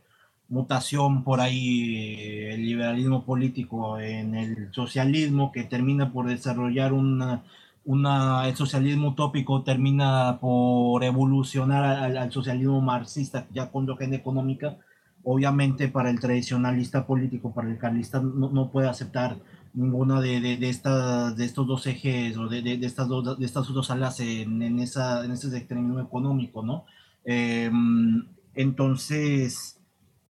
[0.48, 7.44] mutación por ahí, eh, el liberalismo político en el socialismo, que termina por desarrollar una,
[7.84, 14.76] una, el socialismo utópico termina por evolucionar al, al socialismo marxista, ya con agenda económica,
[15.24, 19.36] obviamente para el tradicionalista político, para el carlista, no, no puede aceptar
[19.74, 23.46] ninguna de, de, de, estas, de estos dos ejes o de, de estas, dos, de
[23.46, 26.84] estas dos alas en, en, esa, en ese extremismo económico, ¿no?
[27.24, 27.70] Eh,
[28.54, 29.80] entonces,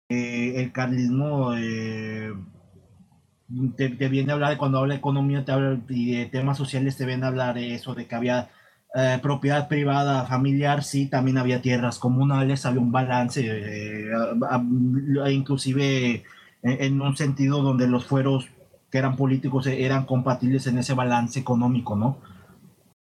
[0.10, 2.34] eh, el carlismo eh,
[3.76, 6.98] te, te, viene a hablar, cuando habla de economía te habla, y de temas sociales,
[6.98, 8.49] te viene a hablar de eso, de que había
[8.95, 14.10] eh, propiedad privada familiar, sí, también había tierras comunales, había un balance, eh,
[15.32, 16.24] inclusive
[16.64, 18.48] en, en un sentido donde los fueros
[18.91, 22.19] que eran políticos eran compatibles en ese balance económico, ¿no?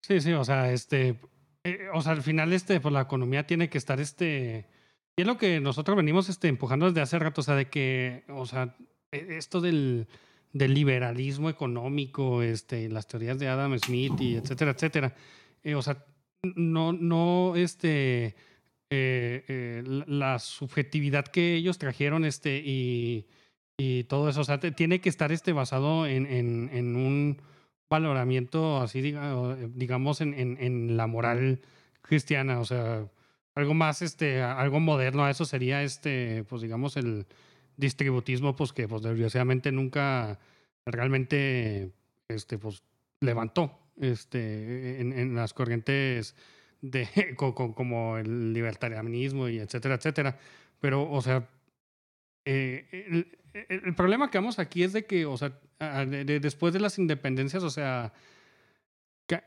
[0.01, 1.19] Sí, sí, o sea, este,
[1.63, 4.67] eh, o sea, al final, este, pues la economía tiene que estar, este,
[5.15, 8.25] y es lo que nosotros venimos, este, empujando desde hace rato, o sea, de que,
[8.29, 8.75] o sea,
[9.13, 10.07] esto del,
[10.51, 15.15] del liberalismo económico, este, las teorías de Adam Smith y etcétera, etcétera,
[15.63, 16.05] eh, o sea,
[16.55, 18.35] no, no, este,
[18.89, 23.27] eh, eh, la subjetividad que ellos trajeron, este, y
[23.77, 24.41] y todo eso.
[24.41, 27.41] O sea, tiene que estar este basado en, en, un
[27.89, 31.61] valoramiento así, diga, digamos, en, en, la moral
[32.01, 32.59] cristiana.
[32.59, 33.07] O sea,
[33.55, 37.25] algo más, este, algo moderno a eso sería este, pues digamos, el
[37.77, 40.39] distributismo, pues que pues desgraciadamente nunca
[40.85, 41.91] realmente
[42.27, 42.83] este, pues,
[43.19, 46.35] levantó este, en, en las corrientes
[46.81, 50.37] de como el libertarianismo y etcétera, etcétera.
[50.79, 51.49] Pero, o sea,
[52.45, 53.37] eh, el,
[53.69, 56.99] el, problema que vamos aquí es de que, o sea, de, de, después de las
[56.99, 58.13] independencias, o sea,
[59.27, 59.43] ca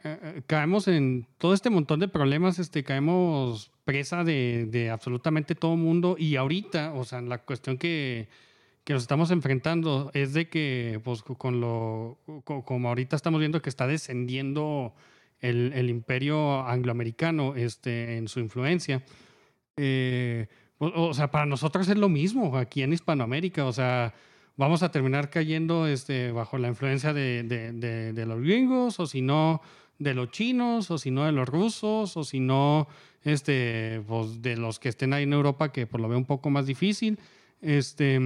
[0.46, 6.16] caemos en todo este montón de problemas, este, caemos presa de, de absolutamente todo mundo
[6.18, 8.28] y ahorita, o sea, la cuestión que,
[8.84, 13.62] que nos estamos enfrentando es de que, pues, con lo, con, como ahorita estamos viendo
[13.62, 14.94] que está descendiendo
[15.40, 19.04] el, el imperio angloamericano este, en su influencia,
[19.76, 20.48] eh,
[20.78, 23.64] o, o, sea, para nosotros es lo mismo aquí en Hispanoamérica.
[23.64, 24.14] O sea,
[24.56, 29.06] vamos a terminar cayendo este, bajo la influencia de, de, de, de los gringos, o
[29.06, 29.60] si no,
[29.98, 32.88] de los chinos, o si no, de los rusos, o si no,
[33.22, 36.50] este, pues, de los que estén ahí en Europa, que por lo veo un poco
[36.50, 37.18] más difícil.
[37.60, 38.18] Este,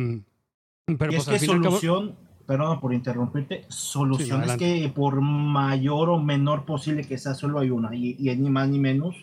[0.98, 2.46] pero y pues, es que solución, cabo...
[2.46, 7.60] perdón por interrumpirte, solución sí, es que por mayor o menor posible que sea, solo
[7.60, 9.16] hay una, y, y ni más ni menos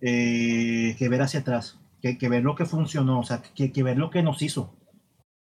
[0.00, 3.82] eh, que ver hacia atrás que, que, ver lo que funcionó, o sea, que, que
[3.82, 4.72] ver lo que nos hizo,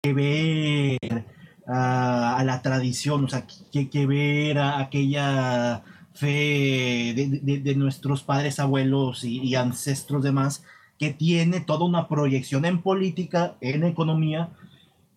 [0.03, 1.25] que ver
[1.67, 5.83] a la tradición, o sea, que, que ver a aquella
[6.15, 10.65] fe de, nuestros padres, abuelos y, ancestros demás,
[10.99, 14.51] que tiene toda una proyección en política, en economía,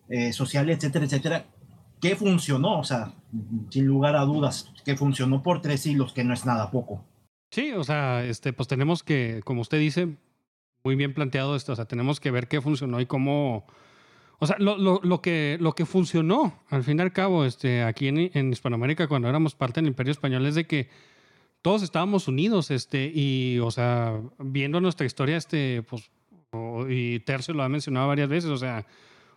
[0.08, 1.46] eh, social, etcétera, etcétera,
[2.00, 3.12] que funcionó, o sea,
[3.70, 7.04] sin lugar a dudas, que funcionó por tres siglos, que no es nada poco.
[7.50, 10.16] Sí, o sea, este, pues tenemos que, como usted dice,
[10.84, 11.72] muy bien planteado esto.
[11.72, 13.66] O sea, tenemos que ver qué funcionó y cómo.
[14.38, 17.82] O sea, lo, lo, lo, que, lo que funcionó, al fin y al cabo, este,
[17.82, 20.88] aquí en, en, Hispanoamérica, cuando éramos parte del Imperio Español, es de que
[21.62, 26.10] todos estábamos unidos, este, y, o sea, viendo nuestra historia, este, pues,
[26.88, 28.86] y Tercio lo ha mencionado varias veces, o sea,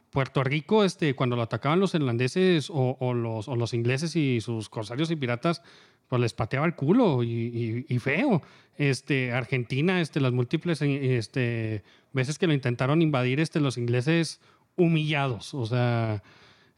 [0.09, 4.41] Puerto Rico, este, cuando lo atacaban los irlandeses o, o, los, o los ingleses y
[4.41, 5.61] sus corsarios y piratas,
[6.07, 8.41] pues les pateaba el culo y, y, feo.
[8.77, 14.41] Este, Argentina, este, las múltiples este, veces que lo intentaron invadir, este, los ingleses
[14.79, 15.53] humillados.
[15.53, 16.23] O sea,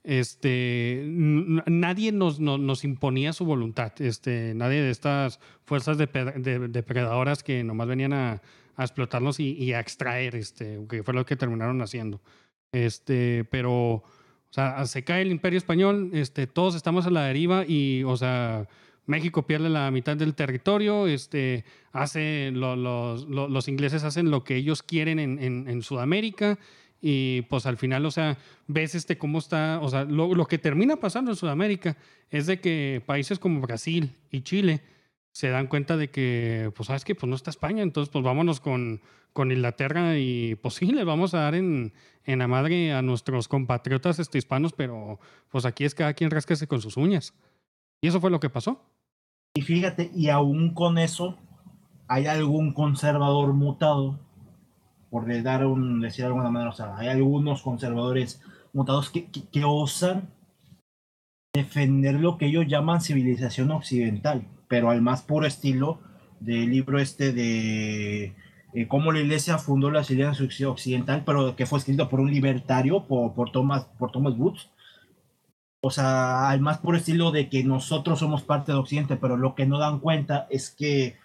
[0.04, 3.94] este, nadie nos, nos, nos imponía su voluntad.
[4.02, 8.42] Este, nadie de estas fuerzas depe- de- depredadoras que nomás venían a,
[8.76, 12.20] a explotarnos y, y a extraer, este, que fue lo que terminaron haciendo.
[12.72, 14.04] Este, pero, o
[14.50, 18.68] sea, se cae el imperio español, este, todos estamos a la deriva y, o sea,
[19.06, 24.44] México pierde la mitad del territorio, este, hace, lo- los, lo- los ingleses hacen lo
[24.44, 26.58] que ellos quieren en, en- en Sudamérica
[27.02, 28.38] y pues al final, o sea,
[28.68, 31.98] ves este cómo está, o sea, lo, lo que termina pasando en Sudamérica
[32.30, 34.82] es de que países como Brasil y Chile
[35.32, 38.60] se dan cuenta de que, pues sabes que pues no está España, entonces pues vámonos
[38.60, 39.02] con,
[39.34, 41.94] con Inglaterra y pues sí, le vamos a dar en,
[42.26, 45.20] en la madre a nuestros compatriotas este, hispanos, pero
[45.50, 47.34] pues aquí es cada quien rasquese con sus uñas.
[48.02, 48.84] Y eso fue lo que pasó.
[49.54, 51.38] Y fíjate, y aún con eso,
[52.08, 54.20] hay algún conservador mutado,
[55.12, 58.42] por dar un, decir de alguna manera, o sea, hay algunos conservadores
[58.74, 60.30] mutados que, que, que osan
[61.54, 66.00] defender lo que ellos llaman civilización occidental, pero al más puro estilo
[66.40, 68.34] del libro este de
[68.74, 73.06] eh, cómo la iglesia fundó la civilización occidental, pero que fue escrito por un libertario,
[73.06, 74.70] por, por, Thomas, por Thomas Woods.
[75.84, 79.56] O sea, al más puro estilo de que nosotros somos parte de Occidente, pero lo
[79.56, 81.18] que no dan cuenta es que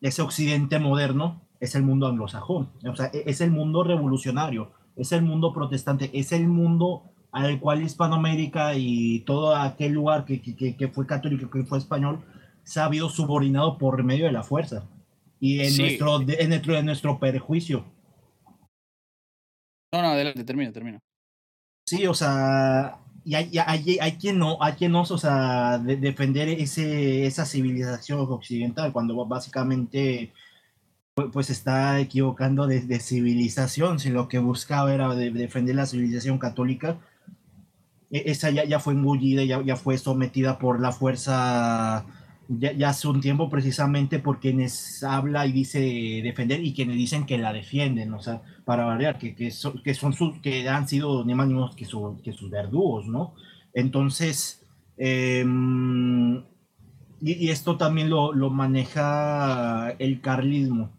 [0.00, 5.12] ese Occidente moderno es el mundo anglosajón, o sea, e- es el mundo revolucionario, es
[5.12, 10.76] el mundo protestante, es el mundo al cual Hispanoamérica y todo aquel lugar que, que,
[10.76, 12.20] que fue católico, que fue español,
[12.62, 14.84] se ha habido subordinado por medio de la fuerza
[15.40, 15.82] y en, Sí.
[15.82, 17.84] nuestro, en, nuestro, en nuestro perjuicio.
[19.92, 20.98] No, no, adelante, termina, termina.
[21.88, 25.96] Sí, o sea, y hay, hay, hay quien no, hay quien no, o sea, de-
[25.96, 30.32] defender ese, esa civilización occidental, cuando básicamente
[31.32, 36.98] pues está equivocando de, civilización, si lo que buscaba era de- defender la civilización católica,
[38.10, 42.04] e- esa ya, ya fue engullida, ya, ya fue sometida por la fuerza
[42.48, 45.78] ya, hace un tiempo precisamente por quienes habla y dice
[46.22, 49.94] defender y quienes dicen que la defienden, o sea, para variar, que, que, son, que
[49.94, 53.34] son sus, que han sido ni más ni menos que sus verdugos, ¿no?
[53.72, 54.62] Entonces,
[54.98, 56.38] em,
[57.20, 60.90] y, y esto también lo, lo maneja el carlismo.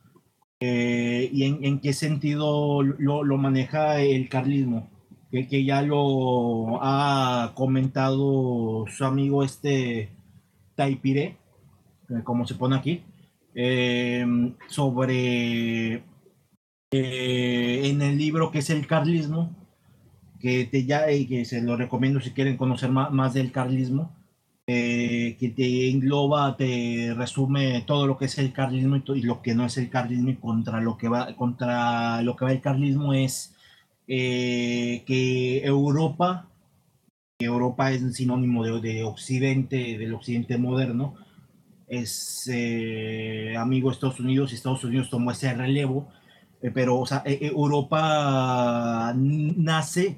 [0.61, 4.89] Eh, ¿Y en, qué sentido lo, maneja el carlismo?
[5.31, 10.09] Que, ya lo ha comentado su amigo este
[10.75, 11.37] Taipire,
[12.09, 13.03] eh, como se pone aquí,
[13.53, 14.25] eh,
[14.67, 16.03] sobre
[16.91, 19.53] en el libro que es el carlismo,
[20.39, 24.15] que te ya que se lo recomiendo si quieren conocer más, más del carlismo,
[24.67, 29.41] eh, que te engloba, te resume todo lo que es el carlismo y, y lo
[29.41, 32.61] que no es el carlismo y contra lo que va contra lo que va el
[32.61, 33.55] carlismo es
[34.07, 36.47] eh, que Europa
[37.39, 41.15] Europa es sinónimo de, de Occidente, del Occidente moderno,
[41.87, 46.09] es eh, amigo de Estados Unidos y Estados Unidos tomó ese relevo,
[46.61, 50.17] eh, pero o sea, eh, Europa nace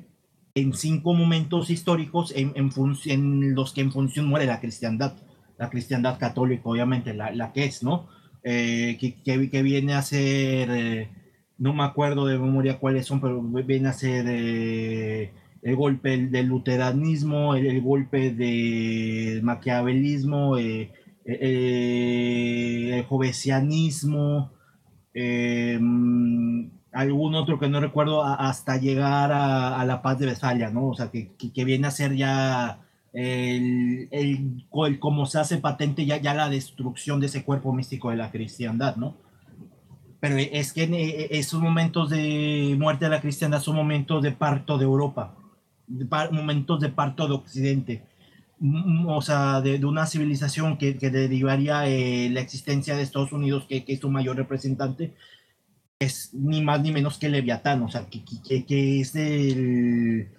[0.58, 2.72] en cinco momentos históricos en, en,
[3.06, 5.16] en los que en función muere la cristiandad,
[5.58, 8.08] la cristiandad católica, obviamente, la, la que es, ¿no?
[8.44, 11.10] Eh, que, que, viene a ser, eh,
[11.58, 16.48] no me acuerdo de memoria cuáles son, pero viene a ser eh, el golpe del
[16.48, 20.92] luteranismo, el, golpe del maquiavelismo, el
[23.08, 24.54] jovesianismo,
[26.92, 30.88] algún otro que no recuerdo, a- hasta llegar a, a la paz de Westfalia, ¿no?
[30.90, 32.80] O sea, que, que, que viene a ser ya
[33.14, 38.10] el, el, el- como se hace patente ya, ya la destrucción de ese cuerpo místico
[38.12, 39.16] de la cristiandad, ¿no?
[40.20, 44.32] Pero es que en eh, esos momentos de muerte de la cristiandad son momentos de
[44.32, 45.36] parto de Europa,
[45.88, 48.04] de par- momentos de parto de Occidente,
[48.60, 53.32] Mm, o sea, de, de una civilización que, que derivaría eh, la existencia de Estados
[53.32, 55.14] Unidos, que, que es su mayor representante,
[56.00, 58.24] es ni más ni menos que Leviatán, o sea, que,
[58.66, 60.30] que, es el...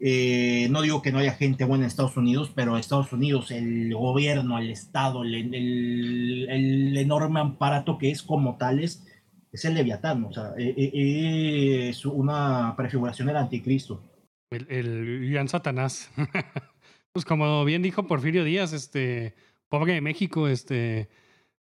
[0.00, 3.94] eh, no digo que no haya gente buena en Estados Unidos, pero Estados Unidos, el
[3.94, 9.06] gobierno, el Estado, el, el, el enorme aparato que es como tales,
[9.52, 14.02] es el Leviatán, o sea, eh, eh, es una prefiguración del anticristo.
[14.50, 16.10] El, el gran Satanás.
[17.12, 19.34] pues como bien dijo Porfirio Díaz, este,
[19.68, 21.08] pobre de México, este,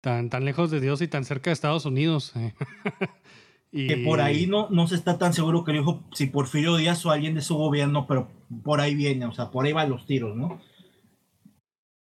[0.06, 2.32] tan, tan lejos de Dios y tan cerca de Estados Unidos.
[3.72, 6.77] y, Que por ahí no, no se está tan seguro que lo dijo si Porfirio
[6.77, 8.30] Díaz o alguien de su gobierno, pero
[8.64, 10.61] por ahí viene, o sea, por ahí van los tiros, ¿no?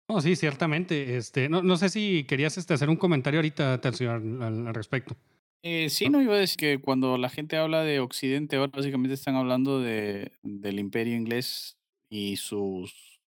[0.09, 1.15] No, sí, ciertamente.
[1.15, 5.15] Este, no, no sé si querías este, hacer un comentario ahorita, Tercio, al, respecto.
[5.61, 9.13] Eh, sí, no iba a decir que cuando la gente habla de Occidente, ahora básicamente
[9.13, 11.77] están hablando de, del imperio inglés
[12.09, 13.21] y sus,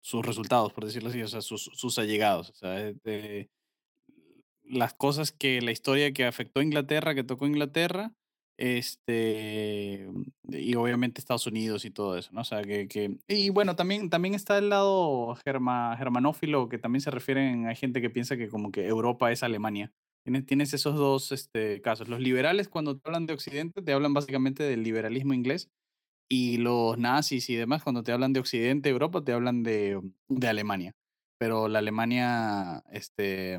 [0.00, 2.50] sus resultados, por decirlo así, o sea, sus, sus allegados.
[2.50, 3.50] O sea, eh, de-
[4.68, 8.12] las cosas que la historia que afectó a Inglaterra, que tocó Inglaterra,
[8.58, 10.08] este,
[10.48, 12.40] y obviamente Estados Unidos y todo eso, ¿no?
[12.40, 17.02] O sea, que, que- y bueno, también, también está el lado germa, germanófilo, que también
[17.02, 19.92] se refieren, hay gente que piensa que como que Europa es Alemania.
[20.24, 22.08] Tienes, tienes esos dos este, casos.
[22.08, 25.68] Los liberales, cuando te hablan de Occidente, te hablan básicamente del liberalismo inglés,
[26.28, 30.48] y los nazis y demás, cuando te hablan de Occidente, Europa, te hablan de, de
[30.48, 30.92] Alemania.
[31.38, 33.58] Pero la Alemania, este,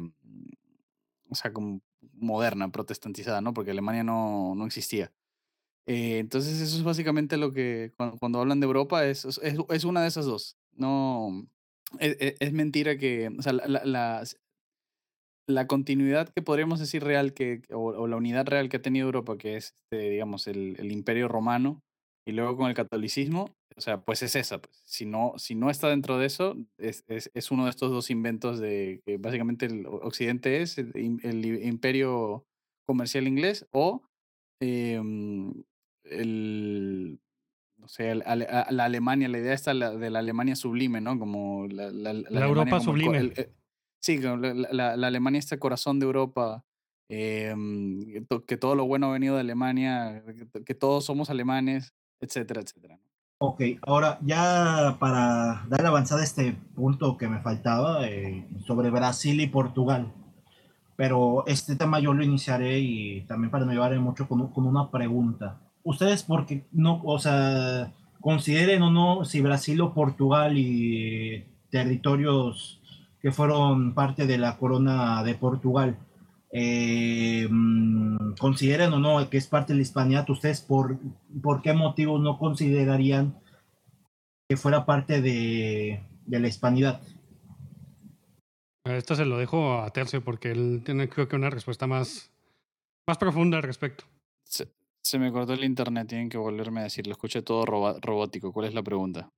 [1.29, 1.81] o sea, como
[2.13, 3.53] moderna, protestantizada, ¿no?
[3.53, 5.11] Porque Alemania no, no existía.
[5.87, 9.39] Eh, entonces, eso es básicamente lo que, cuando, hablan de Europa, es, es,
[9.69, 10.57] es una de esas dos.
[10.73, 11.47] No,
[11.99, 14.25] es, es- es mentira que, o sea, la, la, la-
[15.67, 19.37] continuidad que podríamos decir real, que, o, o la unidad real que ha tenido Europa,
[19.37, 21.81] que es, este, digamos, el, el imperio romano,
[22.25, 24.59] y luego con el catolicismo, o sea, pues es esa.
[24.59, 24.75] Pues.
[24.85, 28.09] Si, no, si no está dentro de eso, es, es, es uno de estos dos
[28.09, 30.91] inventos de que básicamente el Occidente es el,
[31.63, 32.45] imperio
[32.87, 34.01] comercial inglés o
[34.59, 35.53] em,
[36.03, 37.19] el,
[37.77, 41.19] no sé, el- ale- a- la Alemania, la idea está de la Alemania sublime, ¿no?
[41.19, 43.17] Como la, la, la Europa el sublime.
[43.19, 43.53] el- eh,
[44.01, 46.65] sí, la, Alemania está el corazón de Europa,
[47.09, 50.23] em, que to- que todo lo bueno ha venido de Alemania,
[50.65, 52.99] que todos somos alemanes, etcétera, etcétera.
[53.39, 59.45] Ok, ahora ya para dar avanzada este punto que me faltaba eh, sobre Brasil y
[59.45, 60.11] Portugal,
[60.95, 64.89] pero este tema yo lo iniciaré y también para no llevar mucho con, con una
[64.89, 65.59] pregunta.
[65.83, 72.81] Ustedes porque no, o sea, consideren o no si Brasil o Portugal y territorios
[73.21, 75.95] que fueron parte de la corona de Portugal,
[76.51, 80.97] eh, mm, consideren o no que es parte de la hispanidad, ustedes por,
[81.41, 83.35] por qué motivos no considerarían
[84.49, 87.01] que fuera parte de, de la hispanidad.
[88.85, 92.31] Esto se lo dejo a Tercio porque él tiene creo que una respuesta más,
[93.07, 94.05] más profunda al respecto.
[94.45, 94.69] Se,
[95.03, 98.53] se me cortó el internet, tienen que volverme a decir, lo escuché todo roba- robótico.
[98.53, 99.29] ¿Cuál es la pregunta?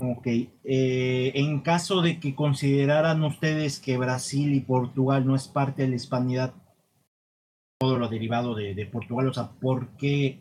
[0.00, 5.82] Ok, eh, en caso de que consideraran ustedes que Brasil y Portugal no es parte
[5.82, 6.54] de la hispanidad,
[7.78, 10.40] todo lo derivado de, Portugal, o sea, ¿por qué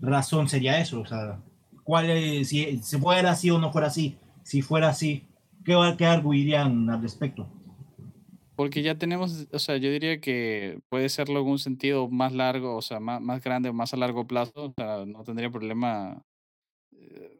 [0.00, 1.00] razón sería eso?
[1.00, 1.42] O sea,
[1.82, 4.18] ¿cuál es, si, si fuera así o no fuera así?
[4.42, 5.26] Si fuera así,
[5.64, 7.48] ¿qué, qué arguirían al respecto?
[8.60, 12.76] Porque ya tenemos, o sea, yo diría que puede serlo en un sentido más largo,
[12.76, 16.22] o sea, más, grande o más a largo plazo, o sea, no tendría problema.
[16.92, 17.39] eh,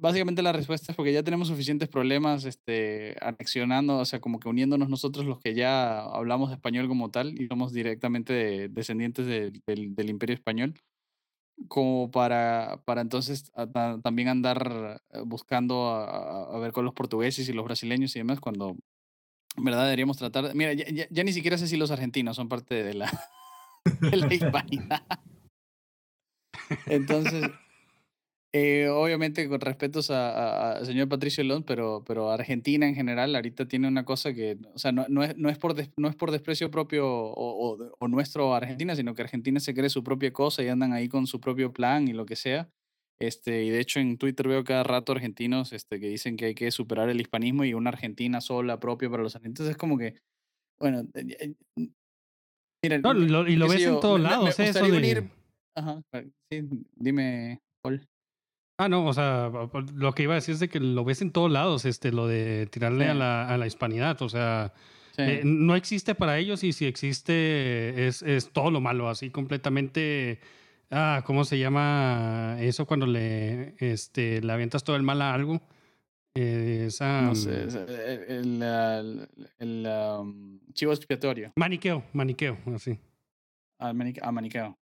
[0.00, 4.48] Básicamente la respuesta es porque ya tenemos suficientes problemas este, anexionando, o sea, como que
[4.48, 10.10] uniéndonos nosotros los que ya hablamos español como tal y somos directamente de- descendientes del-
[10.10, 10.74] imperio español,
[11.66, 17.52] como para, para entonces a- también andar eh, buscando a ver con los portugueses y
[17.52, 18.76] los brasileños y demás, cuando
[19.56, 20.54] en verdad deberíamos tratar.
[20.54, 23.10] Mira, ya, ya- ya ni siquiera sé si los argentinos son parte de la,
[24.00, 25.02] de la hispanidad.
[26.86, 27.50] Entonces,
[28.52, 33.34] eh, obviamente con respetos a- a- al señor Patricio Lón, pero, pero Argentina en general
[33.36, 36.08] ahorita tiene una cosa que, o sea, no, no es, no, es, por des- no
[36.08, 37.32] es por desprecio propio o,
[37.74, 40.92] o- o nuestro a Argentina, sino que Argentina se cree su propia cosa y andan
[40.94, 42.68] ahí con su propio plan y lo que sea.
[43.20, 46.54] Este, y de hecho en Twitter veo cada rato argentinos este, que dicen que hay
[46.54, 49.68] que superar el hispanismo y una Argentina sola propia para los argentinos.
[49.70, 50.14] Es como que,
[50.80, 51.88] bueno, eh, eh,
[52.82, 54.98] mira, No, lo- y lo ves en yo, todos me- me- me lados, eso de-
[54.98, 55.30] unir-
[55.76, 56.00] Ajá,
[56.50, 56.62] sí,
[56.96, 58.06] dime, Paul.
[58.80, 59.50] Ah, no, o sea,
[59.94, 62.28] lo que iba a decir es de que lo ves en todos lados, este, lo
[62.28, 64.72] de tirarle a, la, a la hispanidad, o sea,
[65.16, 65.22] Sí.
[65.22, 70.38] eh, no existe para ellos y si existe es, es todo lo malo, así completamente,
[70.92, 75.60] ah, ¿cómo se llama eso cuando le, este, le avientas todo el mal a algo?
[76.36, 79.28] Eh, esa, No sé, mm, es, eh, el, el,
[79.58, 79.86] el,
[80.20, 81.52] um, chivo expiatorio.
[81.56, 82.96] Maniqueo, maniqueo, así.
[83.80, 84.78] Al maniqueo.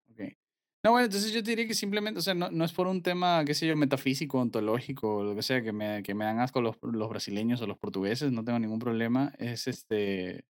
[0.86, 3.44] No, bueno, entonces yo diría que simplemente, o sea, no, no es por un tema,
[3.44, 6.76] qué sé yo, metafísico, ontológico, lo que sea, que me, que me dan asco los,
[6.84, 9.34] los brasileños o los portugueses, no tengo ningún problema.
[9.40, 10.46] Es este,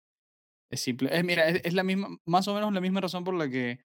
[0.72, 1.15] es simple.
[1.15, 3.81] Es, mira, es, la misma, más o menos la misma razón por la que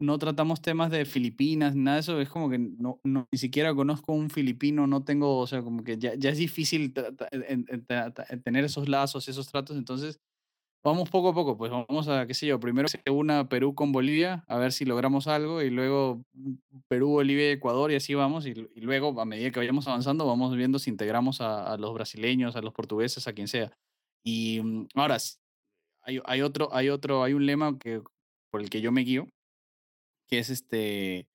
[0.00, 2.20] no tratamos temas de Filipinas, nada de eso.
[2.20, 5.98] Es como que no, ni siquiera conozco un filipino, no tengo, o sea, como que
[5.98, 6.92] ya, ya es difícil
[8.42, 9.76] tener esos lazos, esos tratos.
[9.76, 10.18] Entonces,
[10.84, 13.92] vamos poco a poco, pues vamos a, qué sé yo, primero se una Perú con
[13.92, 16.22] Bolivia, a ver si logramos algo, y luego
[16.88, 20.56] Perú, Bolivia Ecuador, y así vamos, y, y luego a medida que vayamos avanzando, vamos
[20.56, 23.72] viendo si integramos a, a los brasileños, a los portugueses, a quien sea.
[24.24, 25.18] Y mm, ahora,
[26.02, 28.02] hay, hay otro, hay otro, hay un lema que,
[28.50, 29.28] por el que yo me guío,
[30.28, 31.26] que es este,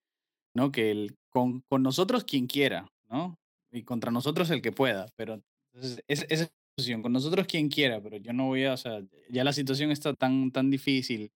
[0.54, 0.72] ¿no?
[0.72, 3.38] Que el, con, con nosotros quien quiera, ¿no?
[3.72, 5.42] y contra nosotros el que pueda, pero
[5.74, 6.50] entonces, es, esa
[7.02, 10.14] con nosotros quien quiera, pero yo no voy a, o sea, ya la situación está
[10.14, 11.32] tan, tan difícil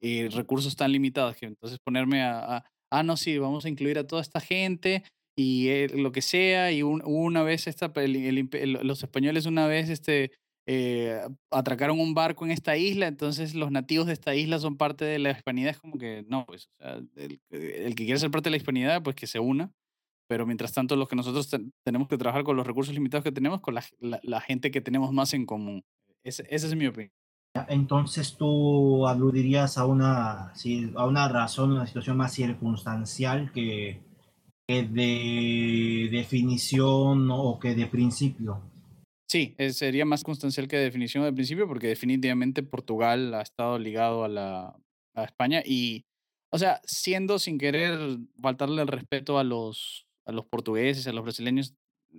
[0.00, 3.98] y recursos tan limitados que entonces ponerme a, a, ah, no, sí, vamos a incluir
[3.98, 5.04] a toda esta gente
[5.38, 9.44] y eh, lo que sea, y un- una vez esta, el- el el- los españoles
[9.44, 10.30] una vez este,
[10.66, 11.20] eh,
[11.50, 15.18] atracaron un barco en esta isla, entonces los nativos de esta isla son parte de
[15.18, 17.38] la hispanidad, es como que no, pues, o sea, el,
[17.94, 19.72] que quiere ser parte de la hispanidad, pues que se una,
[20.28, 23.32] pero mientras tanto los que nosotros ten- tenemos que trabajar con los recursos limitados que
[23.32, 25.82] tenemos, con la, la- la gente que tenemos más en común.
[26.24, 27.10] Ese- esa es mi opinión.
[27.68, 30.52] Entonces tú aludirías a una,
[30.96, 34.02] a una razón, una situación más circunstancial que,
[34.68, 38.60] que de definición o que de principio.
[39.28, 44.24] Sí, eh, sería más constancial que definición de principio, porque definitivamente Portugal ha estado ligado
[44.24, 44.76] a, la,
[45.14, 46.04] a España y,
[46.52, 47.98] o sea, siendo sin querer
[48.40, 51.74] faltarle el respeto a los, a los portugueses, a los brasileños,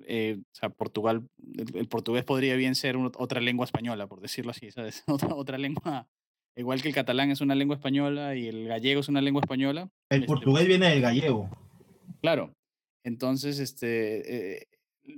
[0.08, 1.28] eh, o sea, Portugal,
[1.58, 5.04] el, el portugués podría bien ser otra lengua española, por decirlo así, ¿sabes?
[5.08, 6.08] Otra, otra lengua,
[6.56, 9.90] igual que el catalán es una lengua española y el gallego es una lengua española.
[10.10, 11.50] El este, portugués viene del gallego.
[12.22, 12.54] Claro.
[13.04, 14.68] Entonces, este, eh,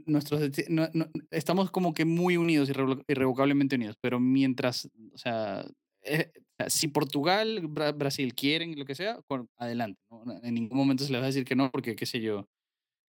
[0.05, 5.65] nuestros, no- no- estamos como que muy unidos, irrevo- irrevocablemente unidos, pero mientras, o sea,
[6.03, 6.31] eh,
[6.67, 9.19] si Portugal, Bra- Brasil quieren lo que sea,
[9.57, 9.99] adelante.
[10.11, 12.45] No, En ningún momento se les va a decir que no, porque qué sé yo,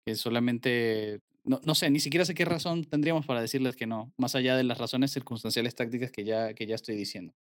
[0.08, 4.14] que solamente, no, no sé, ni siquiera sé qué razón tendríamos para decirles que no,
[4.16, 7.34] más allá de las razones circunstanciales tácticas que ya, que ya estoy diciendo.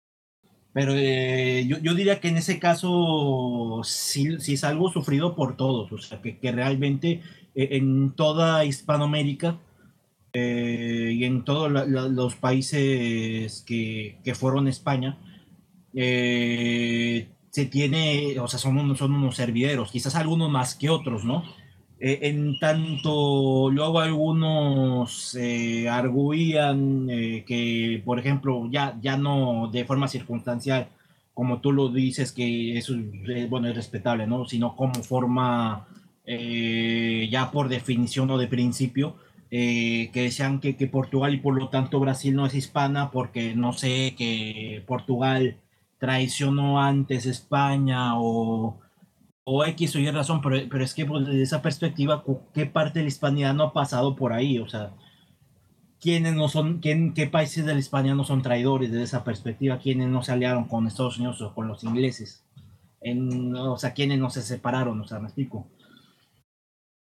[0.73, 5.55] Pero eh, yo, yo diría que en ese caso sí, sí es algo sufrido por
[5.57, 7.21] todos, o sea, que, que realmente
[7.53, 9.59] eh, en toda Hispanoamérica
[10.33, 15.19] eh, y en todos los países que, que fueron España,
[15.93, 21.23] eh, se tiene, o sea, son unos, son unos servideros, quizás algunos más que otros,
[21.25, 21.43] ¿no?
[21.99, 29.85] Eh, en tanto, luego algunos eh, arguían eh, que, por ejemplo, ya, ya no de
[29.85, 30.89] forma circunstancial,
[31.33, 32.95] como tú lo dices, que eso
[33.27, 34.45] es, bueno, es respetable, ¿no?
[34.45, 35.87] Sino como forma,
[36.25, 39.15] eh, ya por definición o de principio,
[39.51, 43.53] eh, que decían que, que Portugal y por lo tanto Brasil no es hispana porque,
[43.55, 45.57] no sé, que Portugal
[45.99, 48.79] traicionó antes España o
[49.45, 52.23] o X o Y razón, pero, pero es que pues, desde esa perspectiva,
[52.53, 54.59] ¿qué parte de la hispanidad no ha pasado por ahí?
[54.59, 54.91] O sea,
[55.99, 59.79] ¿quiénes no son, quién, qué países de la Hispania no son traidores desde esa perspectiva?
[59.79, 62.43] ¿Quiénes no se aliaron con Estados Unidos o con los ingleses?
[63.01, 64.99] En, o sea, ¿quiénes no se separaron?
[65.01, 65.67] O sea, me explico.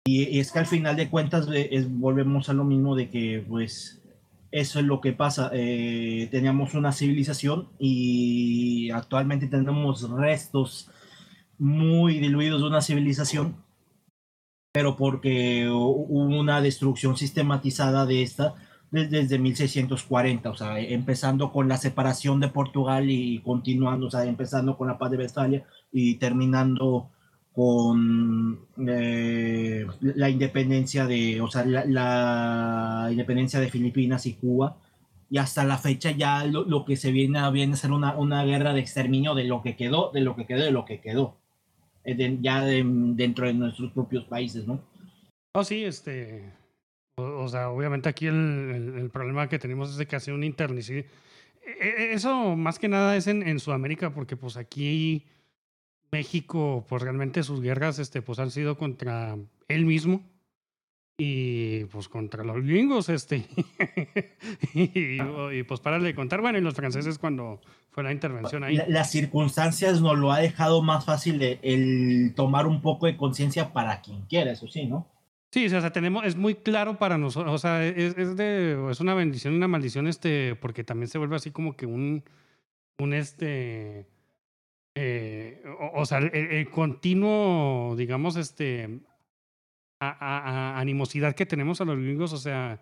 [0.05, 3.09] Y, y es que al final de cuentas eh, es- volvemos a lo mismo de
[3.09, 4.01] que, pues,
[4.51, 5.51] eso es lo que pasa.
[5.53, 10.89] Eh, teníamos una civilización y actualmente tenemos restos
[11.59, 13.55] muy diluidos de una civilización,
[14.71, 18.55] pero porque hu- hubo una destrucción sistematizada de esta
[18.91, 24.25] desde, desde 1640, o sea, empezando con la separación de Portugal y continuando, o sea,
[24.25, 27.09] empezando con la paz de Westfalia y terminando
[27.53, 34.77] con eh, la independencia de, o sea, la, independencia de Filipinas y Cuba.
[35.31, 38.15] Y hasta la fecha ya lo, lo que se viene a, viene a ser una,
[38.17, 41.01] una guerra de exterminio de lo que quedó, de lo que quedó, de lo que
[41.01, 41.38] quedó.
[42.03, 42.83] Eh, ya de-
[43.15, 44.81] dentro de nuestros propios países, ¿no?
[45.53, 46.53] Oh, sí, este.
[47.17, 51.03] O, sea, obviamente aquí el, problema que tenemos es de que hace un internicidio.
[51.65, 55.25] E- e- Eso más que nada es en, en Sudamérica, porque pues aquí
[56.11, 60.23] México, pues realmente sus guerras, este, pues han sido contra él mismo
[61.21, 63.45] y pues contra los gringos, este.
[64.73, 67.59] y, y, pues para de contar, bueno, y los franceses cuando
[67.91, 68.77] fue la intervención ahí.
[68.77, 73.17] La- las circunstancias nos lo ha dejado más fácil el, el tomar un poco de
[73.17, 75.07] conciencia para quien quiera, eso sí, ¿no?
[75.51, 78.99] Sí, o sea, tenemos, es muy claro para nosotros, o sea, es, es de, es
[79.01, 82.23] una bendición y una maldición, este, porque también se vuelve así como que un,
[82.99, 84.05] un este,
[84.95, 88.99] eh, o, o sea, el, el continuo, digamos, este,
[89.99, 90.17] a-
[90.75, 92.79] a- animosidad que tenemos a los gringos, o sea,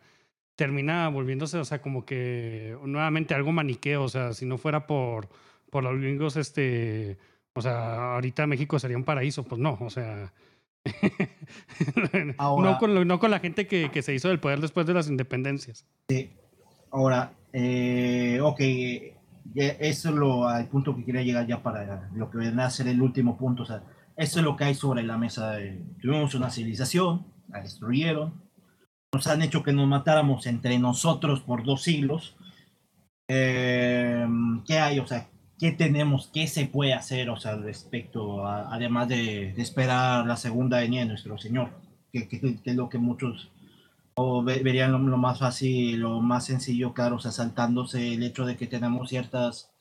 [0.55, 5.29] termina volviéndose, o sea, como que nuevamente algo maniqueo, o sea, si no fuera por,
[5.69, 7.17] por los gringos, este,
[7.53, 10.33] o sea, ahorita México sería un paraíso, pues no, o sea,
[12.37, 14.85] Ahora- no, con lo- no con la gente que, que se hizo del poder después
[14.85, 15.85] de las independencias.
[16.91, 18.59] Ahora, eh, ok,
[19.53, 22.69] ya eso es lo, al punto que quería llegar ya para lo que viene a
[22.69, 23.63] ser el último punto.
[23.63, 23.83] O sea,
[24.17, 25.61] eso es lo que hay sobre la mesa.
[25.61, 28.33] eh, Tuvimos una civilización, la destruyeron,
[29.13, 32.35] nos han hecho que nos matáramos entre nosotros por dos siglos.
[33.29, 34.25] Eh,
[34.65, 34.99] ¿Qué hay?
[34.99, 35.29] O sea,
[35.59, 36.29] ¿qué tenemos?
[36.33, 37.29] ¿Qué se puede hacer?
[37.29, 41.71] O sea, respecto a, además de, de esperar la segunda venida de nuestro Señor,
[42.11, 43.51] que, que- que es lo que muchos
[44.15, 48.23] o ve- verían lo, lo más fácil, lo más sencillo, claro, o sea, saltándose el
[48.23, 49.71] hecho de que tenemos ciertas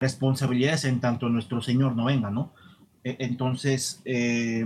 [0.00, 2.52] responsabilidades en tanto nuestro Señor no venga, ¿no?
[3.04, 4.64] E- Entonces, eh,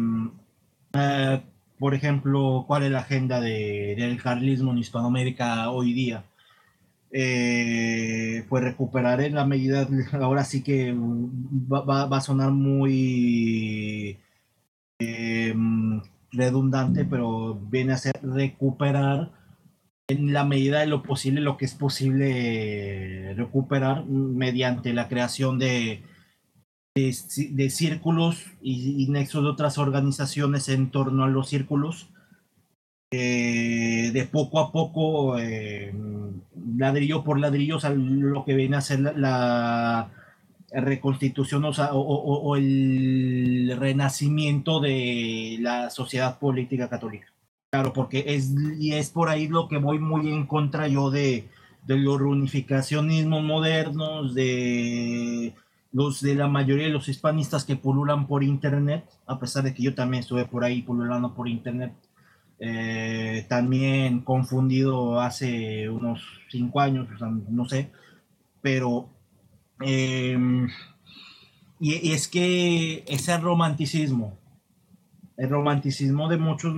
[0.94, 1.42] eh,
[1.78, 6.24] por ejemplo, ¿cuál es la agenda de- del carlismo en Hispanoamérica hoy día?
[7.12, 9.88] Eh, pues recuperar en la medida,
[10.22, 14.18] ahora sí que va, va- va a sonar muy
[15.00, 15.54] eh,
[16.32, 19.30] redundante, pero viene a ser recuperar
[20.08, 26.02] en la medida de lo posible lo que es posible recuperar mediante la creación de,
[26.96, 27.14] de,
[27.52, 32.08] de círculos y, y nexos de otras organizaciones en torno a los círculos.
[33.10, 35.92] eh, de poco a poco, eh,
[36.76, 40.10] ladrillo por ladrillo, o sea, lo que viene a ser la, la
[40.82, 47.28] reconstitución o, sea, o- o- o el renacimiento de la sociedad política católica.
[47.70, 51.48] Claro, porque es, y es por ahí lo que voy muy en contra yo de,
[51.86, 55.54] de los reunificacionismos modernos, de
[55.96, 59.82] los de la mayoría de los hispanistas que pululan por internet, a pesar de que
[59.82, 61.94] yo también estuve por ahí pululando por internet,
[62.58, 66.20] eh, también confundido hace unos
[66.50, 67.08] cinco años,
[67.48, 67.90] no sé,
[68.60, 69.08] pero
[69.80, 70.36] eh,
[71.80, 74.36] y, es que ese romanticismo,
[75.38, 76.74] el romanticismo de muchos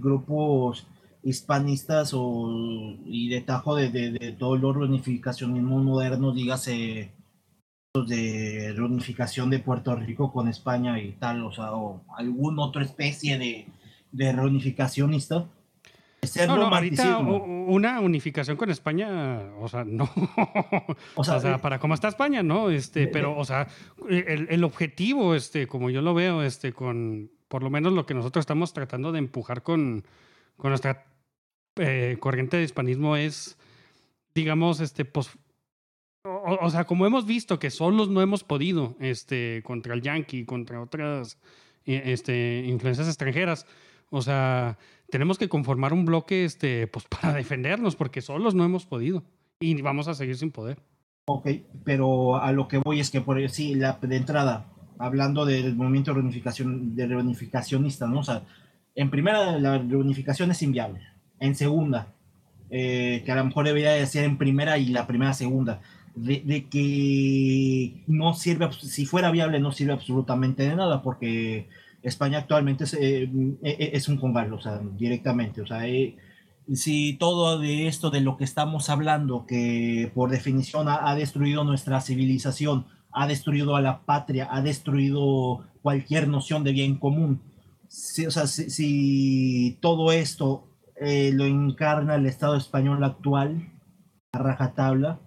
[0.00, 0.86] grupos
[1.22, 7.12] hispanistas o, y de tajo de, de, todos los reunificacionismos modernos, dígase
[7.94, 13.38] de reunificación de Puerto Rico con España y tal, o sea, o alguna otra especie
[13.38, 13.66] de,
[14.12, 15.46] de reunificacionista.
[16.46, 20.08] No, no, ahorita una unificación con España, o sea, no.
[21.16, 22.70] O sea, eh, para cómo está España, ¿no?
[22.70, 23.68] Este, pero, o sea,
[24.08, 28.14] el, el objetivo, este, como yo lo veo, este, con por lo menos lo que
[28.14, 30.06] nosotros estamos tratando de empujar con,
[30.56, 31.04] con nuestra
[31.76, 33.58] eh, corriente de hispanismo es,
[34.34, 35.04] digamos, este,
[36.44, 40.80] o, sea, como hemos visto que solos no hemos podido, este, contra el Yankee, contra
[40.80, 41.38] otras
[41.86, 43.66] eh, este, influencias extranjeras,
[44.10, 44.78] o sea,
[45.10, 49.24] tenemos que conformar un bloque, este, pues, para defendernos, porque solos no hemos podido
[49.60, 50.78] y vamos a seguir sin poder.
[51.26, 51.48] Ok,
[51.84, 54.66] pero a lo que voy es que por sí, la de entrada,
[54.98, 58.20] hablando del movimiento de reunificación, de reunificacionista, ¿no?
[58.20, 58.42] O sea,
[58.94, 61.00] en primera, la reunificación es inviable.
[61.38, 62.12] En segunda,
[62.70, 65.80] eh, que a lo mejor debería de ser en primera y la primera segunda,
[66.14, 71.68] de, que no sirve, si fuera viable, no sirve absolutamente de nada, porque
[72.02, 73.30] España actualmente es, eh,
[73.62, 76.16] eh, un congal, o sea, directamente, o sea, eh,
[76.72, 82.00] si todo de esto de lo que estamos hablando, que por definición ha, destruido nuestra
[82.00, 87.42] civilización, ha destruido a la patria, ha destruido cualquier noción de bien común,
[87.88, 90.68] si, o sea, si, todo esto
[91.00, 93.72] lo encarna el Estado español actual,
[94.32, 95.20] a rajatabla,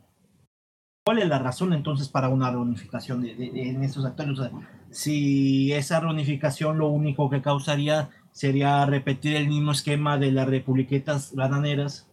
[1.06, 4.40] ¿cuál es la razón entonces para una reunificación de, de- de- en estos actores?
[4.40, 4.52] O sea,
[4.90, 11.34] si esa reunificación lo único que causaría sería repetir el mismo esquema de las republiquetas
[11.36, 12.08] bananeras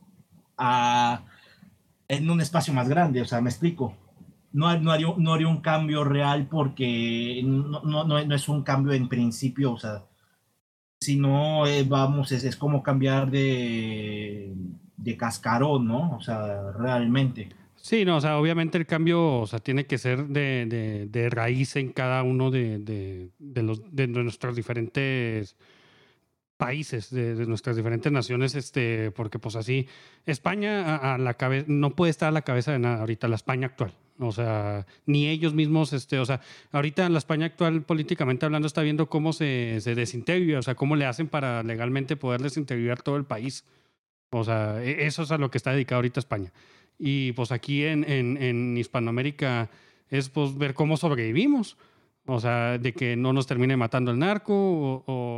[0.59, 1.23] a-
[2.09, 3.95] en un espacio más grande, o sea, me explico.
[4.53, 8.93] No, no, haría, no haría un cambio real porque no, no, no, es un cambio
[8.93, 10.05] en principio, o sea,
[11.01, 14.53] si no, eh, vamos, es, es como cambiar de,
[14.97, 16.17] de cascarón, ¿no?
[16.17, 17.49] O sea, realmente.
[17.83, 21.75] Sí, no, o sea, obviamente el cambio, o sea, tiene que ser de, de, raíz
[21.75, 25.57] en cada uno de, de, de nuestros diferentes
[26.57, 29.89] países, de, nuestras diferentes naciones, este, porque pues así,
[30.27, 33.35] España a, a la cabeza, no puede estar a la cabeza de nada ahorita, la
[33.35, 33.93] España actual.
[34.21, 36.41] O sea, ni ellos mismos, este, o sea,
[36.71, 40.95] ahorita la España actual, políticamente hablando, está viendo cómo se, se desintegra, o sea, cómo
[40.95, 43.65] le hacen para legalmente poder desintegrar todo el país.
[44.31, 46.53] O sea, e- eso es a lo que está dedicado ahorita España.
[46.99, 49.71] Y pues aquí en, en, en Hispanoamérica
[50.09, 51.77] es pues ver cómo sobrevivimos.
[52.27, 55.37] O sea, de que no nos termine matando el narco o, o,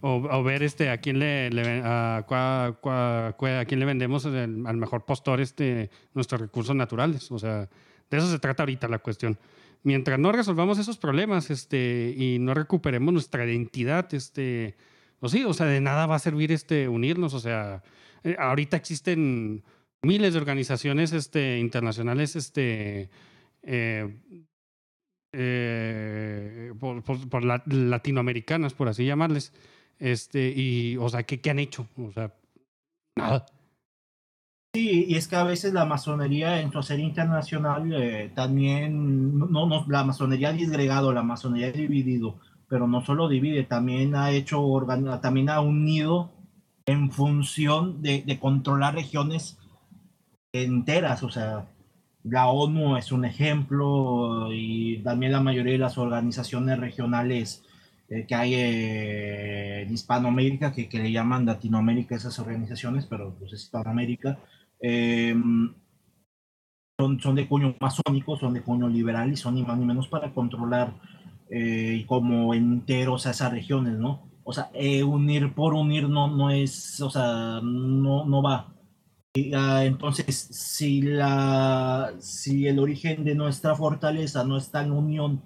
[0.00, 4.76] o- o ver este, a quién le, le- a, a quién le vendemos el- al
[4.76, 7.30] mejor postor este, nuestros recursos naturales.
[7.30, 7.68] O sea,
[8.10, 9.38] de eso se trata ahorita la cuestión.
[9.82, 14.76] Mientras no resolvamos esos problemas este, y no recuperemos nuestra identidad, este,
[15.20, 17.34] pues sí, o sea, de nada va a servir este, unirnos.
[17.34, 17.82] O sea,
[18.22, 19.62] eh, ahorita existen
[20.04, 23.10] miles de organizaciones este, internacionales este,
[23.62, 24.20] eh,
[25.32, 29.52] eh, por, por- por la- latinoamericanas, por así llamarles.
[29.98, 31.86] Este, y, o sea, ¿qué, qué han hecho?
[31.96, 32.34] O sea,
[33.16, 33.46] nada.
[34.74, 39.46] Sí, y es que a veces la masonería en su hacer internacional eh, también, no,
[39.66, 44.32] no, la masonería ha disgregado, la masonería ha dividido, pero no solo divide, también ha
[44.32, 44.60] hecho,
[45.22, 46.32] también ha unido
[46.86, 49.58] en función de, de controlar regiones
[50.62, 51.66] enteras, o sea,
[52.24, 57.64] la ONU es un ejemplo y también la mayoría de las organizaciones regionales
[58.08, 63.52] eh, que hay eh, en Hispanoamérica, que, que, le llaman Latinoamérica esas organizaciones, pero pues
[63.52, 64.38] es Hispanoamérica,
[64.80, 65.34] eh,
[66.98, 70.08] son, son de cuño masónico, son de cuño liberal y son ni más ni menos
[70.08, 70.94] para controlar
[71.50, 74.28] eh, como enteros a esas regiones, ¿no?
[74.44, 74.70] O sea,
[75.06, 78.73] unir por unir no, no es, o sea, no, no va.
[79.36, 85.42] Uh, entonces, si, la, si el origen de nuestra fortaleza no está en unión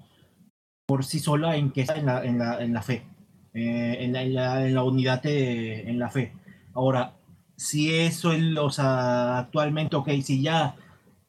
[0.86, 3.06] por sí sola, en que está en la, en la, en la fe,
[3.54, 6.34] eh, en, la, en, la, unidad de, en la fe.
[6.74, 7.14] Ahora,
[7.56, 10.76] si eso es, o sea, actualmente, ok, si ya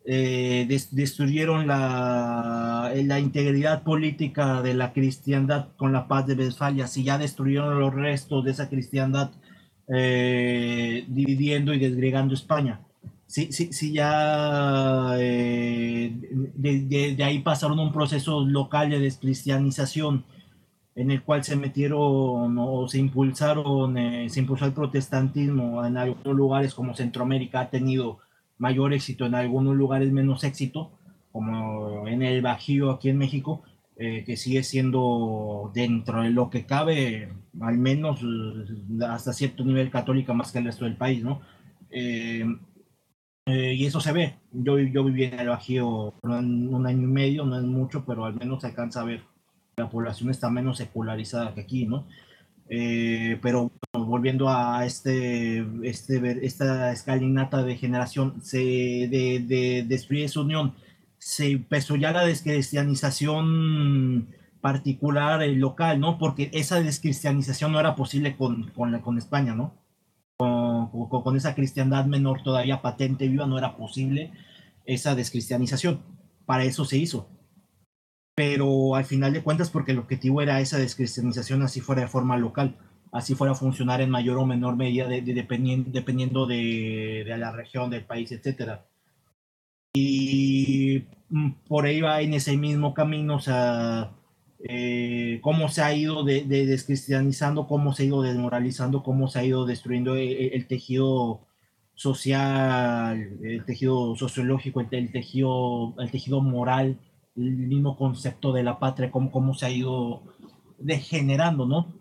[0.03, 6.87] eh, des, destruyeron la, la, integridad política de la cristiandad con la paz de Westfalia,
[6.87, 9.31] si ya destruyeron los restos de esa cristiandad
[9.91, 12.81] eh, dividiendo y desgregando España,
[13.25, 16.11] si, si, si ya eh,
[16.55, 20.23] de, de, de, ahí pasaron un proceso local de descristianización
[20.95, 26.35] en el cual se metieron o se impulsaron, eh, se impulsó el protestantismo en algunos
[26.35, 28.19] lugares como Centroamérica ha tenido
[28.57, 30.91] mayor éxito, en algunos lugares menos éxito,
[31.31, 33.63] como en el Bajío aquí en México,
[34.01, 38.21] eh, que sigue siendo dentro de lo que cabe, al menos
[39.05, 41.41] hasta cierto nivel católica más que el resto del país, ¿no?
[41.91, 42.45] Eh,
[43.45, 44.35] eh, y eso se ve.
[44.53, 48.35] Yo, yo viví en el Bajío un, año y medio, no es mucho, pero al
[48.35, 49.23] menos se alcanza a ver.
[49.75, 52.07] La población está menos secularizada que aquí, ¿no?
[52.69, 60.25] Eh, pero bueno, volviendo a este, este, esta escalinata de generación, se, de, de destruir
[60.25, 60.75] esa unión,
[61.19, 66.17] se empezó ya la descristianización particular eh, local, ¿no?
[66.17, 69.75] Porque esa descristianización no era posible con, con, España, ¿no?
[70.37, 74.31] Con, con, esa cristiandad menor todavía patente viva, no era posible
[74.85, 76.01] esa descristianización.
[76.45, 77.29] Para eso se hizo
[78.39, 82.37] pero al final de cuentas porque el objetivo era esa descristianización así fuera de forma
[82.37, 82.77] local,
[83.11, 87.89] así fuera a funcionar en mayor o menor medida de, de, dependiendo, de, la región,
[87.89, 88.79] del país, etc.
[89.93, 91.01] Y
[91.67, 94.11] por ahí va en ese mismo camino, o sea,
[94.67, 99.45] eh, cómo se ha ido de, descristianizando, cómo se ha ido desmoralizando, cómo se ha
[99.45, 101.41] ido destruyendo el, el tejido
[101.95, 106.97] social, el tejido sociológico, el, el, tejido, el tejido moral
[107.35, 110.23] el mismo concepto de la patria, cómo, cómo se ha ido
[110.77, 111.93] degenerando, ¿no?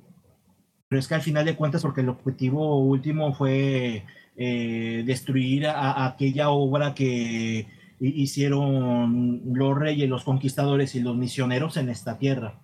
[0.88, 4.04] Pero es que al final de cuentas, porque el objetivo último fue
[4.36, 7.66] eh, destruir a, a, aquella obra que
[8.00, 12.60] hicieron los reyes, los conquistadores y los misioneros en esta tierra,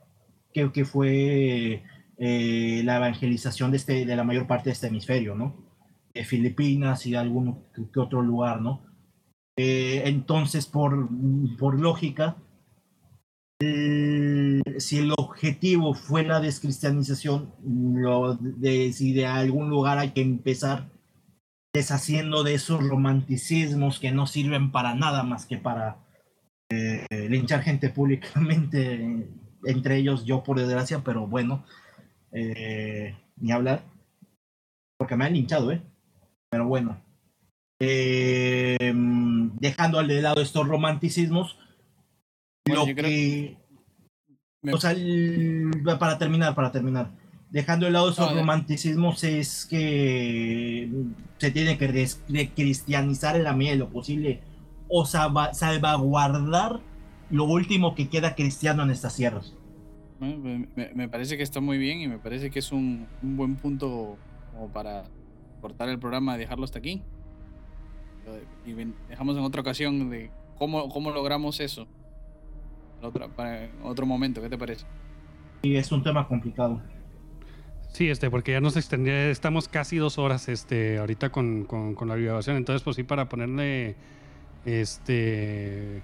[0.53, 1.83] que, que fue
[2.19, 5.57] eh, la evangelización de, este, de la mayor parte de este hemisferio, ¿no?
[6.15, 8.83] De Filipinas y de algún que otro lugar, ¿no?
[9.57, 11.09] Eh, entonces, por,
[11.59, 12.37] por lógica,
[14.79, 20.91] si el objetivo fue la descristianización, lo de, si de algún lugar hay que empezar
[21.75, 25.97] deshaciendo de esos romanticismos que no sirven para nada más que para
[26.71, 29.29] eh, linchar gente públicamente,
[29.65, 31.65] entre ellos yo por desgracia, pero bueno,
[32.31, 33.83] eh, ni hablar,
[34.97, 35.83] porque me han linchado, ¿eh?
[36.49, 37.03] Pero bueno,
[37.81, 38.93] eh,
[39.59, 41.59] dejando al de lado estos romanticismos,
[42.67, 43.59] bueno, lo que,
[44.63, 44.73] me...
[44.73, 47.11] o sea, el, para terminar, para terminar,
[47.55, 50.91] dejando de lado esos no, romanticismos es que
[51.39, 54.41] se tiene que cristianizar en la medida de lo posible
[54.89, 56.81] o salvaguardar
[57.31, 59.55] lo último que queda cristiano en estas tierras.
[60.19, 63.55] Me, me, parece que está muy bien y me parece que es un, un buen
[63.55, 64.17] punto
[64.53, 65.05] como para
[65.61, 67.03] cortar el programa y dejarlo hasta aquí.
[68.67, 68.73] Y
[69.09, 71.87] dejamos en otra ocasión de cómo, cómo logramos eso
[73.37, 74.87] para otro momento, ¿qué te parece?
[75.63, 76.81] Sí, es un tema complicado.
[77.95, 82.17] Sí, este, porque ya nos extendía, estamos casi dos horas este, ahorita con, con, la
[82.17, 83.95] grabación, entonces pues sí, para ponerle,
[84.65, 86.03] este,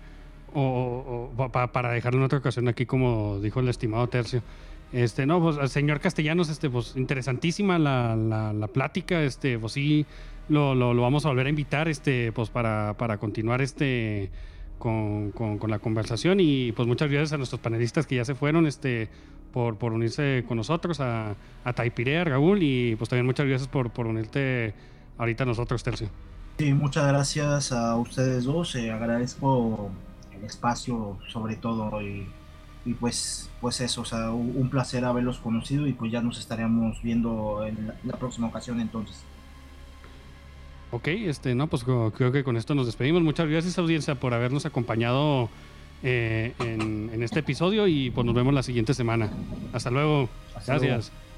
[0.54, 4.40] o, o, o pa, para dejarlo en otra ocasión aquí, como dijo el estimado Tercio.
[4.92, 10.06] Este, no, pues, señor Castellanos, este, pues, interesantísima la, la, la plática, este, pues sí,
[10.48, 14.30] lo, lo, lo, vamos a volver a invitar, este, pues, para, para continuar, este,
[14.78, 18.34] con, con, con, la conversación y pues muchas gracias a nuestros panelistas que ya se
[18.34, 19.10] fueron este,
[19.52, 23.90] por, por unirse con nosotros, a, a Taipiré, a y pues también muchas gracias por,
[23.90, 24.74] por unirte
[25.18, 26.08] ahorita a nosotros, Tercio.
[26.58, 29.90] Sí, muchas gracias a ustedes dos, eh, agradezco
[30.36, 32.26] el espacio sobre todo y,
[32.84, 37.02] y, pues, pues eso, o sea, un placer haberlos conocido y pues ya nos estaremos
[37.02, 39.22] viendo en la, la próxima ocasión entonces.
[40.92, 43.22] Ok, este, no, pues creo que con esto nos despedimos.
[43.22, 45.48] Muchas gracias, audiencia, por habernos acompañado
[46.02, 49.30] eh, en, en, este episodio y pues nos vemos la siguiente semana.
[49.72, 50.28] Hasta luego.
[50.66, 50.80] Gracias.
[50.80, 51.29] Luego.